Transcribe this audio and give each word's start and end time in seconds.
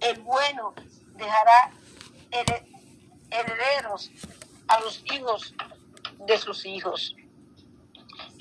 el 0.00 0.20
bueno 0.20 0.74
dejará 1.16 1.72
herederos 3.30 4.10
a 4.68 4.80
los 4.80 5.02
hijos 5.12 5.54
de 6.26 6.38
sus 6.38 6.66
hijos. 6.66 7.14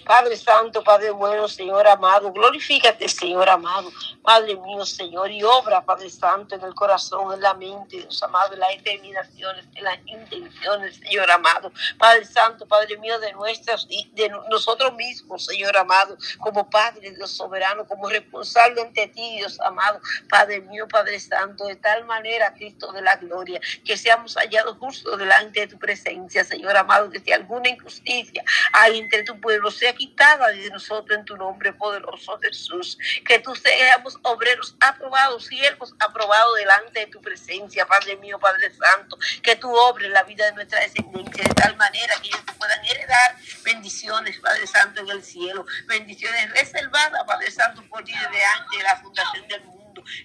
Padre 0.07 0.37
Santo, 0.37 0.81
Padre 0.83 1.11
bueno, 1.11 1.49
Señor 1.49 1.85
amado, 1.85 2.31
glorifícate, 2.31 3.09
Señor 3.09 3.49
amado. 3.49 3.91
Padre 4.23 4.55
mío, 4.55 4.85
Señor, 4.85 5.29
y 5.31 5.43
obra, 5.43 5.83
Padre 5.83 6.09
Santo, 6.09 6.55
en 6.55 6.61
el 6.61 6.73
corazón, 6.73 7.33
en 7.33 7.41
la 7.41 7.53
mente, 7.53 7.97
Dios 7.97 8.23
amado, 8.23 8.53
en 8.53 8.59
las 8.59 8.69
determinaciones, 8.69 9.65
en 9.75 9.83
las 9.83 9.99
intenciones, 10.05 10.95
Señor 10.95 11.29
amado. 11.29 11.71
Padre 11.97 12.23
Santo, 12.23 12.65
Padre 12.65 12.97
mío, 12.97 13.19
de 13.19 13.33
nuestras, 13.33 13.85
de 13.87 14.31
nosotros 14.49 14.93
mismos, 14.93 15.45
Señor 15.45 15.75
amado, 15.75 16.17
como 16.39 16.69
Padre 16.69 17.11
Dios 17.11 17.31
soberano, 17.31 17.85
como 17.85 18.09
responsable 18.09 18.81
ante 18.81 19.07
ti, 19.07 19.37
Dios 19.37 19.59
amado. 19.59 19.99
Padre 20.29 20.61
mío, 20.61 20.87
Padre 20.87 21.19
Santo, 21.19 21.65
de 21.65 21.75
tal 21.75 22.05
manera, 22.05 22.53
Cristo 22.53 22.93
de 22.93 23.01
la 23.01 23.17
gloria, 23.17 23.59
que 23.83 23.97
seamos 23.97 24.35
hallados 24.35 24.77
justo 24.77 25.17
delante 25.17 25.61
de 25.61 25.67
tu 25.67 25.77
presencia, 25.77 26.45
Señor 26.45 26.77
amado, 26.77 27.09
que 27.09 27.19
si 27.19 27.33
alguna 27.33 27.69
injusticia 27.69 28.43
hay 28.71 28.99
entre 28.99 29.23
tu 29.23 29.39
pueblo, 29.41 29.69
sea 29.69 29.96
quitada 29.97 30.47
de 30.49 30.69
nosotros 30.69 31.17
en 31.17 31.25
tu 31.25 31.35
nombre 31.35 31.73
poderoso 31.73 32.39
Jesús. 32.39 32.97
Que 33.25 33.39
tú 33.39 33.55
seamos 33.55 34.17
obreros 34.23 34.75
aprobados, 34.79 35.45
siervos 35.45 35.93
aprobados 35.99 36.55
delante 36.55 37.01
de 37.01 37.07
tu 37.07 37.21
presencia, 37.21 37.85
Padre 37.85 38.15
mío, 38.17 38.39
Padre 38.39 38.71
Santo. 38.73 39.17
Que 39.41 39.55
tú 39.55 39.69
obres 39.75 40.09
la 40.11 40.23
vida 40.23 40.45
de 40.45 40.53
nuestra 40.53 40.79
descendencia 40.79 41.43
de 41.43 41.53
tal 41.53 41.75
manera 41.75 42.15
que 42.21 42.29
ellos 42.29 42.41
puedan 42.57 42.85
heredar 42.85 43.35
bendiciones, 43.63 44.39
Padre 44.39 44.67
Santo, 44.67 45.01
en 45.01 45.09
el 45.09 45.23
cielo. 45.23 45.65
Bendiciones 45.87 46.51
reservadas, 46.51 47.23
Padre 47.25 47.51
Santo, 47.51 47.83
por 47.89 48.03
ti 48.03 48.13
desde 48.13 48.45
antes 48.45 48.77
de 48.77 48.83
la 48.83 48.95
fundación 48.97 49.47
del 49.47 49.63
mundo 49.63 49.76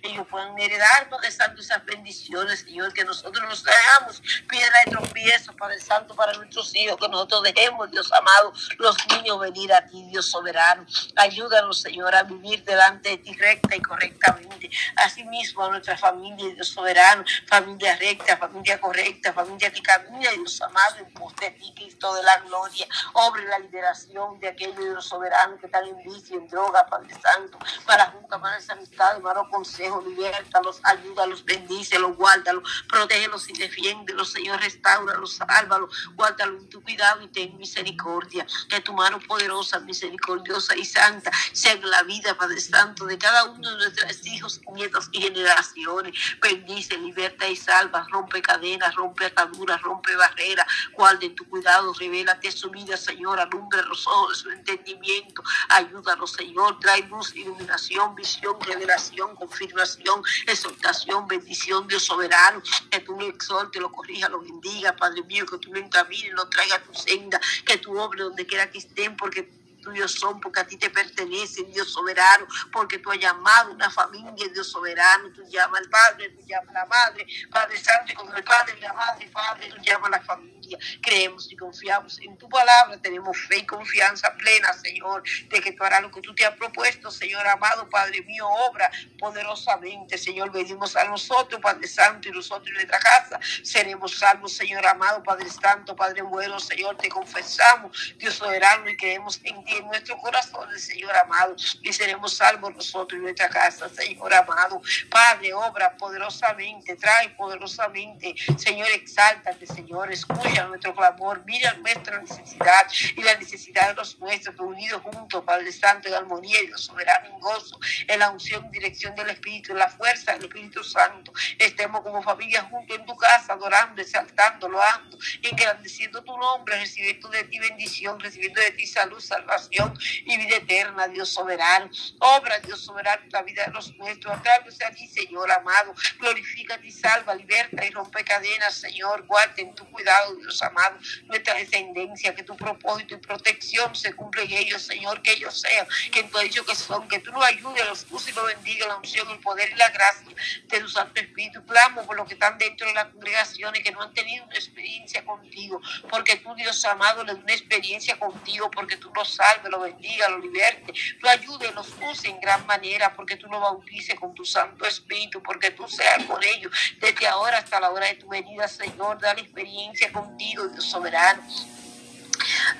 ellos 0.02 0.26
puedan 0.28 0.58
heredar, 0.58 1.08
Padre 1.08 1.30
Santo, 1.30 1.60
esas 1.60 1.84
bendiciones, 1.84 2.60
Señor, 2.60 2.92
que 2.92 3.04
nosotros 3.04 3.48
nos 3.48 3.62
dejamos 3.62 4.22
piedra 4.48 4.74
de 4.84 4.90
tropiezo, 4.92 5.54
Padre 5.56 5.80
Santo, 5.80 6.14
para 6.14 6.32
nuestros 6.34 6.74
hijos, 6.74 6.96
que 6.98 7.08
nosotros 7.08 7.42
dejemos, 7.42 7.90
Dios 7.90 8.10
amado, 8.12 8.52
los 8.78 8.96
niños 9.08 9.40
venir 9.40 9.72
a 9.72 9.84
ti, 9.86 10.04
Dios 10.08 10.30
soberano. 10.30 10.86
Ayúdanos, 11.16 11.80
Señor, 11.80 12.14
a 12.14 12.22
vivir 12.22 12.64
delante 12.64 13.10
de 13.10 13.18
ti 13.18 13.32
recta 13.34 13.76
y 13.76 13.80
correctamente. 13.80 14.70
Asimismo, 14.96 15.64
a 15.64 15.70
nuestra 15.70 15.96
familia, 15.96 16.54
Dios 16.54 16.68
soberano, 16.68 17.24
familia 17.46 17.96
recta, 17.96 18.36
familia 18.36 18.80
correcta, 18.80 19.32
familia 19.32 19.72
que 19.72 19.82
camina, 19.82 20.30
Dios 20.30 20.60
amado, 20.62 20.98
en 20.98 21.12
pos 21.12 21.34
de 21.36 21.50
ti, 21.50 21.72
Cristo 21.74 22.14
de 22.14 22.22
la 22.22 22.38
gloria. 22.40 22.86
Obre 23.12 23.44
la 23.46 23.58
liberación 23.58 24.38
de 24.40 24.48
aquellos, 24.48 24.76
Dios 24.76 25.06
soberano, 25.06 25.56
que 25.58 25.66
están 25.66 25.86
en 25.86 26.02
vicio, 26.02 26.36
en 26.36 26.48
droga, 26.48 26.86
Padre 26.86 27.14
Santo, 27.20 27.58
para 27.86 28.06
juntar, 28.06 28.40
para 28.40 28.58
esa 28.58 28.72
amistad, 28.72 29.16
hermano, 29.16 29.48
con 29.50 29.64
consejo, 29.72 30.04
libertalos, 30.06 30.80
ayúdalos, 30.82 31.44
bendícelos, 31.44 32.14
guárdalos, 32.16 32.62
protégelos 32.88 33.48
y 33.48 33.54
defiéndelos, 33.54 34.30
Señor, 34.30 34.60
restauralos, 34.60 35.36
sálvalos, 35.36 35.90
guárdalos 36.14 36.62
en 36.62 36.68
tu 36.68 36.82
cuidado 36.82 37.22
y 37.22 37.28
ten 37.28 37.56
misericordia. 37.56 38.46
Que 38.68 38.80
tu 38.80 38.92
mano 38.92 39.18
poderosa, 39.20 39.80
misericordiosa 39.80 40.76
y 40.76 40.84
santa 40.84 41.30
sea 41.52 41.76
la 41.76 42.02
vida, 42.02 42.36
Padre 42.36 42.60
Santo, 42.60 43.06
de 43.06 43.16
cada 43.16 43.44
uno 43.44 43.70
de 43.70 43.76
nuestros 43.76 44.26
hijos, 44.26 44.60
nietos 44.74 45.08
y 45.12 45.22
generaciones. 45.22 46.14
Bendice, 46.40 46.98
liberta 46.98 47.48
y 47.48 47.56
salva, 47.56 48.06
rompe 48.10 48.42
cadenas, 48.42 48.94
rompe 48.94 49.24
ataduras, 49.24 49.80
rompe 49.80 50.14
barreras, 50.16 50.66
guarda 50.92 51.24
en 51.24 51.34
tu 51.34 51.48
cuidado, 51.48 51.94
revélate 51.94 52.52
su 52.52 52.70
vida, 52.70 52.96
Señor, 52.98 53.40
alumbra 53.40 53.82
los 53.82 54.06
ojos 54.06 54.38
su 54.38 54.50
entendimiento, 54.50 55.42
ayúdanos, 55.68 56.32
Señor, 56.32 56.78
trae 56.80 57.02
luz, 57.08 57.34
iluminación, 57.34 58.14
visión, 58.14 58.56
revelación, 58.60 59.34
confianza 59.36 59.61
afirmación, 59.62 60.22
exhortación, 60.46 61.26
bendición, 61.28 61.86
Dios 61.86 62.04
soberano, 62.04 62.62
que 62.90 63.00
tú 63.00 63.18
lo 63.18 63.26
exhortes, 63.26 63.80
lo 63.80 63.92
corrija, 63.92 64.28
lo 64.28 64.40
bendiga, 64.40 64.96
Padre 64.96 65.22
mío, 65.22 65.46
que 65.46 65.58
tú 65.58 65.72
lo 65.72 65.78
encamines, 65.78 66.32
lo 66.32 66.48
traiga 66.48 66.76
a 66.76 66.82
tu 66.82 66.94
senda, 66.94 67.40
que 67.64 67.78
tu 67.78 67.96
obra 67.98 68.24
donde 68.24 68.46
quiera 68.46 68.70
que 68.70 68.78
estén, 68.78 69.16
porque 69.16 69.61
tuyos 69.82 70.12
son, 70.12 70.40
porque 70.40 70.60
a 70.60 70.66
ti 70.66 70.76
te 70.76 70.88
pertenecen, 70.88 71.70
Dios 71.70 71.92
soberano, 71.92 72.46
porque 72.72 72.98
tú 72.98 73.10
has 73.10 73.18
llamado 73.18 73.72
una 73.72 73.90
familia, 73.90 74.48
Dios 74.52 74.68
soberano, 74.68 75.30
tú 75.34 75.42
llamas 75.48 75.80
al 75.80 75.90
Padre, 75.90 76.30
tú 76.30 76.40
llamas 76.46 76.70
a 76.70 76.72
la 76.72 76.86
Madre, 76.86 77.26
Padre 77.50 77.76
Santo, 77.78 78.14
con 78.14 78.34
el 78.34 78.44
Padre 78.44 78.80
la 78.80 78.92
Madre, 78.92 79.28
Padre, 79.30 79.68
tú 79.68 79.76
llamas 79.82 80.06
a 80.06 80.10
la 80.10 80.20
familia. 80.22 80.78
Creemos 81.02 81.50
y 81.50 81.56
confiamos 81.56 82.18
en 82.20 82.38
tu 82.38 82.48
palabra, 82.48 82.96
tenemos 83.02 83.36
fe 83.36 83.58
y 83.58 83.66
confianza 83.66 84.32
plena, 84.34 84.72
Señor, 84.72 85.22
de 85.48 85.60
que 85.60 85.72
tú 85.72 85.84
harás 85.84 86.00
lo 86.00 86.10
que 86.10 86.20
tú 86.20 86.34
te 86.34 86.46
has 86.46 86.56
propuesto, 86.56 87.10
Señor 87.10 87.46
amado, 87.46 87.88
Padre 87.90 88.22
mío, 88.22 88.48
obra 88.48 88.90
poderosamente, 89.18 90.16
Señor, 90.16 90.50
venimos 90.52 90.96
a 90.96 91.04
nosotros, 91.04 91.60
Padre 91.60 91.88
Santo, 91.88 92.28
y 92.28 92.32
nosotros 92.32 92.68
en 92.68 92.74
nuestra 92.74 92.98
casa 93.00 93.40
seremos 93.62 94.18
salvos, 94.18 94.54
Señor 94.54 94.86
amado, 94.86 95.22
Padre 95.22 95.50
Santo, 95.50 95.96
Padre 95.96 96.22
bueno, 96.22 96.58
Señor, 96.60 96.96
te 96.96 97.08
confesamos, 97.08 98.14
Dios 98.16 98.34
soberano, 98.34 98.88
y 98.88 98.96
creemos 98.96 99.40
en 99.44 99.64
ti 99.64 99.71
en 99.76 99.86
nuestro 99.86 100.16
corazón, 100.18 100.68
Señor 100.78 101.14
amado, 101.16 101.56
y 101.82 101.92
seremos 101.92 102.36
salvos 102.36 102.74
nosotros 102.74 103.16
en 103.16 103.22
nuestra 103.22 103.48
casa, 103.48 103.88
Señor 103.88 104.32
amado. 104.34 104.80
Padre, 105.08 105.54
obra 105.54 105.96
poderosamente, 105.96 106.96
trae 106.96 107.30
poderosamente, 107.30 108.34
Señor, 108.56 108.88
exáltate, 108.90 109.66
Señor, 109.66 110.12
escucha 110.12 110.66
nuestro 110.66 110.94
clamor, 110.94 111.42
mira 111.44 111.72
nuestra 111.74 112.20
necesidad 112.20 112.86
y 113.16 113.22
la 113.22 113.36
necesidad 113.36 113.88
de 113.88 113.94
los 113.94 114.18
nuestros, 114.18 114.54
unidos 114.58 115.02
juntos, 115.02 115.42
Padre 115.44 115.72
Santo, 115.72 116.08
en 116.08 116.14
armonía 116.14 116.62
y 116.62 116.70
soberano 116.76 117.26
en 117.26 117.40
gozo, 117.40 117.78
en 118.06 118.18
la 118.18 118.30
unción 118.30 118.66
y 118.66 118.70
dirección 118.70 119.14
del 119.14 119.30
Espíritu, 119.30 119.72
en 119.72 119.78
la 119.78 119.88
fuerza 119.88 120.32
del 120.32 120.44
Espíritu 120.44 120.84
Santo. 120.84 121.32
Estemos 121.58 122.02
como 122.02 122.22
familia 122.22 122.62
juntos 122.62 122.96
en 122.96 123.06
tu 123.06 123.16
casa, 123.16 123.54
adorando, 123.54 124.00
exaltando, 124.02 124.68
loando, 124.68 125.18
engrandeciendo 125.42 126.22
tu 126.22 126.36
nombre, 126.36 126.78
recibiendo 126.78 127.28
de 127.28 127.44
ti 127.44 127.58
bendición, 127.58 128.18
recibiendo 128.20 128.60
de 128.60 128.70
ti 128.72 128.86
salud, 128.86 129.20
salvación 129.20 129.61
y 129.70 130.36
vida 130.36 130.56
eterna, 130.56 131.08
Dios 131.08 131.28
soberano. 131.28 131.90
Obra, 132.18 132.58
Dios 132.60 132.80
soberano, 132.80 133.22
la 133.30 133.42
vida 133.42 133.64
de 133.66 133.72
los 133.72 133.94
nuestros. 133.96 134.34
Atrás 134.36 134.60
a 134.84 134.90
ti, 134.90 135.06
Señor 135.06 135.50
amado. 135.50 135.94
Glorifícate 136.18 136.86
y 136.86 136.90
salva, 136.90 137.34
liberta 137.34 137.84
y 137.84 137.90
rompe 137.90 138.24
cadenas, 138.24 138.74
Señor. 138.74 139.26
Guarda 139.26 139.54
en 139.56 139.74
tu 139.74 139.88
cuidado, 139.90 140.34
Dios 140.36 140.60
amado, 140.62 140.98
nuestra 141.24 141.54
descendencia, 141.54 142.34
que 142.34 142.42
tu 142.42 142.56
propósito 142.56 143.14
y 143.14 143.18
protección 143.18 143.94
se 143.94 144.14
cumplen 144.14 144.50
en 144.50 144.58
ellos, 144.58 144.82
Señor, 144.82 145.22
que 145.22 145.32
ellos 145.32 145.60
sean, 145.60 145.86
que 146.10 146.24
tú 146.24 146.38
has 146.38 146.44
dicho 146.44 146.64
que 146.64 146.74
son, 146.74 147.08
que 147.08 147.18
tú 147.18 147.32
nos 147.32 147.44
ayudes, 147.44 147.86
los 147.86 148.06
uses 148.10 148.32
y 148.32 148.36
los 148.36 148.46
bendiga, 148.46 148.86
la 148.86 148.96
unción, 148.96 149.28
el 149.30 149.38
poder 149.40 149.70
y 149.70 149.74
la 149.74 149.90
gracia 149.90 150.34
de 150.68 150.80
tu 150.80 150.88
Santo 150.88 151.20
Espíritu. 151.20 151.64
Clamo 151.66 152.04
por 152.06 152.16
los 152.16 152.26
que 152.26 152.34
están 152.34 152.58
dentro 152.58 152.86
de 152.86 152.94
las 152.94 153.06
congregaciones, 153.06 153.82
que 153.82 153.92
no 153.92 154.02
han 154.02 154.12
tenido 154.14 154.44
una 154.44 154.54
experiencia 154.54 155.24
contigo, 155.24 155.80
porque 156.08 156.36
tú, 156.36 156.54
Dios 156.54 156.84
amado, 156.84 157.24
le 157.24 157.34
una 157.34 157.52
experiencia 157.52 158.18
contigo, 158.18 158.70
porque 158.70 158.96
tú 158.96 159.10
lo 159.14 159.24
sabes 159.24 159.51
lo 159.70 159.80
bendiga, 159.80 160.28
lo 160.28 160.38
liberte, 160.38 160.92
lo 161.20 161.28
ayude, 161.28 161.72
los 161.72 161.94
use 162.10 162.28
en 162.28 162.40
gran 162.40 162.66
manera, 162.66 163.14
porque 163.14 163.36
tú 163.36 163.46
lo 163.48 163.60
bautices 163.60 164.18
con 164.18 164.34
tu 164.34 164.44
Santo 164.44 164.84
Espíritu, 164.86 165.42
porque 165.42 165.70
tú 165.70 165.86
seas 165.88 166.24
con 166.24 166.42
ellos 166.42 166.72
desde 167.00 167.26
ahora 167.26 167.58
hasta 167.58 167.80
la 167.80 167.90
hora 167.90 168.06
de 168.06 168.14
tu 168.14 168.28
venida, 168.28 168.68
Señor, 168.68 169.18
da 169.20 169.34
la 169.34 169.40
experiencia 169.40 170.12
contigo, 170.12 170.68
Dios 170.68 170.84
soberano 170.84 171.42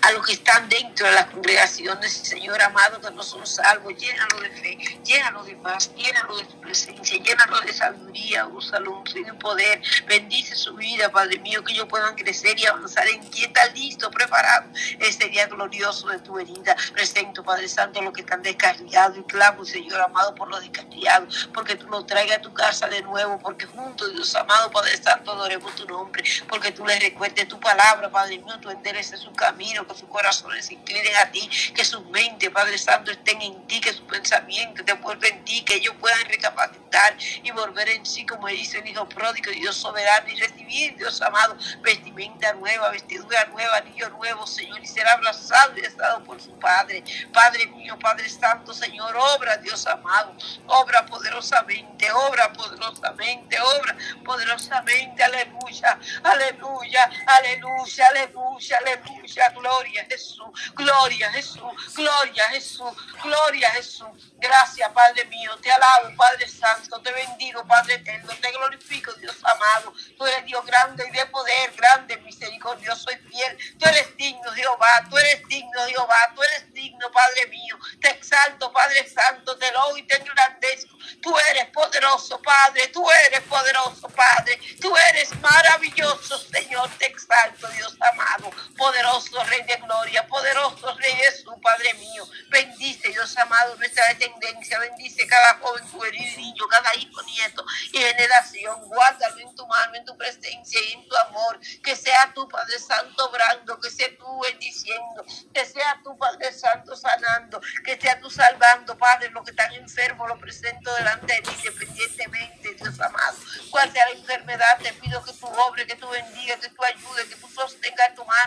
a 0.03 0.13
los 0.13 0.27
que 0.27 0.35
están 0.35 0.69
dentro 0.69 1.07
de 1.07 1.13
las 1.13 1.27
congregaciones, 1.27 2.13
Señor 2.13 2.61
amado, 2.63 3.01
que 3.01 3.11
no 3.11 3.23
son 3.23 3.47
salvos, 3.47 3.95
llénalo 3.97 4.41
de 4.41 4.51
fe, 4.51 4.79
llénalo 5.05 5.45
de 5.45 5.57
paz, 5.57 5.95
llénalo 5.95 6.37
de 6.37 6.45
tu 6.45 6.61
presencia, 6.61 7.19
llénalo 7.19 7.61
de 7.61 7.73
sabiduría, 7.73 8.47
úsalo 8.47 8.99
un 8.99 9.39
poder, 9.39 9.83
bendice 10.07 10.55
su 10.55 10.75
vida, 10.75 11.11
Padre 11.11 11.39
mío, 11.39 11.63
que 11.65 11.73
ellos 11.73 11.87
puedan 11.87 12.15
crecer 12.15 12.59
y 12.59 12.67
avanzar 12.67 13.07
en 13.09 13.21
ti, 13.31 13.45
está 13.45 13.67
listo, 13.69 14.11
preparado, 14.11 14.69
este 14.99 15.29
día 15.29 15.47
glorioso 15.47 16.09
de 16.09 16.19
tu 16.21 16.35
venida, 16.35 16.77
presento, 16.93 17.43
Padre 17.43 17.69
Santo, 17.69 18.01
los 18.03 18.13
que 18.13 18.23
están 18.23 18.43
descarriados 18.43 19.19
y 19.19 19.23
clamo, 19.25 19.65
Señor 19.65 20.01
amado, 20.01 20.35
por 20.35 20.49
los 20.49 20.61
descarriados, 20.61 21.49
porque 21.53 21.77
tú 21.77 21.89
los 21.89 22.07
traigas 22.07 22.39
a 22.39 22.41
tu 22.41 22.53
casa 22.53 22.89
de 22.89 23.03
nuevo, 23.03 23.39
porque 23.39 23.67
juntos, 23.67 24.13
Dios 24.13 24.35
amado, 24.35 24.71
Padre 24.71 24.97
Santo, 24.97 25.33
adoremos 25.33 25.75
tu 25.75 25.87
nombre, 25.87 26.23
porque 26.49 26.73
tú 26.73 26.87
les 26.87 27.01
recuerdes 27.01 27.49
tu 27.49 27.59
palabra, 27.61 28.11
Padre 28.11 28.39
mío, 28.39 28.59
tú 28.61 28.71
endereces 28.71 29.21
su 29.21 29.33
que 29.59 29.95
sus 29.95 30.09
corazones 30.09 30.67
se 30.67 30.75
inclinen 30.75 31.15
a 31.17 31.31
ti, 31.31 31.49
que 31.75 31.85
sus 31.85 32.05
mentes, 32.07 32.51
Padre 32.51 32.79
Santo, 32.79 33.11
estén 33.11 33.41
en 33.43 33.67
ti, 33.67 33.81
que 33.81 33.93
sus 33.93 34.07
pensamientos 34.07 34.85
te 34.85 34.93
vuelven 34.95 35.39
en 35.39 35.45
ti, 35.45 35.63
que 35.65 35.77
ellos 35.77 35.95
puedan 36.01 36.25
recapacitar 36.27 37.17
y 37.43 37.51
volver 37.51 37.89
en 37.89 38.05
sí, 38.05 38.27
como 38.27 38.49
dice 38.49 38.79
el 38.79 38.89
Hijo 38.89 39.09
pródigo, 39.09 39.51
Dios 39.51 39.77
soberano, 39.77 40.29
y 40.29 40.37
recibir 40.37 40.97
Dios 40.97 41.21
amado, 41.23 41.57
vestimenta 41.81 42.53
nueva, 42.55 42.91
vestidura 42.91 43.45
nueva, 43.47 43.79
anillo 43.79 44.09
nuevo, 44.11 44.47
Señor, 44.47 44.81
y 44.83 44.87
será 44.87 45.13
abrazado 45.13 45.77
y 45.77 45.81
estado 45.81 46.23
por 46.25 46.41
su 46.41 46.59
Padre. 46.59 47.03
Padre 47.33 47.67
mío, 47.67 47.99
Padre 47.99 48.29
Santo, 48.29 48.73
Señor, 48.75 49.17
obra, 49.17 49.57
Dios 49.59 49.87
amado, 49.87 50.35
obra 50.67 51.07
poderosamente, 51.07 52.11
obra 52.13 52.53
poderosamente, 52.53 53.59
obra 53.61 53.97
poderosamente, 54.25 55.23
aleluya, 55.23 55.99
aleluya, 56.23 57.11
aleluya, 57.27 58.07
aleluya, 58.09 58.79
aleluya, 58.79 59.42
gloria 59.51 60.05
Jesús, 60.09 60.73
gloria 60.75 61.31
Jesús, 61.33 61.95
gloria 61.95 62.49
Jesús, 62.49 62.93
gloria 63.23 63.71
Jesús. 63.71 64.09
Gracias, 64.39 64.91
Padre 64.91 65.25
mío, 65.27 65.57
te 65.63 65.71
alabo, 65.71 66.17
Padre 66.17 66.49
Santo, 66.49 67.01
te 67.01 67.13
bendigo, 67.13 67.65
Padre 67.67 67.95
eterno, 67.95 68.33
te 68.41 68.51
glorifico, 68.51 69.13
Dios 69.15 69.37
amado. 69.45 69.95
Tú 70.19 70.27
eres 70.27 70.45
Dios 70.47 70.67
grande 70.67 71.07
y 71.09 71.17
de 71.17 71.27
poder, 71.27 71.73
grande, 71.77 72.17
misericordioso 72.19 73.11
y 73.13 73.17
fiel. 73.29 73.57
Tú 73.79 73.89
eres 73.89 74.17
digno, 74.17 74.51
Jehová, 74.53 75.07
tú 75.09 75.17
eres 75.17 75.47
digno, 75.47 75.87
Jehová, 75.87 76.33
tú 76.35 76.43
eres 76.43 76.73
digno, 76.73 77.11
Padre 77.13 77.47
mío. 77.47 77.79
Te 78.01 78.11
exalto, 78.11 78.73
Padre 78.73 79.09
Santo, 79.09 79.57
te 79.59 79.71
lo 79.71 79.97
y 79.97 80.03
te 80.03 80.17
engrandezco. 80.17 80.97
Tú 81.21 81.37
eres 81.51 81.67
poderoso, 81.67 82.41
Padre, 82.43 82.89
tú 82.89 83.09
eres 83.29 83.41
poderoso, 83.43 84.09
Padre. 84.09 84.59
Tú 84.81 84.93
eres 84.97 85.35
maravilloso, 85.41 86.39
Señor, 86.39 86.91
te 86.99 87.07
exalto, 87.07 87.69
Dios 87.69 87.97
amado. 88.13 88.51
Poderoso 88.77 89.32
Rey 89.45 89.63
de 89.63 89.77
gloria, 89.77 90.27
poderoso 90.27 90.95
Rey 90.97 91.13
Jesús, 91.13 91.55
Padre 91.63 91.95
mío. 91.95 92.27
Bendice, 92.49 93.09
Dios 93.09 93.37
amado, 93.39 93.77
nuestra 93.77 94.07
descendencia. 94.09 94.79
Bendice 94.79 95.27
cada 95.27 95.55
joven, 95.59 95.87
juvenil, 95.89 96.37
niño, 96.37 96.67
cada 96.69 96.91
hijo, 96.97 97.23
nieto 97.23 97.65
y 97.93 97.99
generación. 97.99 98.81
Guárdalo 98.89 99.39
en 99.39 99.55
tu 99.55 99.67
mano, 99.67 99.95
en 99.95 100.05
tu 100.05 100.17
presencia 100.17 100.81
y 100.89 100.93
en 100.93 101.09
tu 101.09 101.17
amor. 101.29 101.61
Que 101.83 101.97
sea 101.97 102.33
tu 102.35 102.49
Padre 102.49 102.79
Santo 102.79 103.29
obrando, 103.29 103.79
que 103.81 103.91
sea 103.91 104.09
tú 104.19 104.41
bendiciendo, 104.41 105.25
que 105.53 105.65
sea 105.65 106.01
tu 106.03 106.17
Padre 106.19 106.53
Santo 106.53 106.95
sanando, 106.97 107.61
que 107.85 107.99
sea 108.01 108.21
tú 108.21 108.31
salvando, 108.31 108.97
Padre, 108.99 109.31
los 109.31 109.45
que 109.45 109.51
están 109.51 109.73
enfermos, 109.73 110.29
lo 110.29 110.39
presento 110.39 110.95
delante 110.95 111.35
de 111.35 111.43
ti, 111.43 111.51
independientemente, 111.59 112.75
Dios 112.75 113.01
amado. 113.01 113.37
Cuál 113.71 113.91
sea 113.93 114.07
la 114.07 114.19
enfermedad, 114.19 114.79
te 114.83 114.93
pido 114.95 115.23
que 115.25 115.33
tú 115.33 115.47
obres, 115.47 115.87
que 115.87 115.97
tú 115.97 116.09
bendiga, 116.09 116.57
que 116.57 116.69
tú 116.69 116.85
ayudes, 116.85 117.27
que 117.27 117.37
tú 117.37 117.49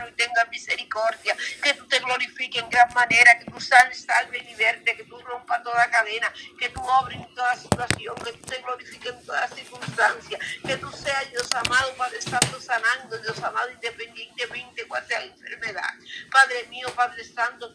y 0.10 0.12
tengas 0.14 0.50
misericordia, 0.50 1.36
que 1.64 1.74
tú 1.74 1.88
te 1.88 2.00
glorifiques 2.00 2.62
en 2.62 2.70
gran 2.70 2.94
manera, 2.94 3.40
que 3.40 3.46
tú 3.46 3.60
salves, 3.60 4.04
salve 4.04 4.38
y 4.40 4.42
liberte, 4.42 4.96
que 4.96 5.04
tú 5.06 5.18
rompas 5.20 5.64
toda 5.64 5.90
cadena, 5.90 6.32
que 6.60 6.70
tú 6.70 6.82
obres 6.82 7.20
en 7.20 7.36
toda 7.36 7.56
situación, 7.56 8.16
que 8.24 8.34
tú 8.34 8.48
te 8.48 8.62
glorifiques 8.62 9.14
en 9.14 9.26
toda 9.26 9.48
circunstancia, 9.48 10.40
que 10.66 10.78
tú 10.78 10.92
seas 10.92 11.30
Dios 11.32 11.48
amado, 11.54 11.94
Padre 11.96 12.22
Santo, 12.22 12.60
sanando, 12.60 13.18
Dios 13.20 13.38
amado, 13.44 13.72
independientemente 13.72 14.88
cuál 14.88 15.06
sea 15.08 15.20
la 15.20 15.26
enfermedad. 15.26 15.94
Padre 16.32 16.66
mío, 16.68 16.88
Padre 16.96 17.24
Santo, 17.24 17.74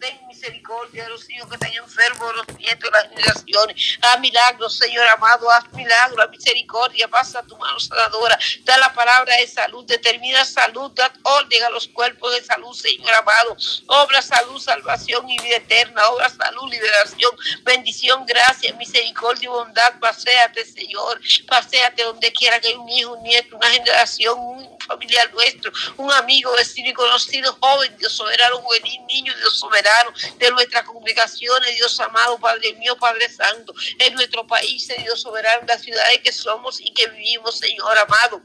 misericordia 0.71 1.05
de 1.05 1.11
los 1.11 1.31
hijos 1.31 1.49
que 1.49 1.55
están 1.55 1.73
enfermos, 1.73 2.37
los 2.37 2.59
nietos, 2.59 2.91
las 2.93 3.09
generaciones. 3.09 3.99
Haz 4.01 4.21
milagros, 4.21 4.77
Señor 4.77 5.07
amado, 5.09 5.51
haz 5.51 5.73
milagros, 5.73 6.19
haz 6.21 6.31
misericordia, 6.31 7.09
pasa 7.09 7.43
tu 7.43 7.57
mano 7.57 7.79
sanadora, 7.81 8.39
da 8.63 8.77
la 8.79 8.93
palabra 8.93 9.37
de 9.37 9.47
salud, 9.47 9.85
determina 9.85 10.45
salud, 10.45 10.93
da 10.93 11.13
orden 11.23 11.63
a 11.65 11.71
los 11.71 11.89
cuerpos 11.89 12.35
de 12.35 12.45
salud, 12.45 12.73
Señor 12.75 13.13
amado. 13.15 13.57
Obra 13.87 14.23
salud, 14.23 14.61
salvación 14.61 15.29
y 15.29 15.39
vida 15.39 15.57
eterna, 15.57 16.03
obra 16.11 16.29
salud, 16.29 16.71
liberación, 16.71 17.31
bendición, 17.63 18.25
gracia, 18.27 18.73
misericordia 18.75 19.47
y 19.47 19.49
bondad. 19.49 19.99
Paseate, 20.01 20.65
Señor, 20.65 21.21
paseate 21.49 22.05
donde 22.05 22.33
quiera 22.33 22.61
que 22.61 22.69
hay 22.69 22.75
un 22.75 22.89
hijo, 22.89 23.13
un 23.15 23.23
nieto, 23.23 23.57
una 23.57 23.71
generación, 23.71 24.39
un 24.39 24.79
familiar 24.81 25.33
nuestro, 25.33 25.73
un 25.97 26.11
amigo, 26.13 26.53
vecino 26.53 26.89
y 26.91 26.93
conocido, 26.93 27.57
joven, 27.61 27.97
Dios 27.97 28.13
soberano, 28.13 28.59
juvenil, 28.59 29.07
niño, 29.07 29.35
Dios 29.37 29.59
soberano, 29.59 30.13
de 30.39 30.51
nuestras 30.61 30.85
congregaciones, 30.85 31.75
Dios 31.77 31.99
amado, 32.01 32.39
Padre 32.39 32.75
mío, 32.75 32.95
Padre 32.99 33.29
Santo, 33.31 33.73
en 33.99 34.15
nuestro 34.15 34.47
país, 34.47 34.87
Dios 34.99 35.23
soberano, 35.23 35.67
las 35.67 35.81
ciudades 35.81 36.19
que 36.23 36.33
somos 36.33 36.81
y 36.81 36.93
que 36.93 37.07
vivimos, 37.09 37.59
Señor 37.59 37.99
amado. 37.99 38.43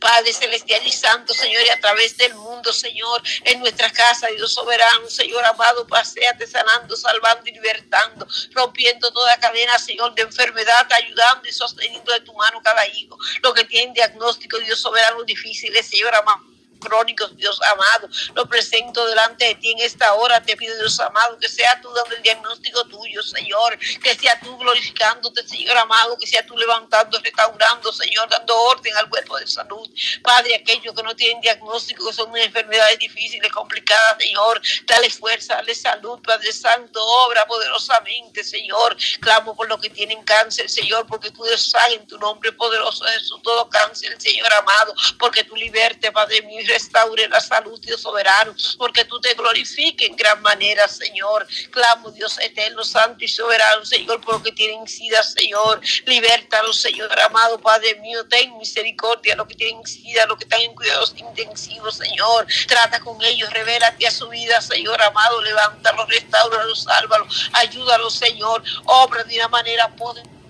Padre 0.00 0.32
celestial 0.32 0.84
y 0.84 0.92
santo, 0.92 1.32
Señor, 1.32 1.62
y 1.64 1.70
a 1.70 1.80
través 1.80 2.16
del 2.16 2.34
mundo, 2.34 2.72
Señor, 2.72 3.22
en 3.44 3.60
nuestra 3.60 3.90
casa, 3.90 4.26
Dios 4.36 4.52
soberano, 4.52 5.08
Señor 5.08 5.42
amado, 5.44 5.86
paséate 5.86 6.46
sanando, 6.46 6.94
salvando 6.96 7.48
y 7.48 7.52
libertando, 7.52 8.26
rompiendo 8.52 9.10
toda 9.12 9.38
cadena, 9.38 9.78
Señor, 9.78 10.14
de 10.14 10.22
enfermedad, 10.22 10.86
ayudando 10.92 11.48
y 11.48 11.52
sosteniendo 11.52 12.12
de 12.12 12.20
tu 12.20 12.34
mano 12.34 12.60
cada 12.62 12.86
hijo. 12.88 13.16
Lo 13.42 13.54
que 13.54 13.64
tiene 13.64 13.94
diagnóstico, 13.94 14.58
Dios 14.58 14.80
soberano, 14.80 15.22
difíciles, 15.24 15.86
Señor 15.86 16.14
amado 16.14 16.51
crónicos, 16.82 17.36
Dios 17.36 17.60
amado. 17.72 18.08
Lo 18.34 18.46
presento 18.46 19.06
delante 19.06 19.46
de 19.46 19.54
ti 19.56 19.70
en 19.72 19.78
esta 19.80 20.12
hora. 20.14 20.42
Te 20.42 20.56
pido, 20.56 20.76
Dios 20.78 20.98
amado, 21.00 21.38
que 21.38 21.48
sea 21.48 21.80
tú 21.80 21.92
dando 21.92 22.14
el 22.16 22.22
diagnóstico 22.22 22.84
tuyo, 22.84 23.22
Señor. 23.22 23.78
Que 24.02 24.14
sea 24.14 24.38
tú 24.40 24.56
glorificándote, 24.58 25.46
Señor 25.46 25.76
amado. 25.76 26.16
Que 26.18 26.26
sea 26.26 26.44
tú 26.44 26.56
levantando, 26.56 27.18
restaurando, 27.20 27.92
Señor, 27.92 28.28
dando 28.28 28.56
orden 28.56 28.96
al 28.96 29.08
cuerpo 29.08 29.38
de 29.38 29.46
salud. 29.46 29.88
Padre, 30.22 30.56
aquellos 30.56 30.94
que 30.94 31.02
no 31.02 31.14
tienen 31.14 31.40
diagnóstico, 31.40 32.06
que 32.06 32.12
son 32.12 32.36
enfermedades 32.36 32.98
difíciles, 32.98 33.50
complicadas, 33.52 34.16
Señor. 34.18 34.60
Dale 34.86 35.10
fuerza, 35.10 35.54
dale 35.54 35.74
salud, 35.74 36.20
Padre 36.22 36.52
Santo. 36.52 37.04
Obra 37.26 37.44
poderosamente, 37.46 38.42
Señor. 38.44 38.96
Clamo 39.20 39.54
por 39.54 39.68
los 39.68 39.80
que 39.80 39.90
tienen 39.90 40.22
cáncer, 40.24 40.68
Señor, 40.68 41.06
porque 41.06 41.30
tú 41.30 41.42
deshagas 41.44 41.92
en 41.92 42.06
tu 42.06 42.18
nombre 42.18 42.52
poderoso 42.52 43.04
Jesús 43.04 43.40
todo 43.42 43.68
cáncer, 43.68 44.14
Señor 44.20 44.52
amado. 44.54 44.94
Porque 45.18 45.44
tú 45.44 45.56
liberte, 45.56 46.12
Padre 46.12 46.42
mío 46.42 46.60
restaure 46.72 47.28
la 47.28 47.40
salud, 47.40 47.78
Dios 47.80 48.00
soberano, 48.00 48.54
porque 48.78 49.04
tú 49.04 49.20
te 49.20 49.34
glorifiques 49.34 50.08
en 50.08 50.16
gran 50.16 50.40
manera, 50.42 50.88
Señor. 50.88 51.46
Clamo, 51.70 52.10
Dios 52.10 52.38
eterno, 52.40 52.84
santo 52.84 53.24
y 53.24 53.28
soberano, 53.28 53.84
Señor, 53.84 54.20
porque 54.20 54.52
tienen 54.52 54.86
sida, 54.88 55.22
Señor. 55.22 55.80
Libértalos, 56.06 56.80
Señor 56.80 57.18
amado, 57.20 57.58
Padre 57.58 57.94
mío, 57.96 58.26
ten 58.26 58.56
misericordia, 58.58 59.36
los 59.36 59.46
que 59.46 59.54
tienen 59.54 59.84
sida, 59.86 60.26
los 60.26 60.38
que 60.38 60.44
están 60.44 60.60
en 60.60 60.74
cuidados 60.74 61.14
intensivos, 61.16 61.96
Señor. 61.96 62.46
Trata 62.66 63.00
con 63.00 63.22
ellos, 63.22 63.50
revélate 63.50 64.06
a 64.06 64.10
su 64.10 64.28
vida, 64.28 64.60
Señor 64.60 65.00
amado, 65.02 65.40
levántalo, 65.42 66.06
restauralo, 66.06 66.74
sálvalo, 66.74 67.26
ayúdalo, 67.52 68.10
Señor. 68.10 68.62
Obra 68.84 69.24
de 69.24 69.36
una 69.36 69.48
manera 69.48 69.88
poderosa 69.96 70.41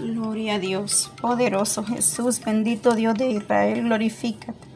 Gloria 0.00 0.54
a 0.54 0.58
Dios, 0.58 1.10
poderoso 1.20 1.84
Jesús, 1.84 2.40
bendito 2.40 2.94
Dios 2.94 3.14
de 3.14 3.30
Israel, 3.32 3.82
glorifícate. 3.82 4.66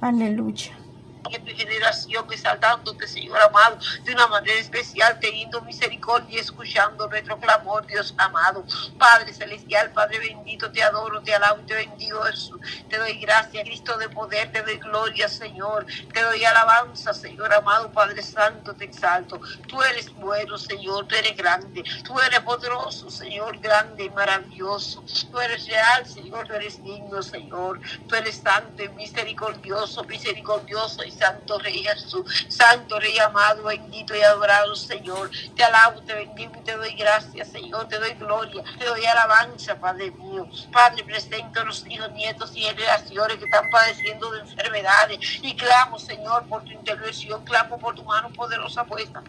Aleluya 0.00 0.83
en 1.32 1.44
tu 1.44 1.54
generación, 1.54 2.26
exaltándote, 2.30 3.06
Señor 3.08 3.40
amado, 3.40 3.78
de 4.04 4.12
una 4.12 4.26
manera 4.26 4.60
especial, 4.60 5.18
teniendo 5.20 5.60
misericordia 5.62 6.36
y 6.36 6.40
escuchando 6.40 7.08
nuestro 7.08 7.38
clamor, 7.38 7.86
Dios 7.86 8.14
amado. 8.18 8.64
Padre 8.98 9.32
celestial, 9.32 9.90
Padre 9.92 10.18
bendito, 10.18 10.70
te 10.70 10.82
adoro, 10.82 11.22
te 11.22 11.34
alabo 11.34 11.62
te 11.66 11.74
bendigo, 11.74 12.22
Jesús. 12.22 12.60
Te 12.88 12.98
doy 12.98 13.18
gracias, 13.18 13.64
Cristo 13.64 13.96
de 13.98 14.08
poder, 14.08 14.52
te 14.52 14.62
doy 14.62 14.76
gloria, 14.78 15.28
Señor. 15.28 15.86
Te 16.12 16.22
doy 16.22 16.44
alabanza, 16.44 17.14
Señor 17.14 17.52
amado, 17.52 17.90
Padre 17.92 18.22
Santo, 18.22 18.74
te 18.74 18.84
exalto. 18.84 19.40
Tú 19.66 19.82
eres 19.82 20.12
bueno, 20.14 20.58
Señor, 20.58 21.06
tú 21.06 21.14
eres 21.14 21.36
grande, 21.36 21.82
tú 22.04 22.18
eres 22.20 22.40
poderoso, 22.40 23.10
Señor, 23.10 23.58
grande 23.58 24.04
y 24.04 24.10
maravilloso. 24.10 25.02
Tú 25.30 25.40
eres 25.40 25.66
real, 25.66 26.06
Señor, 26.06 26.46
tú 26.46 26.54
eres 26.54 26.82
digno, 26.82 27.22
Señor. 27.22 27.80
Tú 28.08 28.14
eres 28.14 28.36
santo 28.36 28.82
y 28.82 28.88
misericordioso, 28.90 30.04
misericordioso 30.04 31.04
y 31.04 31.13
Santo 31.18 31.58
Rey 31.58 31.82
Jesús, 31.82 32.46
Santo 32.48 32.98
Rey 32.98 33.18
amado, 33.18 33.64
bendito 33.64 34.14
y 34.16 34.22
adorado 34.22 34.74
Señor. 34.76 35.30
Te 35.54 35.64
alabo, 35.64 36.02
te 36.02 36.14
bendigo 36.14 36.52
y 36.58 36.64
te 36.64 36.76
doy 36.76 36.94
gracias, 36.94 37.48
Señor, 37.48 37.88
te 37.88 37.98
doy 37.98 38.14
gloria, 38.14 38.62
te 38.78 38.84
doy 38.84 39.04
alabanza, 39.04 39.78
Padre 39.78 40.10
mío. 40.12 40.48
Padre, 40.72 41.04
presento 41.04 41.60
a 41.60 41.64
los 41.64 41.86
hijos, 41.86 42.10
nietos 42.12 42.52
y 42.54 42.62
generaciones 42.62 43.38
que 43.38 43.44
están 43.44 43.68
padeciendo 43.70 44.30
de 44.30 44.40
enfermedades 44.40 45.18
y 45.42 45.54
clamo, 45.56 45.98
Señor, 45.98 46.46
por 46.48 46.64
tu 46.64 46.72
intervención, 46.72 47.44
clamo 47.44 47.78
por 47.78 47.94
tu 47.94 48.04
mano 48.04 48.30
poderosa 48.30 48.84
puesta 48.84 49.22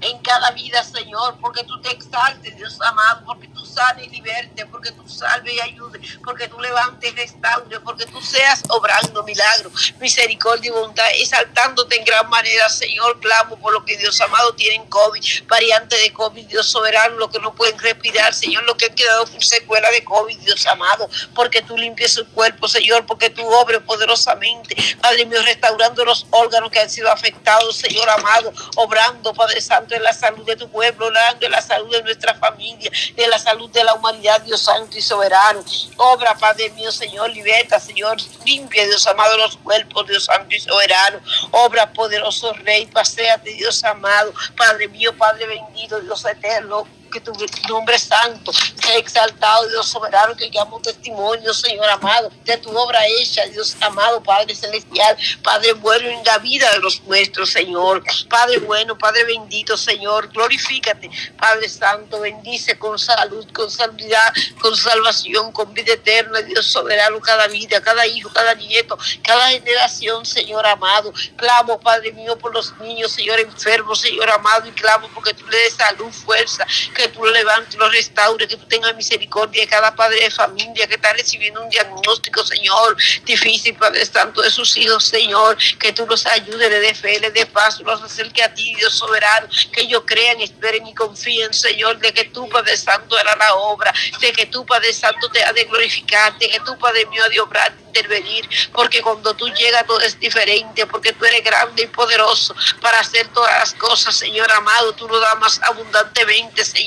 en 0.00 0.18
cada 0.18 0.50
vida, 0.52 0.82
Señor, 0.84 1.36
porque 1.40 1.64
tú 1.64 1.80
te 1.80 1.90
exaltes, 1.90 2.56
Dios 2.56 2.78
amado, 2.80 3.22
porque 3.24 3.48
tú 3.48 3.64
sanes 3.64 4.06
y 4.06 4.10
liberte, 4.10 4.66
porque 4.66 4.92
tú 4.92 5.08
salves 5.08 5.54
y 5.54 5.60
ayudes, 5.60 6.18
porque 6.24 6.48
tú 6.48 6.60
levantes 6.60 7.12
y 7.12 7.16
restaures, 7.16 7.80
porque 7.80 8.06
tú 8.06 8.20
seas 8.20 8.62
obrando 8.68 9.22
milagros, 9.22 9.94
misericordia 9.98 10.68
y 10.68 10.72
bondad, 10.72 11.06
exaltándote 11.14 11.96
en 11.96 12.04
gran 12.04 12.28
manera, 12.28 12.68
Señor, 12.68 13.18
clamo 13.20 13.56
por 13.58 13.72
lo 13.72 13.84
que 13.84 13.96
Dios 13.96 14.20
amado 14.20 14.54
tienen 14.54 14.86
COVID, 14.86 15.22
variante 15.46 15.96
de 15.96 16.12
COVID, 16.12 16.46
Dios 16.46 16.68
soberano, 16.68 17.16
lo 17.16 17.30
que 17.30 17.38
no 17.38 17.54
pueden 17.54 17.78
respirar, 17.78 18.34
Señor, 18.34 18.64
lo 18.64 18.76
que 18.76 18.86
han 18.86 18.94
quedado 18.94 19.26
por 19.26 19.42
secuela 19.42 19.90
de 19.90 20.04
COVID, 20.04 20.38
Dios 20.38 20.66
amado, 20.66 21.08
porque 21.34 21.62
tú 21.62 21.76
limpies 21.76 22.12
su 22.12 22.26
cuerpo, 22.28 22.68
Señor, 22.68 23.06
porque 23.06 23.30
tú 23.30 23.46
obres 23.46 23.80
poderosamente, 23.82 24.76
Padre 25.00 25.26
mío, 25.26 25.42
restaurando 25.42 26.04
los 26.04 26.26
órganos 26.30 26.70
que 26.70 26.80
han 26.80 26.90
sido 26.90 27.10
afectados, 27.10 27.76
Señor 27.76 28.08
amado, 28.08 28.52
obrando, 28.76 29.32
Padre 29.34 29.53
Santo, 29.60 29.94
de 29.94 30.00
la 30.00 30.12
salud 30.12 30.44
de 30.44 30.56
tu 30.56 30.68
pueblo, 30.68 31.10
de 31.40 31.48
la 31.48 31.60
salud 31.60 31.90
de 31.90 32.02
nuestra 32.02 32.34
familia, 32.34 32.90
de 33.16 33.28
la 33.28 33.38
salud 33.38 33.70
de 33.70 33.84
la 33.84 33.94
humanidad, 33.94 34.40
Dios 34.42 34.62
Santo 34.62 34.96
y 34.96 35.02
soberano. 35.02 35.64
Obra, 35.96 36.34
Padre 36.34 36.70
mío, 36.70 36.90
Señor, 36.92 37.30
liberta, 37.30 37.78
Señor, 37.80 38.16
limpia, 38.44 38.84
Dios 38.84 39.06
amado, 39.06 39.36
los 39.38 39.56
cuerpos, 39.58 40.06
Dios 40.06 40.24
Santo 40.24 40.54
y 40.54 40.60
soberano. 40.60 41.20
Obra, 41.52 41.92
poderoso 41.92 42.52
Rey, 42.52 42.86
paséate, 42.86 43.50
Dios 43.54 43.82
amado, 43.84 44.32
Padre 44.56 44.88
mío, 44.88 45.16
Padre 45.16 45.46
bendito, 45.46 46.00
Dios 46.00 46.24
eterno 46.24 46.86
que 47.14 47.20
tu 47.20 47.32
nombre 47.68 47.98
santo 47.98 48.52
sea 48.52 48.96
exaltado, 48.96 49.68
Dios 49.68 49.86
soberano, 49.88 50.36
que 50.36 50.50
un 50.72 50.82
testimonio, 50.82 51.54
Señor 51.54 51.88
amado, 51.88 52.30
de 52.44 52.56
tu 52.56 52.76
obra 52.76 53.00
hecha, 53.06 53.44
Dios 53.46 53.76
amado, 53.80 54.22
Padre 54.22 54.54
celestial, 54.54 55.16
Padre 55.42 55.72
bueno 55.74 56.08
en 56.08 56.24
la 56.24 56.38
vida 56.38 56.70
de 56.72 56.78
los 56.78 57.02
nuestros, 57.02 57.50
Señor. 57.50 58.02
Padre 58.28 58.58
bueno, 58.58 58.98
Padre 58.98 59.24
bendito, 59.24 59.76
Señor, 59.76 60.28
glorifícate, 60.28 61.10
Padre 61.38 61.68
santo, 61.68 62.20
bendice 62.20 62.78
con 62.78 62.98
salud, 62.98 63.46
con 63.52 63.70
saludidad, 63.70 64.32
con 64.60 64.76
salvación, 64.76 65.52
con 65.52 65.72
vida 65.72 65.94
eterna, 65.94 66.40
Dios 66.40 66.66
soberano, 66.66 67.20
cada 67.20 67.46
vida, 67.46 67.80
cada 67.80 68.06
hijo, 68.06 68.30
cada 68.32 68.54
nieto, 68.54 68.98
cada 69.22 69.48
generación, 69.48 70.26
Señor 70.26 70.66
amado. 70.66 71.12
Clamo, 71.36 71.78
Padre 71.80 72.12
mío, 72.12 72.36
por 72.38 72.52
los 72.52 72.76
niños, 72.78 73.12
Señor 73.12 73.38
enfermos, 73.40 74.00
Señor 74.00 74.30
amado, 74.30 74.68
y 74.68 74.72
clamo 74.72 75.08
porque 75.14 75.34
tú 75.34 75.46
le 75.46 75.58
des 75.58 75.74
salud, 75.74 76.10
fuerza, 76.12 76.66
que 76.94 77.03
que 77.04 77.12
tú 77.12 77.24
lo 77.24 77.30
levantes, 77.32 77.74
lo 77.74 77.88
restaures, 77.90 78.48
que 78.48 78.56
tú 78.56 78.66
tengas 78.66 78.94
misericordia 78.96 79.62
de 79.62 79.68
cada 79.68 79.94
padre 79.94 80.22
de 80.22 80.30
familia 80.30 80.86
que 80.86 80.94
está 80.94 81.12
recibiendo 81.12 81.62
un 81.62 81.68
diagnóstico, 81.68 82.44
Señor, 82.44 82.96
difícil, 83.24 83.74
Padre 83.74 84.06
Santo, 84.06 84.40
de 84.40 84.50
sus 84.50 84.76
hijos, 84.76 85.04
Señor, 85.04 85.56
que 85.78 85.92
tú 85.92 86.06
los 86.06 86.24
ayudes, 86.26 86.70
le 86.70 86.80
dé 86.80 86.94
fe, 86.94 87.20
le 87.20 87.30
dé 87.30 87.44
paz, 87.46 87.80
los 87.80 88.02
acerque 88.02 88.42
a 88.42 88.54
ti, 88.54 88.74
Dios 88.76 88.94
soberano, 88.94 89.48
que 89.72 89.82
ellos 89.82 90.02
crean, 90.06 90.40
esperen 90.40 90.86
y 90.86 90.94
confíen, 90.94 91.52
Señor, 91.52 91.98
de 91.98 92.12
que 92.14 92.24
tú, 92.24 92.48
Padre 92.48 92.76
Santo, 92.76 93.16
hará 93.16 93.36
la 93.36 93.54
obra, 93.54 93.92
de 94.20 94.32
que 94.32 94.46
tú, 94.46 94.64
Padre 94.64 94.92
Santo, 94.92 95.28
te 95.28 95.44
ha 95.44 95.52
de 95.52 95.64
glorificar, 95.64 96.38
de 96.38 96.48
que 96.48 96.60
tú, 96.60 96.78
Padre 96.78 97.04
mío, 97.06 97.28
de 97.28 97.40
obrar, 97.40 97.74
intervenir, 97.94 98.48
porque 98.72 99.00
cuando 99.02 99.34
tú 99.34 99.48
llegas 99.48 99.86
todo 99.86 100.00
es 100.00 100.18
diferente, 100.18 100.86
porque 100.86 101.12
tú 101.12 101.24
eres 101.24 101.44
grande 101.44 101.84
y 101.84 101.86
poderoso 101.86 102.54
para 102.80 102.98
hacer 102.98 103.28
todas 103.28 103.52
las 103.58 103.74
cosas, 103.74 104.16
Señor 104.16 104.50
amado, 104.50 104.92
tú 104.94 105.06
lo 105.06 105.20
das 105.20 105.38
más 105.38 105.60
abundantemente, 105.62 106.64
Señor, 106.64 106.83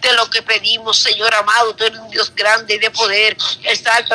de 0.00 0.12
lo 0.14 0.28
que 0.28 0.42
pedimos, 0.42 0.98
Señor 0.98 1.34
amado, 1.34 1.74
tú 1.74 1.84
eres 1.84 1.98
un 1.98 2.10
Dios 2.10 2.32
grande 2.34 2.78
de 2.78 2.90
poder, 2.90 3.36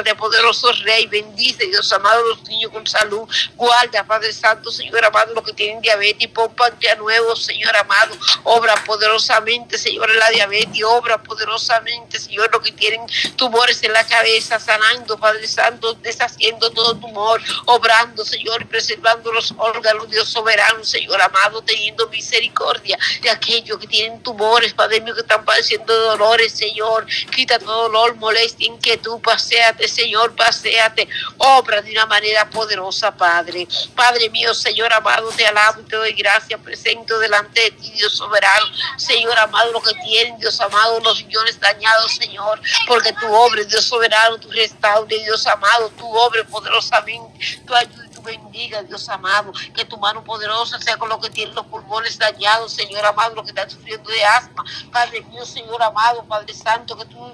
de 0.03 0.15
poderoso 0.15 0.71
Rey, 0.83 1.07
bendice, 1.07 1.65
Dios 1.67 1.91
amado, 1.93 2.23
los 2.27 2.43
niños 2.43 2.71
con 2.71 2.85
salud, 2.85 3.27
guarda, 3.55 4.03
Padre 4.03 4.33
Santo, 4.33 4.71
Señor 4.71 5.03
amado, 5.05 5.33
los 5.33 5.43
que 5.43 5.53
tienen 5.53 5.81
diabetes, 5.81 6.27
pon 6.29 6.53
a 6.59 6.95
nuevo, 6.95 7.35
Señor 7.35 7.75
amado, 7.75 8.15
obra 8.43 8.75
poderosamente, 8.85 9.77
Señor, 9.77 10.11
en 10.11 10.19
la 10.19 10.29
diabetes, 10.29 10.83
obra 10.85 11.21
poderosamente, 11.21 12.19
Señor, 12.19 12.49
los 12.51 12.61
que 12.61 12.71
tienen 12.71 13.01
tumores 13.35 13.81
en 13.83 13.93
la 13.93 14.05
cabeza, 14.05 14.59
sanando, 14.59 15.17
Padre 15.17 15.47
Santo, 15.47 15.93
de 15.93 16.09
esa 16.09 16.25
haciendo 16.25 16.71
todo 16.71 16.95
tumor, 16.97 17.41
obrando, 17.65 18.25
Señor, 18.25 18.67
preservando 18.67 19.31
los 19.31 19.53
órganos, 19.57 20.09
Dios 20.09 20.29
soberano, 20.29 20.83
Señor 20.83 21.21
amado, 21.21 21.61
teniendo 21.61 22.07
misericordia 22.09 22.97
de 23.21 23.29
aquellos 23.29 23.77
que 23.79 23.87
tienen 23.87 24.21
tumores, 24.21 24.73
Padre 24.73 25.01
mío, 25.01 25.14
que 25.15 25.21
están 25.21 25.43
padeciendo 25.45 25.93
dolores, 25.93 26.51
Señor. 26.51 27.05
Quita 27.33 27.59
todo 27.59 27.83
dolor, 27.83 28.15
molestia, 28.15 28.67
inquietud, 28.67 29.19
paséate, 29.21 29.87
Señor, 29.87 30.35
paséate. 30.35 31.07
Obra 31.37 31.81
de 31.81 31.91
una 31.91 32.05
manera 32.05 32.49
poderosa, 32.49 33.15
Padre. 33.15 33.67
Padre 33.95 34.29
mío, 34.29 34.53
Señor 34.53 34.93
amado, 34.93 35.29
te 35.29 35.45
alabo 35.45 35.81
y 35.81 35.83
te 35.85 35.95
doy 35.95 36.13
gracias, 36.13 36.59
presento 36.61 37.17
delante 37.19 37.61
de 37.61 37.71
ti, 37.71 37.91
Dios 37.91 38.15
soberano. 38.15 38.65
Señor 38.97 39.37
amado, 39.39 39.71
lo 39.71 39.81
que 39.81 39.93
tienen, 40.05 40.37
Dios 40.39 40.59
amado, 40.61 40.99
los 40.99 41.23
millones 41.23 41.59
dañados, 41.59 42.15
Señor, 42.15 42.61
porque 42.87 43.13
tu 43.13 43.31
obra, 43.33 43.63
Dios 43.63 43.85
soberano, 43.85 44.37
tu 44.37 44.51
restaure, 44.51 45.17
Dios 45.19 45.45
amado, 45.47 45.89
tu 45.97 46.07
obre 46.07 46.43
poderosamente, 46.45 47.61
tu 47.65 47.73
ayuda 47.73 48.04
bendiga, 48.25 48.83
Dios 48.83 49.07
amado, 49.09 49.51
que 49.73 49.85
tu 49.85 49.97
mano 49.97 50.23
poderosa 50.23 50.79
sea 50.79 50.97
con 50.97 51.09
lo 51.09 51.19
que 51.19 51.29
tienen 51.29 51.55
los 51.55 51.65
pulmones 51.67 52.17
dañados, 52.17 52.73
Señor 52.73 53.05
amado, 53.05 53.35
lo 53.35 53.43
que 53.43 53.49
están 53.49 53.69
sufriendo 53.69 54.09
de 54.09 54.23
asma, 54.23 54.63
Padre 54.91 55.21
mío, 55.21 55.45
Señor 55.45 55.81
amado, 55.81 56.25
Padre 56.25 56.53
Santo, 56.53 56.97
que 56.97 57.05
tú 57.05 57.31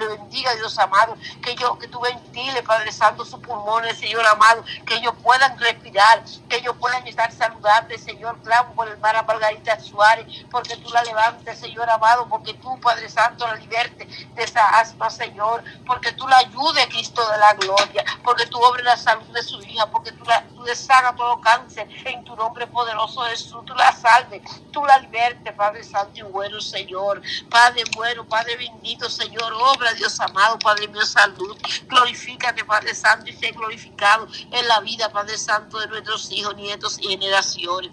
eh, 0.00 0.16
bendiga, 0.18 0.54
Dios 0.54 0.78
amado, 0.78 1.16
que 1.42 1.54
yo, 1.54 1.78
que 1.78 1.88
tú 1.88 2.00
ventile, 2.00 2.62
Padre 2.62 2.92
Santo, 2.92 3.24
sus 3.24 3.40
pulmones, 3.40 3.98
Señor 3.98 4.26
amado, 4.26 4.64
que 4.86 4.94
ellos 4.94 5.14
puedan 5.22 5.58
respirar, 5.58 6.22
que 6.48 6.56
ellos 6.56 6.74
puedan 6.78 7.06
estar 7.06 7.30
saludables, 7.32 8.02
Señor, 8.02 8.38
clamo 8.42 8.74
por 8.74 8.86
el 8.86 8.94
hermana 8.94 9.22
Margarita 9.22 9.78
Suárez, 9.80 10.26
porque 10.50 10.76
tú 10.76 10.90
la 10.90 11.02
levantes, 11.02 11.58
Señor 11.58 11.88
amado, 11.90 12.28
porque 12.28 12.54
tú, 12.54 12.78
Padre 12.80 13.08
Santo, 13.08 13.46
la 13.46 13.56
liberte 13.56 14.04
de 14.06 14.42
esa 14.42 14.66
asma, 14.80 15.10
Señor, 15.10 15.62
porque 15.86 16.12
tú 16.12 16.26
la 16.28 16.38
ayudes, 16.38 16.86
Cristo 16.86 17.22
de 17.30 17.38
la 17.38 17.54
gloria, 17.54 18.04
porque 18.22 18.46
tú 18.46 18.58
obres 18.58 18.84
la 18.84 18.96
salud 18.96 19.26
de 19.32 19.42
su 19.42 19.60
hija, 19.62 19.86
porque 19.86 20.12
tú 20.12 20.24
la 20.24 20.44
tú 20.62 21.16
todo 21.16 21.40
cáncer, 21.40 21.88
en 22.04 22.24
tu 22.24 22.36
nombre 22.36 22.66
poderoso 22.66 23.22
Jesús, 23.22 23.64
tú 23.64 23.74
la 23.74 23.92
salves, 23.92 24.42
tú 24.70 24.84
la 24.84 24.98
libertes, 24.98 25.52
Padre 25.54 25.82
Santo 25.82 26.12
y 26.14 26.22
bueno, 26.22 26.60
Señor, 26.60 27.22
Padre 27.50 27.84
bueno, 27.96 28.26
Padre 28.26 28.56
bendito, 28.56 29.08
Señor, 29.10 29.52
obra 29.52 29.92
Dios 29.94 30.18
amado, 30.20 30.58
Padre 30.58 30.88
mío, 30.88 31.04
salud. 31.04 31.56
Glorifícate, 31.86 32.64
Padre 32.64 32.94
Santo, 32.94 33.30
y 33.30 33.32
sé 33.32 33.52
glorificado 33.52 34.26
en 34.50 34.68
la 34.68 34.80
vida, 34.80 35.10
Padre 35.10 35.36
Santo, 35.36 35.78
de 35.78 35.88
nuestros 35.88 36.30
hijos, 36.32 36.54
nietos 36.56 36.98
y 37.00 37.08
generaciones 37.08 37.90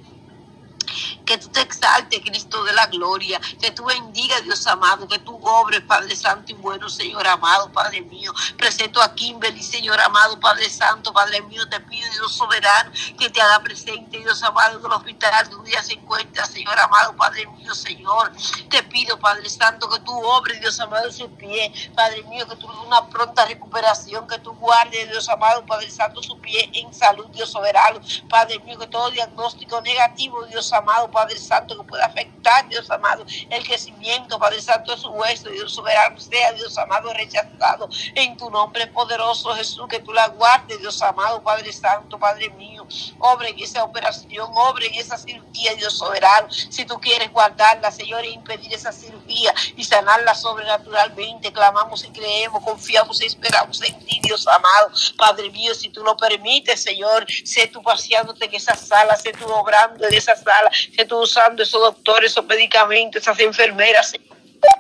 que 1.26 1.38
tú 1.38 1.50
te 1.50 1.62
exaltes, 1.62 2.22
Cristo 2.22 2.64
de 2.64 2.74
la 2.74 2.88
gloria, 2.88 3.40
que 3.62 3.72
tú 3.72 3.86
bendiga, 3.86 4.40
Dios 4.42 4.66
amado, 4.68 5.08
que 5.08 5.20
tú 5.20 5.40
obres, 5.42 5.82
Padre 5.82 6.16
Santo 6.16 6.52
y 6.52 6.56
bueno, 6.56 6.90
Señor 6.90 7.28
amado, 7.28 7.72
Padre 7.72 8.02
mío. 8.02 8.34
Presento 8.58 9.02
a 9.02 9.14
Kimberly, 9.14 9.64
Señor 9.64 10.00
amado, 10.00 10.40
Padre 10.40 10.70
Santo, 10.70 11.14
Padre 11.14 11.42
mío, 11.44 11.68
te 11.70 11.80
pido, 11.82 12.10
Dios 12.12 12.34
soberano, 12.34 12.92
que 13.18 13.30
te 13.30 13.42
haga 13.42 13.60
presente, 13.60 14.18
Dios 14.18 14.42
amado, 14.44 14.80
en 14.80 14.86
el 14.86 14.92
hospital 14.92 15.50
donde 15.50 15.70
día 15.70 15.84
se 15.84 15.94
encuentra, 15.94 16.46
Señor 16.46 16.78
amado, 16.80 17.16
Padre 17.16 17.46
mío, 17.48 17.74
Señor. 17.76 18.32
Te 18.70 18.84
pido, 18.84 19.20
Padre 19.20 19.50
Santo, 19.50 19.90
que 19.90 20.00
tú 20.00 20.12
obres, 20.12 20.60
Dios 20.60 20.80
amado, 20.80 21.12
su 21.12 21.30
pie, 21.36 21.72
Padre 21.96 22.24
mío, 22.24 22.48
que 22.48 22.56
tú 22.56 22.68
una 22.86 23.08
pronta 23.08 23.46
recuperación, 23.46 24.28
que 24.28 24.40
tú 24.40 24.52
guardes, 24.54 25.10
Dios 25.10 25.30
amado, 25.30 25.66
Padre 25.66 25.92
Santo, 25.92 26.24
su 26.24 26.40
pie 26.40 26.70
en 26.74 26.94
salud, 26.94 27.28
Dios 27.28 27.52
soberano, 27.52 28.00
Padre 28.28 28.60
mío, 28.60 28.80
que 28.80 28.88
todo 28.88 29.12
diagnóstico 29.12 29.82
negativo, 29.82 30.44
Dios 30.46 30.72
amado, 30.74 30.79
Padre 31.12 31.38
Santo, 31.38 31.78
que 31.78 31.84
pueda 31.84 32.06
afectar, 32.06 32.68
Dios 32.70 32.90
amado, 32.90 33.26
el 33.50 33.64
crecimiento, 33.64 34.40
Padre 34.40 34.62
Santo, 34.62 34.92
de 34.92 34.98
su 34.98 35.10
hueso, 35.10 35.50
Dios 35.50 35.74
soberano, 35.74 36.20
sea, 36.20 36.52
Dios 36.54 36.78
amado, 36.78 37.14
rechazado 37.14 37.90
en 38.16 38.38
tu 38.38 38.50
nombre 38.50 38.88
poderoso, 38.88 39.54
Jesús, 39.56 39.88
que 39.90 40.00
tú 40.00 40.14
la 40.14 40.28
guardes, 40.28 40.80
Dios 40.80 41.02
amado, 41.02 41.42
Padre 41.42 41.72
Santo, 41.74 42.18
Padre 42.18 42.50
mío, 42.52 42.88
obre 43.20 43.50
en 43.50 43.60
esa 43.60 43.84
operación, 43.84 44.50
obre 44.54 44.88
en 44.88 44.96
esa 44.96 45.18
cirugía, 45.18 45.74
Dios 45.76 45.98
soberano, 45.98 46.48
si 46.52 46.86
tú 46.86 47.00
quieres 47.00 47.32
guardarla, 47.32 47.92
Señor, 47.92 48.24
e 48.24 48.30
impedir 48.30 48.74
esa 48.74 48.92
cirugía 48.92 49.54
y 49.76 49.84
sanarla 49.84 50.34
sobrenaturalmente, 50.36 51.52
clamamos 51.52 52.04
y 52.04 52.10
creemos, 52.10 52.64
confiamos 52.64 53.22
y 53.22 53.26
esperamos 53.26 53.82
en 53.82 54.00
ti, 54.06 54.20
Dios 54.24 54.48
amado, 54.48 54.92
Padre 55.18 55.50
mío, 55.50 55.74
si 55.74 55.90
tú 55.90 56.04
lo 56.04 56.16
permites, 56.18 56.82
Señor, 56.82 57.26
sé 57.44 57.68
tú 57.68 57.82
paseándote 57.82 58.46
en 58.46 58.56
esa 58.56 58.76
sala, 58.76 59.16
sé 59.16 59.32
tú 59.34 59.46
obrando 59.46 60.06
en 60.08 60.14
esa 60.14 60.36
sala, 60.36 60.69
sé 60.72 61.06
tú 61.06 61.20
usando 61.20 61.64
esos 61.64 61.82
doctores, 61.82 62.32
esos 62.32 62.46
medicamentos, 62.46 63.22
esas 63.22 63.40
enfermeras, 63.40 64.14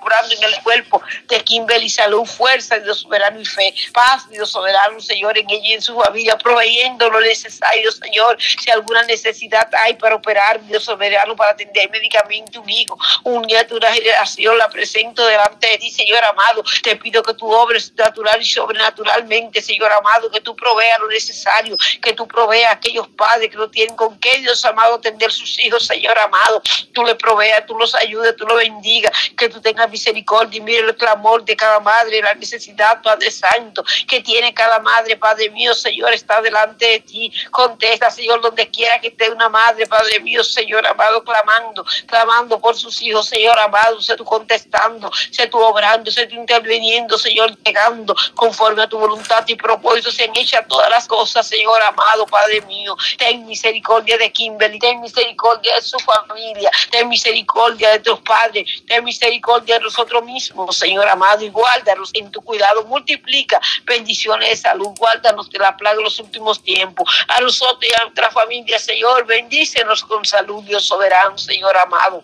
obrando 0.02 0.36
en 0.36 0.44
el 0.44 0.64
cuerpo 0.64 1.02
de 1.28 1.44
Kimberly 1.44 1.90
salud, 1.90 2.26
fuerza, 2.26 2.80
Dios 2.80 3.02
soberano 3.02 3.40
y 3.40 3.46
fe, 3.46 3.74
paz, 3.94 4.30
Dios 4.30 4.52
soberano, 4.52 5.00
Señor, 5.00 5.38
en 5.38 5.50
ella 5.50 5.68
y 5.68 5.74
en 5.74 5.82
su 5.82 6.00
familia, 6.00 6.38
proveyendo 6.38 7.10
lo 7.10 7.20
necesario, 7.20 7.92
Señor, 7.92 8.38
si 8.40 8.70
alguna 8.72 9.04
necesidad 9.04 9.70
hay 9.76 9.96
para 9.96 10.16
operar, 10.16 10.62
Dios 10.66 10.84
soberano, 10.84 11.36
para 11.36 11.52
atender 11.52 11.90
medicamento, 11.90 12.62
un 12.62 12.70
hijo, 12.70 12.98
un 13.24 13.42
nieto, 13.44 13.76
una 13.76 13.92
generación, 13.92 14.58
la 14.58 14.70
presento 14.70 15.26
delante 15.26 15.68
de 15.68 15.78
ti, 15.78 15.90
Señor 15.92 16.24
amado, 16.26 16.64
te 16.84 16.96
pido 16.96 17.24
que 17.24 17.34
tú 17.34 17.52
obres 17.52 17.94
natural 17.96 18.42
y 18.42 18.46
sobrenaturalmente, 18.46 19.62
Señor 19.62 19.92
amado, 19.92 20.30
que 20.32 20.42
tú 20.42 20.56
proveas 20.56 21.00
lo 21.00 21.08
necesario, 21.08 21.78
que 22.02 22.14
tú 22.14 22.28
proveas 22.28 22.72
a 22.72 22.74
aquellos 22.76 23.08
padres 23.10 23.50
que 23.50 23.58
no 23.58 23.70
tienen 23.70 23.96
con 23.96 24.20
qué, 24.20 24.40
Dios 24.40 24.64
amado, 24.66 24.96
atender 24.96 25.32
sus 25.32 25.60
hijos, 25.60 25.86
Señor 25.86 26.18
amado, 26.18 26.62
tú 26.94 27.04
le 27.04 27.16
proveas, 27.16 27.66
tú 27.66 27.78
los 27.78 27.96
ayudes, 27.96 28.36
tú 28.36 28.46
los 28.46 28.58
bendigas, 28.58 29.12
que 29.38 29.50
tú 29.50 29.62
tengas 29.70 29.90
misericordia 29.90 30.58
y 30.58 30.62
mire 30.62 30.80
el 30.80 30.96
clamor 30.96 31.46
de 31.46 31.56
cada 31.56 31.80
madre, 31.80 32.22
la 32.22 32.34
necesidad, 32.34 33.02
Padre 33.04 33.30
Santo, 33.30 33.84
que 34.08 34.22
tiene 34.22 34.52
cada 34.54 34.80
madre, 34.80 35.16
Padre 35.16 35.50
mío, 35.52 35.76
Señor, 35.76 36.12
está 36.14 36.42
delante 36.42 36.86
de 36.86 37.00
ti. 37.02 37.32
Contesta, 37.52 38.10
Señor, 38.10 38.42
donde 38.42 38.68
quiera 38.70 39.00
que 39.00 39.10
esté 39.10 39.30
una 39.30 39.48
madre, 39.48 39.86
Padre 39.86 40.20
mío, 40.22 40.44
Señor 40.44 40.86
amado, 40.88 41.24
clamando, 41.24 41.86
clamando 42.08 42.60
por 42.60 42.76
sus 42.76 43.00
hijos, 43.02 43.28
Señor 43.28 43.60
amado, 43.60 44.02
sé 44.02 44.16
tú 44.16 44.26
contestando, 44.26 45.12
sé 45.30 45.48
tú 45.48 45.60
obrando, 45.60 46.10
sé 46.10 46.26
tú 46.26 46.36
interviniendo, 46.36 47.18
Señor, 47.18 47.56
llegando 47.64 48.16
conforme 48.34 48.84
a 48.84 48.90
tu 48.90 48.98
voluntad 48.98 49.44
y 49.48 49.56
propósito, 49.56 50.12
se 50.12 50.24
han 50.24 50.36
hecho 50.36 50.58
todas 50.68 50.90
las 50.90 51.08
cosas, 51.08 51.48
Señor 51.48 51.80
amado, 51.84 52.26
Padre 52.26 52.62
mío. 52.62 52.96
Ten 53.18 53.46
misericordia 53.46 54.18
de 54.18 54.32
Kimberly, 54.32 54.80
ten 54.80 55.00
misericordia 55.02 55.76
de 55.76 55.82
su 55.82 56.00
familia, 56.00 56.72
ten 56.90 57.08
misericordia 57.08 57.92
de 57.92 58.00
tus 58.00 58.20
padres, 58.22 58.68
ten 58.88 59.04
misericordia 59.04 59.59
de 59.66 59.80
nosotros 59.80 60.24
mismos, 60.24 60.78
Señor 60.78 61.08
amado, 61.08 61.44
y 61.44 61.50
guárdanos 61.50 62.12
en 62.14 62.32
tu 62.32 62.42
cuidado, 62.42 62.84
multiplica 62.86 63.60
bendiciones 63.86 64.50
de 64.50 64.56
salud, 64.56 64.90
guárdanos 64.98 65.50
de 65.50 65.60
la 65.60 65.76
plaga 65.76 65.98
de 65.98 66.04
los 66.04 66.20
últimos 66.20 66.64
tiempos, 66.64 67.10
a 67.28 67.42
nosotros 67.42 67.86
y 67.90 68.00
a 68.00 68.04
nuestra 68.04 68.32
familia, 68.32 68.80
Señor, 68.80 69.26
bendícenos 69.26 70.04
con 70.04 70.26
salud, 70.26 70.64
Dios 70.64 70.86
soberano, 70.86 71.38
Señor 71.38 71.76
amado. 71.78 72.24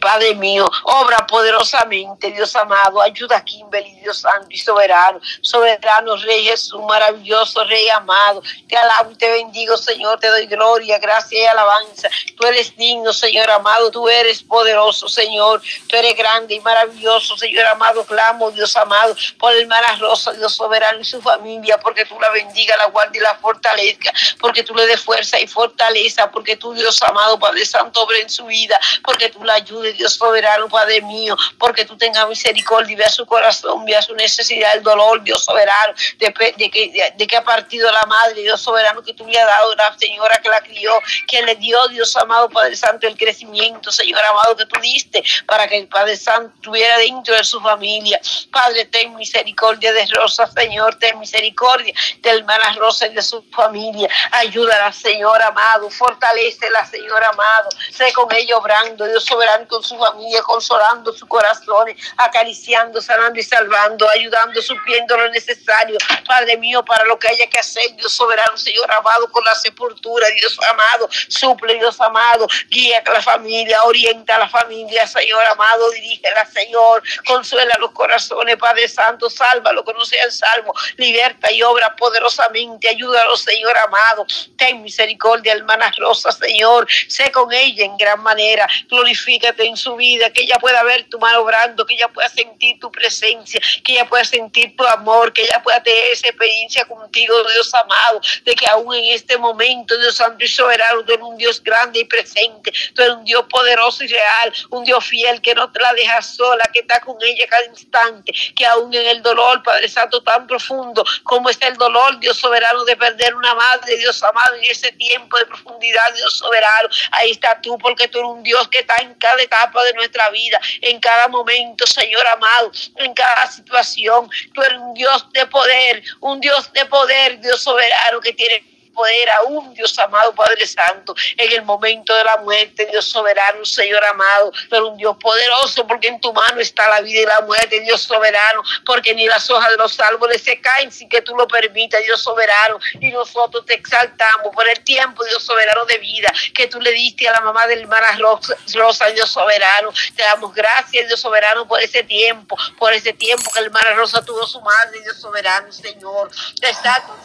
Padre 0.00 0.34
mío, 0.34 0.68
obra 0.84 1.26
poderosamente, 1.26 2.30
Dios 2.30 2.54
amado, 2.56 3.00
ayuda 3.00 3.38
a 3.38 3.44
Kimberly, 3.44 3.92
Dios 4.00 4.18
santo 4.18 4.48
y 4.50 4.58
soberano, 4.58 5.20
soberano 5.40 6.16
Rey 6.16 6.44
Jesús, 6.44 6.80
maravilloso 6.82 7.64
Rey 7.64 7.88
amado, 7.90 8.42
te 8.68 8.76
alabo 8.76 9.10
y 9.10 9.16
te 9.16 9.30
bendigo, 9.30 9.76
Señor, 9.76 10.18
te 10.20 10.28
doy 10.28 10.46
gloria, 10.46 10.98
gracia 10.98 11.42
y 11.42 11.46
alabanza. 11.46 12.08
Tú 12.36 12.46
eres 12.46 12.76
digno, 12.76 13.12
Señor 13.12 13.50
amado, 13.50 13.90
tú 13.90 14.08
eres 14.08 14.42
poderoso, 14.42 15.08
Señor, 15.08 15.62
tú 15.88 15.96
eres 15.96 16.16
grande 16.16 16.54
y 16.54 16.60
maravilloso, 16.60 17.36
Señor 17.36 17.66
amado, 17.66 18.04
clamo, 18.04 18.50
Dios 18.50 18.76
amado, 18.76 19.16
por 19.38 19.52
el 19.52 19.62
hermana 19.62 19.96
Rosa, 19.98 20.32
Dios 20.32 20.54
soberano 20.54 21.00
y 21.00 21.04
su 21.04 21.20
familia, 21.20 21.78
porque 21.78 22.04
tú 22.04 22.18
la 22.20 22.30
bendiga, 22.30 22.76
la 22.76 22.86
guarda 22.86 23.16
y 23.16 23.20
la 23.20 23.36
fortalezca, 23.38 24.12
porque 24.40 24.62
tú 24.62 24.74
le 24.74 24.86
des 24.86 25.00
fuerza 25.00 25.38
y 25.40 25.46
fortaleza, 25.46 26.30
porque 26.30 26.56
tú, 26.56 26.72
Dios 26.72 27.02
amado, 27.02 27.38
Padre 27.38 27.64
Santo, 27.66 28.02
obre 28.02 28.20
en 28.20 28.30
su 28.30 28.46
vida, 28.46 28.78
porque 29.04 29.28
tú 29.28 29.44
la 29.44 29.58
Dios 29.92 30.14
soberano, 30.14 30.68
Padre 30.68 31.00
mío, 31.02 31.36
porque 31.58 31.84
tú 31.84 31.96
tengas 31.96 32.28
misericordia 32.28 32.92
y 32.92 32.96
vea 32.96 33.10
su 33.10 33.26
corazón, 33.26 33.84
vea 33.84 34.02
su 34.02 34.14
necesidad, 34.14 34.74
el 34.74 34.82
dolor, 34.82 35.22
Dios 35.22 35.44
soberano, 35.44 35.94
de, 36.18 36.32
que, 36.32 37.12
de, 37.16 37.26
que 37.26 37.36
ha 37.36 37.44
partido 37.44 37.90
la 37.90 38.04
madre, 38.06 38.42
Dios 38.42 38.60
soberano, 38.60 39.02
que 39.02 39.14
tú 39.14 39.26
le 39.26 39.38
has 39.38 39.46
dado 39.46 39.74
la 39.74 39.96
señora 39.98 40.38
que 40.42 40.48
la 40.48 40.60
crió, 40.60 40.92
que 41.26 41.42
le 41.42 41.54
dio, 41.56 41.86
Dios 41.88 42.14
amado, 42.16 42.48
Padre 42.48 42.76
Santo, 42.76 43.06
el 43.06 43.16
crecimiento, 43.16 43.90
Señor 43.92 44.20
amado, 44.30 44.56
que 44.56 44.66
tú 44.66 44.80
diste, 44.80 45.22
para 45.46 45.66
que 45.68 45.78
el 45.78 45.88
Padre 45.88 46.16
Santo 46.16 46.52
estuviera 46.56 46.98
dentro 46.98 47.34
de 47.34 47.44
su 47.44 47.60
familia. 47.60 48.20
Padre, 48.50 48.86
ten 48.86 49.14
misericordia 49.14 49.92
de 49.92 50.06
Rosa, 50.06 50.46
Señor, 50.46 50.96
ten 50.96 51.18
misericordia 51.18 51.94
de 52.20 52.30
hermana 52.30 52.74
Rosa 52.76 53.06
y 53.06 53.14
de 53.14 53.22
su 53.22 53.42
familia. 53.50 54.08
Ayúdala, 54.32 54.92
Señor 54.92 55.40
amado, 55.42 55.90
fortalecela, 55.90 56.84
Señor 56.86 57.22
amado, 57.24 57.68
sé 57.90 58.12
con 58.12 58.32
ellos 58.34 58.58
obrando, 58.58 59.06
Dios 59.06 59.24
soberano 59.24 59.66
su 59.82 59.98
familia, 59.98 60.42
consolando 60.42 61.12
su 61.12 61.26
corazón, 61.26 61.88
acariciando, 62.16 63.00
sanando 63.00 63.38
y 63.38 63.42
salvando, 63.42 64.08
ayudando, 64.08 64.60
supliendo 64.62 65.16
lo 65.16 65.28
necesario, 65.30 65.98
Padre 66.26 66.56
mío, 66.56 66.84
para 66.84 67.04
lo 67.04 67.18
que 67.18 67.28
haya 67.28 67.46
que 67.48 67.58
hacer, 67.58 67.94
Dios 67.96 68.12
soberano, 68.12 68.56
Señor 68.56 68.90
amado, 68.92 69.30
con 69.30 69.44
la 69.44 69.54
sepultura, 69.54 70.26
Dios 70.30 70.58
amado, 70.70 71.08
suple, 71.28 71.74
Dios 71.74 72.00
amado, 72.00 72.46
guía 72.68 73.02
a 73.06 73.12
la 73.12 73.22
familia, 73.22 73.82
orienta 73.84 74.36
a 74.36 74.38
la 74.38 74.48
familia, 74.48 75.06
Señor 75.06 75.42
amado, 75.52 75.90
dirígela, 75.90 76.44
Señor, 76.46 77.02
consuela 77.26 77.76
los 77.78 77.92
corazones, 77.92 78.56
Padre 78.56 78.88
Santo, 78.88 79.30
sálvalo, 79.30 79.84
que 79.84 79.92
no 79.92 80.04
sean 80.04 80.30
salvo, 80.30 80.74
liberta 80.96 81.50
y 81.50 81.62
obra 81.62 81.94
poderosamente, 81.96 82.88
ayúdalo, 82.88 83.36
Señor 83.36 83.76
amado, 83.78 84.26
ten 84.56 84.82
misericordia, 84.82 85.52
hermana 85.52 85.92
Rosa, 85.98 86.32
Señor, 86.32 86.86
sé 87.08 87.30
con 87.32 87.52
ella 87.52 87.84
en 87.84 87.96
gran 87.96 88.22
manera, 88.22 88.68
glorifica 88.88 89.52
en 89.68 89.76
su 89.76 89.96
vida, 89.96 90.30
que 90.30 90.42
ella 90.42 90.58
pueda 90.58 90.82
ver 90.82 91.08
tu 91.08 91.18
mano 91.18 91.40
obrando, 91.40 91.86
que 91.86 91.94
ella 91.94 92.08
pueda 92.08 92.28
sentir 92.28 92.78
tu 92.80 92.90
presencia, 92.90 93.60
que 93.84 93.92
ella 93.92 94.08
pueda 94.08 94.24
sentir 94.24 94.76
tu 94.76 94.86
amor, 94.86 95.32
que 95.32 95.42
ella 95.42 95.60
pueda 95.62 95.82
tener 95.82 96.12
esa 96.12 96.28
experiencia 96.28 96.84
contigo, 96.86 97.34
Dios 97.52 97.72
amado, 97.74 98.20
de 98.44 98.54
que 98.54 98.66
aún 98.66 98.94
en 98.94 99.04
este 99.12 99.36
momento, 99.36 99.96
Dios 99.98 100.16
Santo 100.16 100.44
y 100.44 100.48
Soberano, 100.48 101.04
tú 101.04 101.12
eres 101.12 101.24
un 101.24 101.36
Dios 101.36 101.62
grande 101.62 102.00
y 102.00 102.04
presente, 102.04 102.72
tú 102.94 103.02
eres 103.02 103.14
un 103.14 103.24
Dios 103.24 103.44
poderoso 103.48 104.04
y 104.04 104.08
real, 104.08 104.52
un 104.70 104.84
Dios 104.84 105.04
fiel 105.04 105.40
que 105.40 105.54
no 105.54 105.70
te 105.70 105.80
la 105.80 105.92
deja 105.92 106.22
sola, 106.22 106.64
que 106.72 106.80
está 106.80 107.00
con 107.00 107.16
ella 107.22 107.46
cada 107.48 107.64
instante, 107.66 108.32
que 108.56 108.66
aún 108.66 108.92
en 108.94 109.06
el 109.06 109.22
dolor, 109.22 109.62
Padre 109.62 109.88
Santo, 109.88 110.22
tan 110.22 110.46
profundo 110.46 111.04
como 111.22 111.50
está 111.50 111.68
el 111.68 111.76
dolor, 111.76 112.18
Dios 112.20 112.38
soberano, 112.38 112.84
de 112.84 112.96
perder 112.96 113.34
una 113.34 113.54
madre, 113.54 113.96
Dios 113.96 114.22
amado, 114.22 114.54
en 114.56 114.70
ese 114.70 114.92
tiempo 114.92 115.38
de 115.38 115.46
profundidad, 115.46 116.14
Dios 116.14 116.38
soberano, 116.38 116.88
ahí 117.12 117.30
está 117.30 117.60
tú, 117.60 117.78
porque 117.78 118.08
tú 118.08 118.18
eres 118.18 118.30
un 118.30 118.42
Dios 118.42 118.68
que 118.68 118.80
está 118.80 118.96
en 119.00 119.14
cada 119.14 119.40
etapa 119.42 119.57
de 119.66 119.92
nuestra 119.94 120.30
vida, 120.30 120.60
en 120.80 121.00
cada 121.00 121.28
momento, 121.28 121.86
Señor 121.86 122.26
amado, 122.28 122.72
en 122.96 123.12
cada 123.14 123.46
situación. 123.46 124.30
Tú 124.54 124.62
eres 124.62 124.78
un 124.78 124.94
Dios 124.94 125.26
de 125.32 125.46
poder, 125.46 126.02
un 126.20 126.40
Dios 126.40 126.72
de 126.72 126.84
poder, 126.86 127.40
Dios 127.40 127.62
soberano 127.62 128.20
que 128.20 128.32
tiene 128.32 128.77
poder 128.98 129.30
aún, 129.42 129.72
Dios 129.74 129.96
amado, 130.00 130.34
Padre 130.34 130.66
Santo, 130.66 131.14
en 131.36 131.52
el 131.52 131.62
momento 131.62 132.12
de 132.16 132.24
la 132.24 132.38
muerte, 132.38 132.84
Dios 132.86 133.08
soberano, 133.08 133.64
Señor 133.64 134.04
amado, 134.04 134.52
pero 134.68 134.88
un 134.88 134.96
Dios 134.96 135.16
poderoso, 135.18 135.86
porque 135.86 136.08
en 136.08 136.20
tu 136.20 136.32
mano 136.32 136.60
está 136.60 136.88
la 136.88 137.00
vida 137.00 137.20
y 137.20 137.26
la 137.26 137.40
muerte, 137.42 137.78
Dios 137.80 138.02
soberano, 138.02 138.60
porque 138.84 139.14
ni 139.14 139.28
las 139.28 139.48
hojas 139.50 139.70
de 139.70 139.76
los 139.76 140.00
árboles 140.00 140.42
se 140.42 140.60
caen 140.60 140.90
sin 140.90 141.08
que 141.08 141.22
tú 141.22 141.36
lo 141.36 141.46
permitas, 141.46 142.02
Dios 142.02 142.20
soberano, 142.20 142.80
y 142.98 143.12
nosotros 143.12 143.64
te 143.66 143.74
exaltamos 143.74 144.52
por 144.52 144.68
el 144.68 144.82
tiempo, 144.82 145.24
Dios 145.24 145.44
soberano 145.44 145.84
de 145.84 145.98
vida, 145.98 146.32
que 146.52 146.66
tú 146.66 146.80
le 146.80 146.90
diste 146.90 147.28
a 147.28 147.32
la 147.32 147.40
mamá 147.40 147.68
de 147.68 147.76
la 147.76 147.82
hermana 147.82 148.18
Rosa, 148.18 149.06
Dios 149.10 149.30
soberano, 149.30 149.92
te 150.16 150.22
damos 150.24 150.52
gracias, 150.52 151.06
Dios 151.06 151.20
soberano, 151.20 151.68
por 151.68 151.80
ese 151.80 152.02
tiempo, 152.02 152.56
por 152.76 152.92
ese 152.92 153.12
tiempo 153.12 153.48
que 153.52 153.60
la 153.60 153.66
hermana 153.66 153.92
Rosa 153.92 154.24
tuvo 154.24 154.44
su 154.44 154.60
madre, 154.60 155.00
Dios 155.02 155.20
soberano, 155.20 155.70
Señor, 155.70 156.30
te 156.60 156.72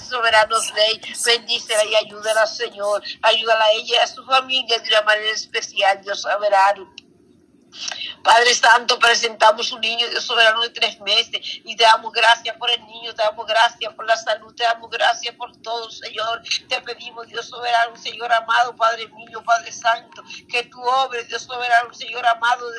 soberano 0.08 0.56
Rey, 0.76 1.02
bendice 1.26 1.63
y 1.70 1.96
ayúdala, 1.96 2.48
Señor. 2.48 3.04
Ayúdala 3.22 3.66
a 3.66 3.72
ella 3.72 3.96
y 4.00 4.04
a 4.04 4.08
su 4.08 4.24
familia 4.26 4.80
de 4.80 4.90
una 4.90 5.02
manera 5.04 5.32
especial, 5.32 6.02
Dios 6.02 6.22
soberano. 6.22 6.94
Padre 8.24 8.54
Santo, 8.54 9.00
presentamos 9.00 9.72
un 9.72 9.82
niño 9.82 10.08
Dios 10.10 10.24
soberano 10.24 10.62
de 10.62 10.70
tres 10.70 11.00
meses 11.02 11.40
y 11.64 11.76
te 11.76 11.84
damos 11.84 12.14
gracias 12.14 12.56
por 12.58 12.70
el 12.70 12.86
niño, 12.86 13.14
te 13.14 13.24
damos 13.24 13.46
gracias 13.46 13.94
por 13.96 14.06
la 14.06 14.16
salud, 14.16 14.54
te 14.56 14.64
damos 14.64 14.90
gracias 14.90 15.36
por 15.36 15.56
todo, 15.58 15.90
Señor. 15.90 16.42
Te 16.70 16.82
pedimos, 16.82 17.28
Dios 17.28 17.48
soberano, 17.48 17.96
Señor 17.98 18.32
amado, 18.32 18.76
Padre 18.76 19.08
mío, 19.08 19.44
Padre 19.44 19.72
Santo, 19.72 20.24
que 20.50 20.64
tú 20.64 20.80
obres, 20.82 21.28
Dios 21.28 21.44
soberano, 21.44 21.94
Señor 21.94 22.26
amado, 22.26 22.70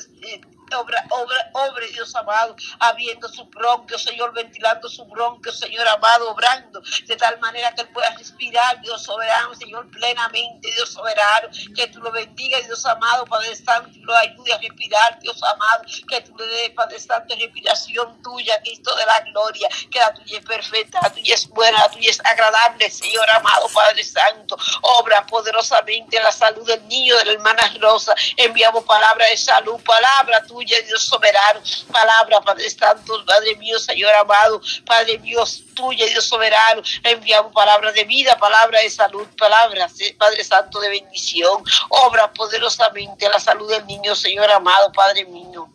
obra, 0.74 1.04
obra, 1.10 1.50
obre, 1.52 1.86
Dios 1.88 2.14
amado, 2.14 2.56
abriendo 2.78 3.28
su 3.28 3.44
bronquio, 3.46 3.98
Señor, 3.98 4.32
ventilando 4.32 4.88
su 4.88 5.04
bronquio, 5.06 5.52
Señor 5.52 5.86
amado, 5.88 6.30
obrando, 6.30 6.82
de 7.06 7.16
tal 7.16 7.38
manera 7.40 7.74
que 7.74 7.82
él 7.82 7.88
pueda 7.88 8.10
respirar, 8.10 8.80
Dios 8.80 9.02
soberano, 9.02 9.54
Señor, 9.54 9.90
plenamente, 9.90 10.70
Dios 10.72 10.90
soberano, 10.90 11.48
que 11.74 11.86
tú 11.88 12.00
lo 12.00 12.10
bendigas, 12.10 12.66
Dios 12.66 12.84
amado, 12.86 13.24
Padre 13.26 13.54
Santo, 13.56 13.90
lo 14.02 14.14
ayude 14.16 14.52
a 14.52 14.58
respirar, 14.58 15.18
Dios 15.20 15.40
amado, 15.42 15.84
que 16.08 16.20
tú 16.22 16.36
le 16.36 16.46
des, 16.46 16.70
Padre 16.70 16.98
Santo, 16.98 17.34
respiración 17.38 18.22
tuya, 18.22 18.60
Cristo 18.62 18.94
de 18.96 19.06
la 19.06 19.20
gloria, 19.20 19.68
que 19.90 19.98
la 19.98 20.12
tuya 20.14 20.38
es 20.38 20.44
perfecta, 20.44 21.00
la 21.02 21.10
tuya 21.10 21.34
es 21.34 21.48
buena, 21.48 21.78
la 21.78 21.90
tuya 21.90 22.10
es 22.10 22.20
agradable, 22.24 22.90
Señor 22.90 23.28
amado, 23.30 23.68
Padre 23.72 24.02
Santo, 24.04 24.56
obra 24.82 25.24
poderosamente 25.26 26.20
la 26.20 26.32
salud 26.32 26.66
del 26.66 26.86
niño, 26.88 27.16
de 27.18 27.24
la 27.26 27.32
hermana 27.32 27.62
Rosa, 27.80 28.14
enviamos 28.36 28.84
palabra 28.84 29.26
de 29.28 29.36
salud, 29.36 29.80
palabra 29.82 30.44
tuya, 30.46 30.63
Dios 30.64 31.02
soberano. 31.02 31.60
Palabra, 31.92 32.40
Padre 32.40 32.70
Santo, 32.70 33.24
Padre 33.26 33.56
mío, 33.56 33.78
Señor 33.78 34.12
amado, 34.14 34.60
Padre 34.86 35.18
Dios 35.18 35.62
tuya, 35.74 36.06
Dios 36.06 36.24
soberano. 36.24 36.82
Enviamos 37.02 37.52
palabra 37.52 37.92
de 37.92 38.04
vida, 38.04 38.36
palabra 38.38 38.80
de 38.80 38.90
salud, 38.90 39.26
palabras, 39.36 39.94
Padre 40.18 40.44
Santo, 40.44 40.80
de 40.80 40.88
bendición. 40.88 41.62
Obra 41.88 42.32
poderosamente 42.32 43.28
la 43.28 43.40
salud 43.40 43.68
del 43.68 43.86
niño, 43.86 44.14
Señor 44.14 44.50
amado, 44.50 44.92
Padre 44.92 45.24
mío. 45.24 45.73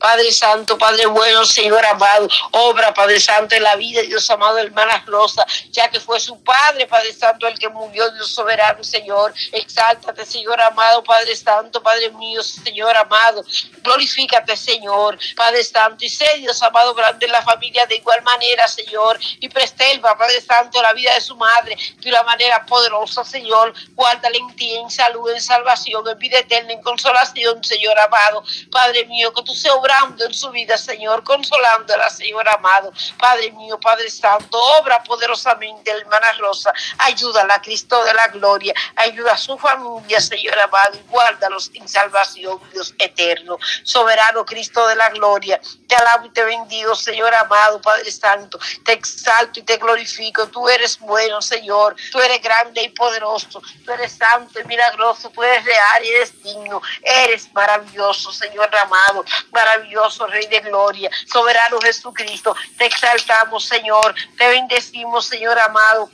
Padre 0.00 0.32
Santo, 0.32 0.78
Padre 0.78 1.04
bueno, 1.04 1.44
Señor 1.44 1.84
amado, 1.84 2.26
obra, 2.52 2.94
Padre 2.94 3.20
Santo, 3.20 3.54
en 3.54 3.62
la 3.62 3.76
vida, 3.76 4.00
Dios 4.00 4.28
amado, 4.30 4.56
hermana 4.56 5.04
Rosa, 5.06 5.44
ya 5.70 5.90
que 5.90 6.00
fue 6.00 6.18
su 6.18 6.42
Padre, 6.42 6.86
Padre 6.86 7.12
Santo, 7.12 7.46
el 7.46 7.58
que 7.58 7.68
murió, 7.68 8.10
Dios 8.12 8.32
soberano, 8.32 8.82
Señor. 8.82 9.34
Exáltate, 9.52 10.24
Señor 10.24 10.58
amado, 10.62 11.04
Padre 11.04 11.36
Santo, 11.36 11.82
Padre 11.82 12.10
mío, 12.12 12.42
Señor 12.42 12.96
amado. 12.96 13.44
Glorifícate, 13.82 14.56
Señor, 14.56 15.18
Padre 15.36 15.62
Santo, 15.62 16.02
y 16.02 16.08
sé, 16.08 16.26
Dios 16.38 16.62
amado, 16.62 16.94
grande 16.94 17.26
en 17.26 17.32
la 17.32 17.42
familia 17.42 17.84
de 17.84 17.96
igual 17.96 18.22
manera, 18.22 18.66
Señor, 18.68 19.18
y 19.38 19.50
preserva, 19.50 20.16
Padre 20.16 20.40
Santo, 20.40 20.80
la 20.80 20.94
vida 20.94 21.12
de 21.14 21.20
su 21.20 21.36
madre 21.36 21.76
de 21.98 22.08
una 22.08 22.22
manera 22.22 22.64
poderosa, 22.64 23.22
Señor. 23.22 23.74
Guárdale 23.94 24.38
en 24.38 24.56
ti, 24.56 24.74
en 24.76 24.90
salud, 24.90 25.30
en 25.30 25.42
salvación, 25.42 26.08
en 26.08 26.18
vida 26.18 26.38
eterna, 26.38 26.72
en 26.72 26.80
consolación, 26.80 27.62
Señor 27.62 27.98
amado. 28.00 28.42
Padre 28.70 29.04
mío, 29.04 29.30
que 29.34 29.42
tú 29.42 29.54
seas 29.54 29.74
en 30.18 30.34
su 30.34 30.50
vida, 30.50 30.76
Señor, 30.78 31.24
consolándola, 31.24 32.08
Señor 32.10 32.48
amado. 32.48 32.92
Padre 33.18 33.50
mío, 33.52 33.78
Padre 33.80 34.08
Santo, 34.10 34.58
obra 34.80 35.02
poderosamente, 35.02 35.90
hermana 35.90 36.26
Rosa. 36.38 36.72
Ayúdala, 36.98 37.60
Cristo 37.60 38.02
de 38.04 38.14
la 38.14 38.28
gloria. 38.28 38.72
Ayuda 38.96 39.32
a 39.32 39.36
su 39.36 39.58
familia, 39.58 40.20
Señor 40.20 40.58
amado, 40.58 40.94
y 40.94 41.08
guárdalos 41.08 41.70
en 41.74 41.88
salvación, 41.88 42.60
Dios 42.72 42.94
eterno. 42.98 43.58
Soberano 43.82 44.44
Cristo 44.44 44.86
de 44.86 44.94
la 44.94 45.10
gloria. 45.10 45.60
Te 45.88 45.96
alabo 45.96 46.26
y 46.26 46.30
te 46.30 46.44
bendigo, 46.44 46.94
Señor 46.94 47.34
amado, 47.34 47.80
Padre 47.80 48.10
Santo. 48.10 48.58
Te 48.84 48.92
exalto 48.92 49.60
y 49.60 49.62
te 49.62 49.76
glorifico. 49.76 50.46
Tú 50.48 50.68
eres 50.68 50.98
bueno, 51.00 51.42
Señor. 51.42 51.96
Tú 52.12 52.20
eres 52.20 52.40
grande 52.42 52.82
y 52.82 52.88
poderoso. 52.90 53.60
Tú 53.84 53.92
eres 53.92 54.12
santo 54.12 54.60
y 54.60 54.64
milagroso. 54.64 55.30
Tú 55.30 55.42
eres 55.42 55.64
real 55.64 56.04
y 56.04 56.08
eres 56.10 56.42
digno. 56.42 56.80
Eres 57.02 57.52
maravilloso, 57.52 58.32
Señor 58.32 58.74
amado. 58.76 59.24
Maravilloso, 59.50 59.79
Rey 60.26 60.46
de 60.46 60.60
gloria. 60.60 61.10
Soberano 61.26 61.80
Jesucristo. 61.80 62.54
Te 62.76 62.86
exaltamos, 62.86 63.64
Señor. 63.64 64.14
Te 64.36 64.48
bendecimos, 64.48 65.26
Señor 65.26 65.58
amado. 65.58 66.10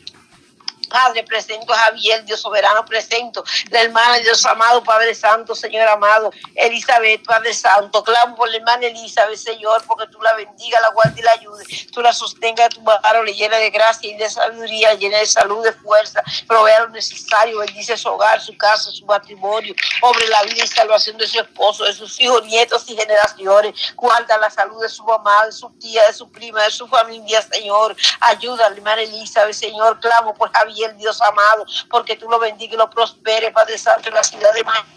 Padre, 0.88 1.24
presento 1.24 1.72
a 1.72 1.78
Javier, 1.78 2.24
Dios 2.24 2.40
soberano, 2.40 2.84
presento 2.84 3.44
la 3.70 3.82
hermana, 3.82 4.18
Dios 4.18 4.44
amado, 4.46 4.82
Padre 4.82 5.14
Santo, 5.14 5.54
Señor 5.54 5.88
amado, 5.88 6.30
Elizabeth, 6.54 7.24
Padre 7.24 7.54
Santo, 7.54 8.02
clamo 8.04 8.36
por 8.36 8.48
la 8.48 8.56
hermana 8.56 8.86
Elizabeth, 8.86 9.38
Señor, 9.38 9.82
porque 9.86 10.06
tú 10.08 10.20
la 10.20 10.32
bendiga, 10.34 10.80
la 10.80 10.90
guarde 10.90 11.20
y 11.20 11.22
la 11.22 11.32
ayude, 11.32 11.64
tú 11.92 12.00
la 12.00 12.12
sostenga, 12.12 12.68
tu 12.68 12.80
mano 12.80 13.22
le 13.24 13.34
llena 13.34 13.56
de 13.56 13.70
gracia 13.70 14.10
y 14.10 14.16
de 14.16 14.28
sabiduría, 14.28 14.94
llena 14.94 15.18
de 15.18 15.26
salud, 15.26 15.64
de 15.64 15.72
fuerza, 15.72 16.22
provea 16.46 16.80
lo 16.80 16.88
necesario, 16.88 17.58
bendice 17.58 17.96
su 17.96 18.08
hogar, 18.08 18.40
su 18.40 18.56
casa, 18.56 18.90
su 18.90 19.04
matrimonio, 19.06 19.74
obre 20.02 20.28
la 20.28 20.42
vida 20.42 20.64
y 20.64 20.66
salvación 20.66 21.16
de 21.18 21.26
su 21.26 21.40
esposo, 21.40 21.84
de 21.84 21.92
sus 21.92 22.20
hijos, 22.20 22.44
nietos 22.44 22.84
y 22.88 22.96
generaciones, 22.96 23.74
guarda 23.94 24.38
la 24.38 24.50
salud 24.50 24.80
de 24.80 24.88
su 24.88 25.04
mamá, 25.04 25.46
de 25.46 25.52
su 25.52 25.70
tía, 25.78 26.06
de 26.06 26.12
su 26.12 26.30
prima, 26.30 26.62
de 26.62 26.70
su 26.70 26.86
familia, 26.86 27.42
Señor, 27.42 27.96
ayuda 28.20 28.66
a 28.66 28.70
la 28.70 28.76
hermana 28.76 29.02
Elizabeth, 29.02 29.54
Señor, 29.54 30.00
clamo 30.00 30.34
por 30.34 30.52
Javier, 30.52 30.75
el 30.84 30.96
Dios 30.96 31.20
amado, 31.22 31.66
porque 31.90 32.16
tú 32.16 32.28
lo 32.28 32.38
bendiga 32.38 32.74
y 32.74 32.76
lo 32.76 32.90
prospere, 32.90 33.50
Padre 33.52 33.78
Santo, 33.78 34.08
en 34.08 34.14
la 34.14 34.24
ciudad 34.24 34.52
de 34.52 34.64
Miami, 34.64 34.88